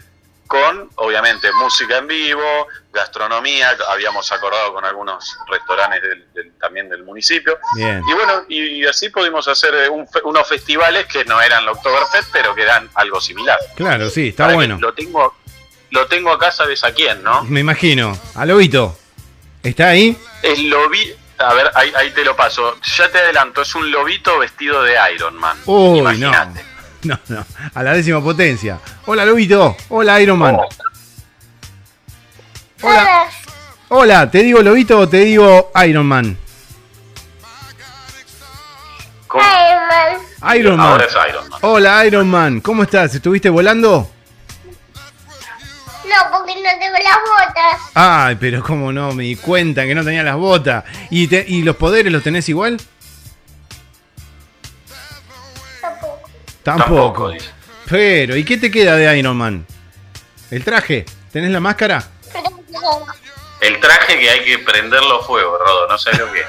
[0.50, 7.04] con, obviamente, música en vivo, gastronomía, habíamos acordado con algunos restaurantes del- del- también del
[7.04, 7.56] municipio.
[7.76, 8.02] Bien.
[8.08, 12.30] Y bueno, y así pudimos hacer eh, un unos festivales que no eran la Oktoberfest,
[12.32, 13.60] pero que eran algo similar.
[13.76, 14.76] Claro, sí, está Para bueno.
[14.80, 15.36] Lo tengo,
[15.90, 17.44] lo tengo acá, ¿sabes a quién, no?
[17.44, 18.18] Me imagino.
[18.34, 18.98] A Lobito.
[19.62, 20.16] ¿Está ahí?
[20.42, 22.76] El lobi, a ver, ahí, ahí te lo paso.
[22.96, 25.56] Ya te adelanto, es un lobito vestido de Iron Man.
[25.66, 26.60] Uy, Imagínate.
[26.64, 26.69] no.
[27.04, 27.46] No, no.
[27.74, 28.78] A la décima potencia.
[29.06, 29.76] Hola, Lobito.
[29.88, 30.58] Hola, Iron Man.
[32.82, 33.24] Hola.
[33.88, 36.36] Hola, ¿te digo Lobito o te digo Iron Man?
[40.56, 40.86] Iron Man.
[40.86, 41.58] Ahora es Iron Man.
[41.62, 42.60] Hola, Iron Man.
[42.60, 43.14] ¿Cómo estás?
[43.14, 44.10] ¿Estuviste volando?
[44.64, 47.80] No, porque no tengo las botas.
[47.94, 50.84] Ay, pero cómo no, me di cuenta que no tenía las botas.
[51.10, 52.80] ¿Y, te- y los poderes los tenés igual?
[56.62, 57.32] Tampoco.
[57.88, 59.66] Pero, ¿y qué te queda de Iron Man?
[60.50, 61.04] ¿El traje?
[61.32, 62.04] ¿Tenés la máscara?
[63.60, 66.44] El traje que hay que prenderlo a fuego, Rodo, no sé lo que.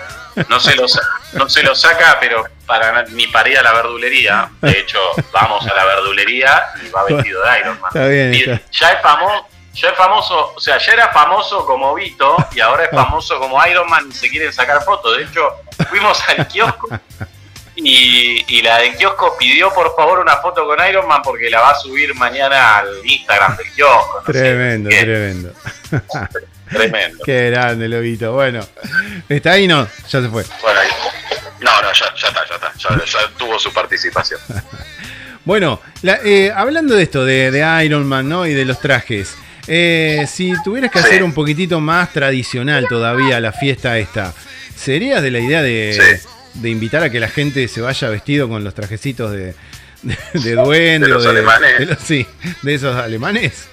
[0.48, 0.86] No se lo,
[1.34, 4.50] no se lo saca, pero para ni para ir a la verdulería.
[4.62, 4.98] De hecho,
[5.34, 7.92] vamos a la verdulería y va vestido de Iron Man.
[7.94, 8.62] Está bien, Y está.
[8.72, 12.86] Ya es famoso, ya es famoso, o sea, ya era famoso como Vito y ahora
[12.86, 15.18] es famoso como Iron Man y se quieren sacar fotos.
[15.18, 15.50] De hecho,
[15.90, 16.88] fuimos al kiosco
[17.76, 21.62] y, y la del kiosco pidió por favor una foto con Iron Man porque la
[21.62, 24.24] va a subir mañana al Instagram del kiosco.
[24.28, 24.34] no.
[24.34, 25.54] Tremendo, tremendo.
[26.70, 27.18] Tremendo.
[27.26, 28.32] Qué grande, Lobito.
[28.34, 28.66] Bueno,
[29.28, 29.68] ¿está ahí?
[29.68, 30.44] No, ya se fue.
[30.62, 30.90] Bueno, ahí-
[31.60, 32.74] no, no, ya, ya está, ya está.
[32.78, 34.40] Ya, ya tuvo su participación.
[35.44, 38.46] Bueno, la- eh, hablando de esto, de, de Iron Man, ¿no?
[38.46, 39.36] Y de los trajes.
[39.68, 44.36] eh, si tuvieras que hacer un poquitito más tradicional todavía la fiesta esta,
[44.76, 46.22] ¿serías de la idea de,
[46.56, 49.56] de invitar a que la gente se vaya vestido con los trajecitos de,
[50.04, 51.80] de, de duende De los o alemanes.
[51.80, 52.26] de los- sí,
[52.62, 53.68] de esos alemanes?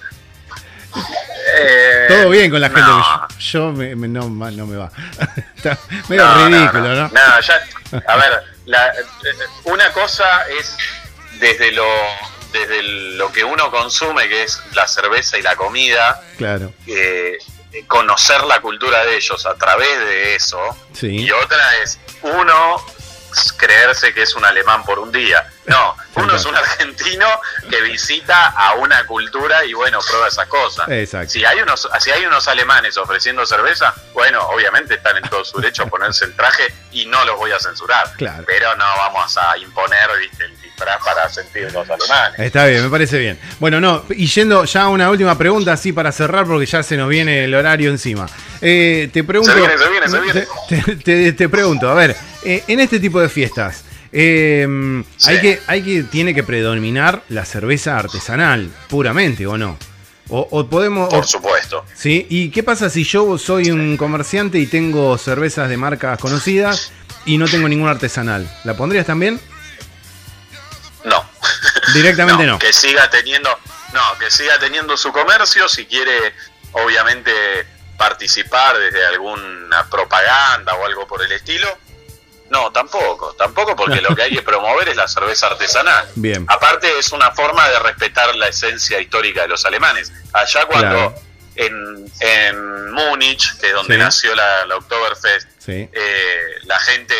[1.60, 2.82] Eh, Todo bien con la gente.
[2.82, 3.28] no.
[3.38, 4.90] Yo, yo me, me- no, no me va.
[5.56, 5.78] Está
[6.09, 7.09] medio No, ridículo, ¿no?
[7.09, 7.60] No, ya,
[8.06, 8.92] a ver, la- eh,
[9.64, 10.24] una cosa
[10.60, 10.76] es
[11.40, 11.86] desde lo,
[12.52, 12.82] desde
[13.16, 16.72] lo que uno consume, que es la cerveza y la comida, Claro.
[16.86, 17.38] eh,
[17.86, 20.59] conocer la cultura de ellos a través de eso.
[20.92, 21.24] Sí.
[21.24, 22.84] Y otra es, uno
[23.52, 25.48] creerse que es un alemán por un día.
[25.66, 27.27] No, uno es un argentino
[27.69, 30.89] que visita a una cultura y bueno, prueba esas cosas.
[30.89, 31.31] Exacto.
[31.31, 35.60] Si hay unos, si hay unos alemanes ofreciendo cerveza, bueno, obviamente están en todo su
[35.60, 38.12] derecho a ponerse el traje y no los voy a censurar.
[38.16, 38.44] Claro.
[38.47, 42.39] Pero no vamos a imponer ¿viste, el disfraz para sentir los alemanes.
[42.39, 43.39] Está bien, me parece bien.
[43.59, 46.97] Bueno, no, y yendo ya a una última pregunta, así para cerrar, porque ya se
[46.97, 48.27] nos viene el horario encima.
[48.60, 49.52] Eh, te pregunto.
[49.52, 50.47] Se viene, se viene, se viene.
[50.69, 54.66] Te, te- te pregunto, a ver, eh, en este tipo de fiestas, eh,
[55.27, 59.78] hay, que, hay que, tiene que predominar la cerveza artesanal, puramente, ¿o no?
[60.31, 61.09] O, o podemos.
[61.09, 61.85] Por o- supuesto.
[61.94, 62.27] ¿Sí?
[62.28, 66.93] ¿Y qué pasa si yo soy un comerciante y tengo cervezas de marcas conocidas
[67.24, 68.48] y no tengo ninguna artesanal?
[68.65, 69.40] ¿La pondrías también?
[71.05, 71.24] No.
[71.94, 72.59] Directamente no.
[72.59, 73.48] Que siga teniendo,
[73.94, 76.35] no, que siga teniendo su comercio, si quiere,
[76.73, 77.32] obviamente,
[77.97, 81.66] participar desde alguna propaganda o algo por el estilo.
[82.51, 86.09] No, tampoco, tampoco, porque lo que hay que promover es la cerveza artesanal.
[86.15, 86.45] Bien.
[86.49, 90.12] Aparte es una forma de respetar la esencia histórica de los alemanes.
[90.33, 91.15] Allá cuando Claro.
[91.57, 94.01] en, en Múnich, que es donde Sí.
[94.01, 95.89] nació la, la Oktoberfest, Sí.
[95.93, 97.15] eh, la gente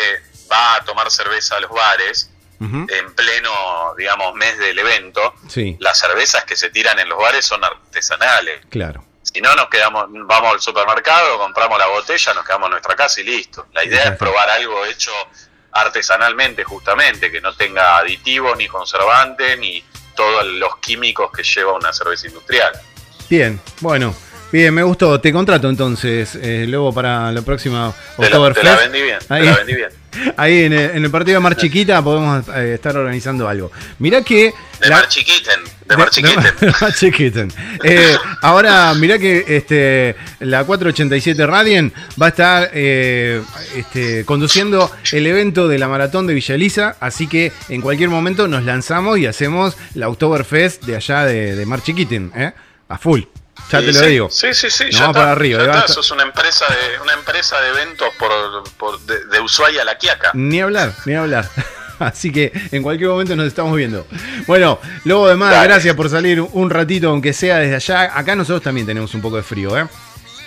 [0.51, 2.31] va a tomar cerveza a los bares
[2.61, 5.33] en pleno, digamos, mes del evento.
[5.47, 8.61] Sí, Las cervezas que se tiran en los bares son artesanales.
[8.69, 9.05] claro.
[9.31, 13.21] Si no, nos quedamos, vamos al supermercado, compramos la botella, nos quedamos en nuestra casa
[13.21, 13.67] y listo.
[13.73, 15.11] La idea es probar algo hecho
[15.71, 19.83] artesanalmente, justamente, que no tenga aditivos, ni conservantes, ni
[20.15, 22.73] todos los químicos que lleva una cerveza industrial.
[23.29, 24.15] Bien, bueno.
[24.51, 25.21] Bien, me gustó.
[25.21, 28.65] Te contrato entonces, eh, luego para la próxima Te la, te Oktoberfest.
[28.65, 29.89] la vendí bien, te Ahí, la vendí bien.
[30.37, 33.71] ahí en, el, en el partido de Mar Chiquita podemos eh, estar organizando algo.
[33.99, 34.51] Mirá que...
[34.81, 36.43] De la- Mar Chiquiten, de Mar Chiquiten.
[36.59, 37.51] de Mar Chiquiten.
[37.83, 43.43] Eh, ahora, mirá que este, la 487 Radien va a estar eh,
[43.75, 48.47] este, conduciendo el evento de la maratón de Villa Elisa, así que en cualquier momento
[48.47, 52.51] nos lanzamos y hacemos la Oktoberfest de allá de, de Mar Chiquiten, ¿eh?
[52.87, 53.21] a full.
[53.71, 54.29] Ya Sí, te lo digo.
[54.31, 54.85] Sí, sí, sí.
[54.85, 55.65] Nos ya está, para arriba.
[55.65, 58.31] ya está, sos una empresa de, una empresa de eventos por,
[58.77, 60.31] por- de, de Ushuaia a La Quiaca.
[60.33, 61.47] Ni hablar, ni hablar.
[61.99, 64.07] Así que en cualquier momento nos estamos viendo.
[64.47, 65.67] Bueno, luego de más, Dale.
[65.67, 68.17] gracias por salir un ratito, aunque sea desde allá.
[68.17, 69.85] Acá nosotros también tenemos un poco de frío, ¿eh?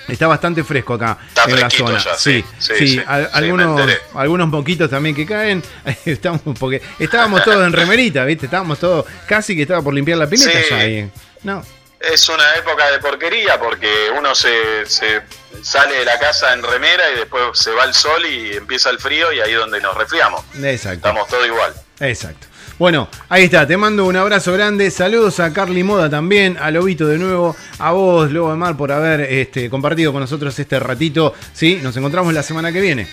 [0.08, 1.98] Está bastante fresco acá Está en la zona.
[1.98, 3.02] ya, sí, sí, sí, sí, sí.
[3.06, 5.62] al- Sí, me algunos, algunos moquitos también que caen.
[6.06, 8.46] Estamos porque estábamos todos en remerita, ¿viste?
[8.46, 11.08] Estábamos todos casi que estaba por limpiar la pileta ya ahí.
[11.44, 11.62] No,
[12.10, 15.22] Es una época de porquería porque uno se, se
[15.62, 18.98] sale de la casa en remera y después se va el sol y empieza el
[18.98, 20.42] frío y ahí es donde nos resfriamos.
[20.62, 21.08] exacto.
[21.08, 21.72] Estamos todos igual.
[22.00, 22.46] Exacto.
[22.78, 24.90] Bueno, ahí está, te mando un abrazo grande.
[24.90, 28.90] Saludos a Carly Moda también, a Lobito de nuevo, a vos, Lobo de Mar, por
[28.90, 31.34] haber este, compartido con nosotros este ratito.
[31.52, 33.06] Sí, nos encontramos la semana que viene.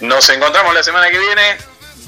[0.00, 1.58] Nos encontramos la semana que viene,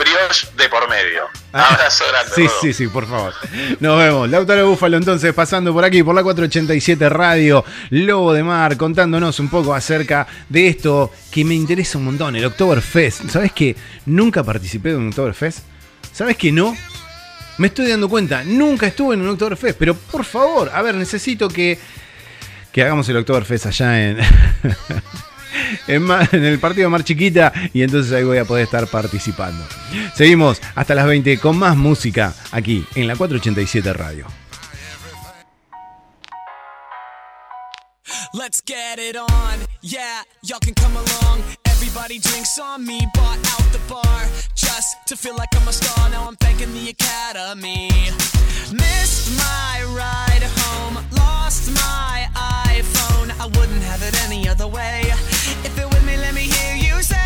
[0.02, 1.22] brioche de por medio.
[1.52, 2.32] Abrazo grande.
[2.32, 2.34] Ah.
[2.34, 3.34] Sí, sí, sí, por favor.
[3.80, 4.28] Nos vemos.
[4.28, 9.48] Lautaro Búfalo, entonces, pasando por aquí, por la 487 Radio, Lobo de Mar, contándonos un
[9.48, 13.28] poco acerca de esto que me interesa un montón, el Oktoberfest.
[13.28, 13.76] ¿Sabes que
[14.06, 15.60] nunca participé de un Oktoberfest?
[16.12, 16.76] ¿Sabes que no?
[17.58, 21.48] Me estoy dando cuenta, nunca estuve en un Oktoberfest, pero por favor, a ver, necesito
[21.48, 21.78] que,
[22.72, 24.18] que hagamos el Oktoberfest allá en,
[25.86, 29.64] en, en el partido Mar Chiquita y entonces ahí voy a poder estar participando.
[30.14, 34.26] Seguimos hasta las 20 con más música aquí en la 487 Radio.
[41.94, 44.22] Everybody drinks on me, bought out the bar.
[44.54, 46.08] Just to feel like I'm a star.
[46.08, 47.90] Now I'm thanking the academy.
[48.72, 52.26] Missed my ride home, lost my
[52.64, 53.28] iPhone.
[53.38, 55.02] I wouldn't have it any other way.
[55.66, 57.21] If you're with me, let me hear you say,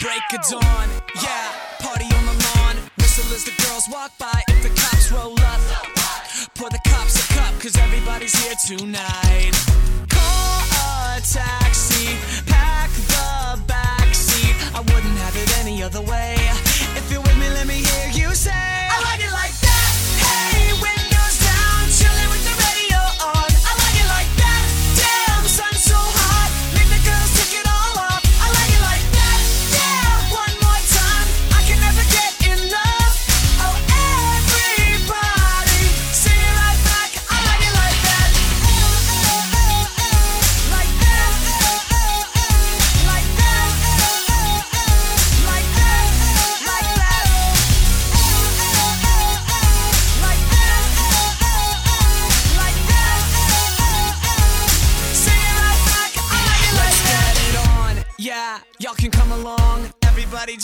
[0.00, 0.88] break of dawn,
[1.22, 2.76] yeah, party on the lawn.
[2.98, 4.42] Whistle as the girls walk by.
[4.48, 5.60] If the cops roll up,
[6.54, 9.52] pour the cops a cup, cause everybody's here tonight.
[10.08, 10.62] Call
[11.16, 11.65] a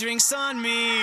[0.03, 1.01] Drinks on me.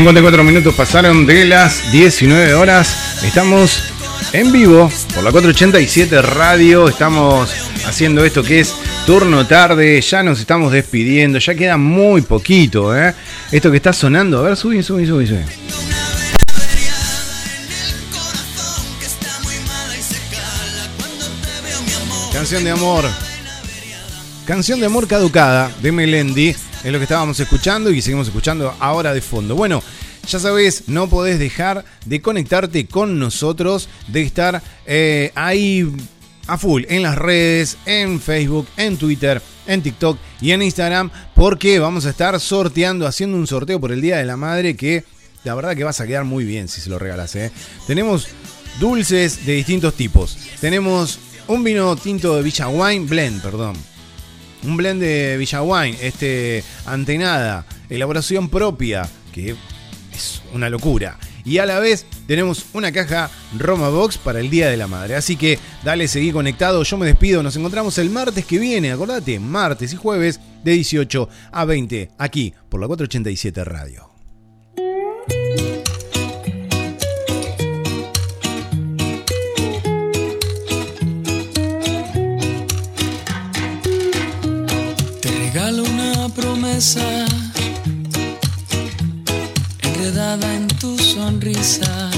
[0.00, 3.22] 54 minutos pasaron de las 19 horas.
[3.22, 3.82] Estamos
[4.32, 6.88] en vivo por la 487 Radio.
[6.88, 7.52] Estamos
[7.84, 8.74] haciendo esto que es
[9.04, 10.00] turno tarde.
[10.00, 11.38] Ya nos estamos despidiendo.
[11.38, 12.96] Ya queda muy poquito.
[12.96, 13.14] ¿eh?
[13.52, 14.38] Esto que está sonando.
[14.38, 15.40] A ver, subí, subí, subí, subí.
[22.32, 23.04] Canción de amor.
[24.46, 29.12] Canción de amor caducada de Melendi es lo que estábamos escuchando y seguimos escuchando ahora
[29.12, 29.54] de fondo.
[29.54, 29.82] Bueno,
[30.26, 35.86] ya sabes, no podés dejar de conectarte con nosotros, de estar eh, ahí
[36.46, 41.78] a full en las redes, en Facebook, en Twitter, en TikTok y en Instagram, porque
[41.78, 45.04] vamos a estar sorteando, haciendo un sorteo por el Día de la Madre que
[45.44, 47.36] la verdad que vas a quedar muy bien si se lo regalas.
[47.36, 47.52] Eh.
[47.86, 48.28] Tenemos
[48.78, 50.38] dulces de distintos tipos.
[50.62, 53.89] Tenemos un vino tinto de Villa Wine Blend, perdón
[54.62, 59.56] un blend de Villa Wine, este antenada, elaboración propia, que
[60.12, 61.18] es una locura.
[61.44, 65.16] Y a la vez tenemos una caja Roma Box para el Día de la Madre.
[65.16, 66.82] Así que dale, seguí conectado.
[66.82, 67.42] Yo me despido.
[67.42, 68.92] Nos encontramos el martes que viene.
[68.92, 74.09] Acordate, martes y jueves de 18 a 20 aquí por la 487 Radio.
[89.82, 92.10] Enredada en tu sonrisa,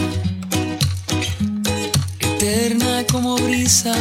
[2.20, 3.92] eterna como brisa,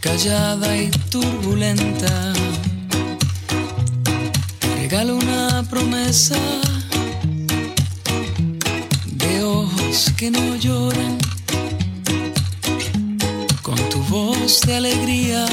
[0.00, 2.34] callada y turbulenta.
[4.58, 6.38] Te regalo una promesa
[9.06, 11.16] de ojos que no lloran,
[13.62, 15.46] con tu voz de alegría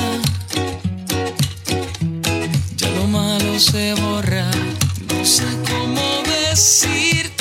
[3.16, 4.50] malo se borra.
[5.10, 7.35] No sé cómo decirte,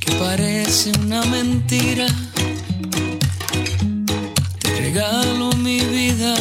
[0.00, 2.06] que parece una mentira.
[4.58, 6.34] Te regalo mi vida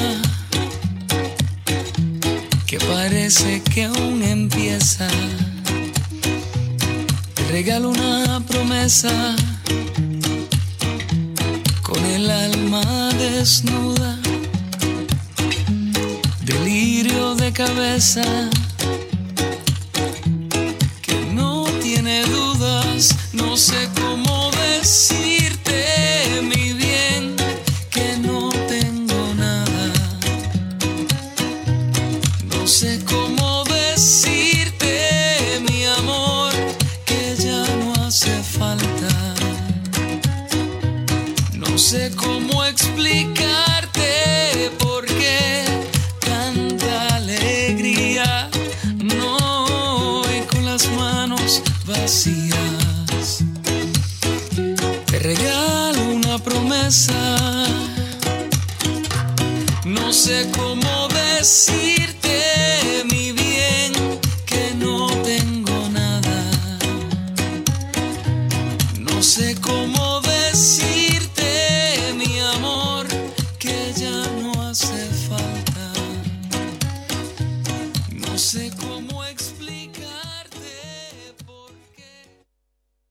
[2.66, 5.08] que parece que aún empieza.
[7.52, 9.36] Regalo una promesa
[11.82, 14.18] con el alma desnuda,
[16.46, 18.24] delirio de cabeza
[21.02, 23.90] que no tiene dudas, no sé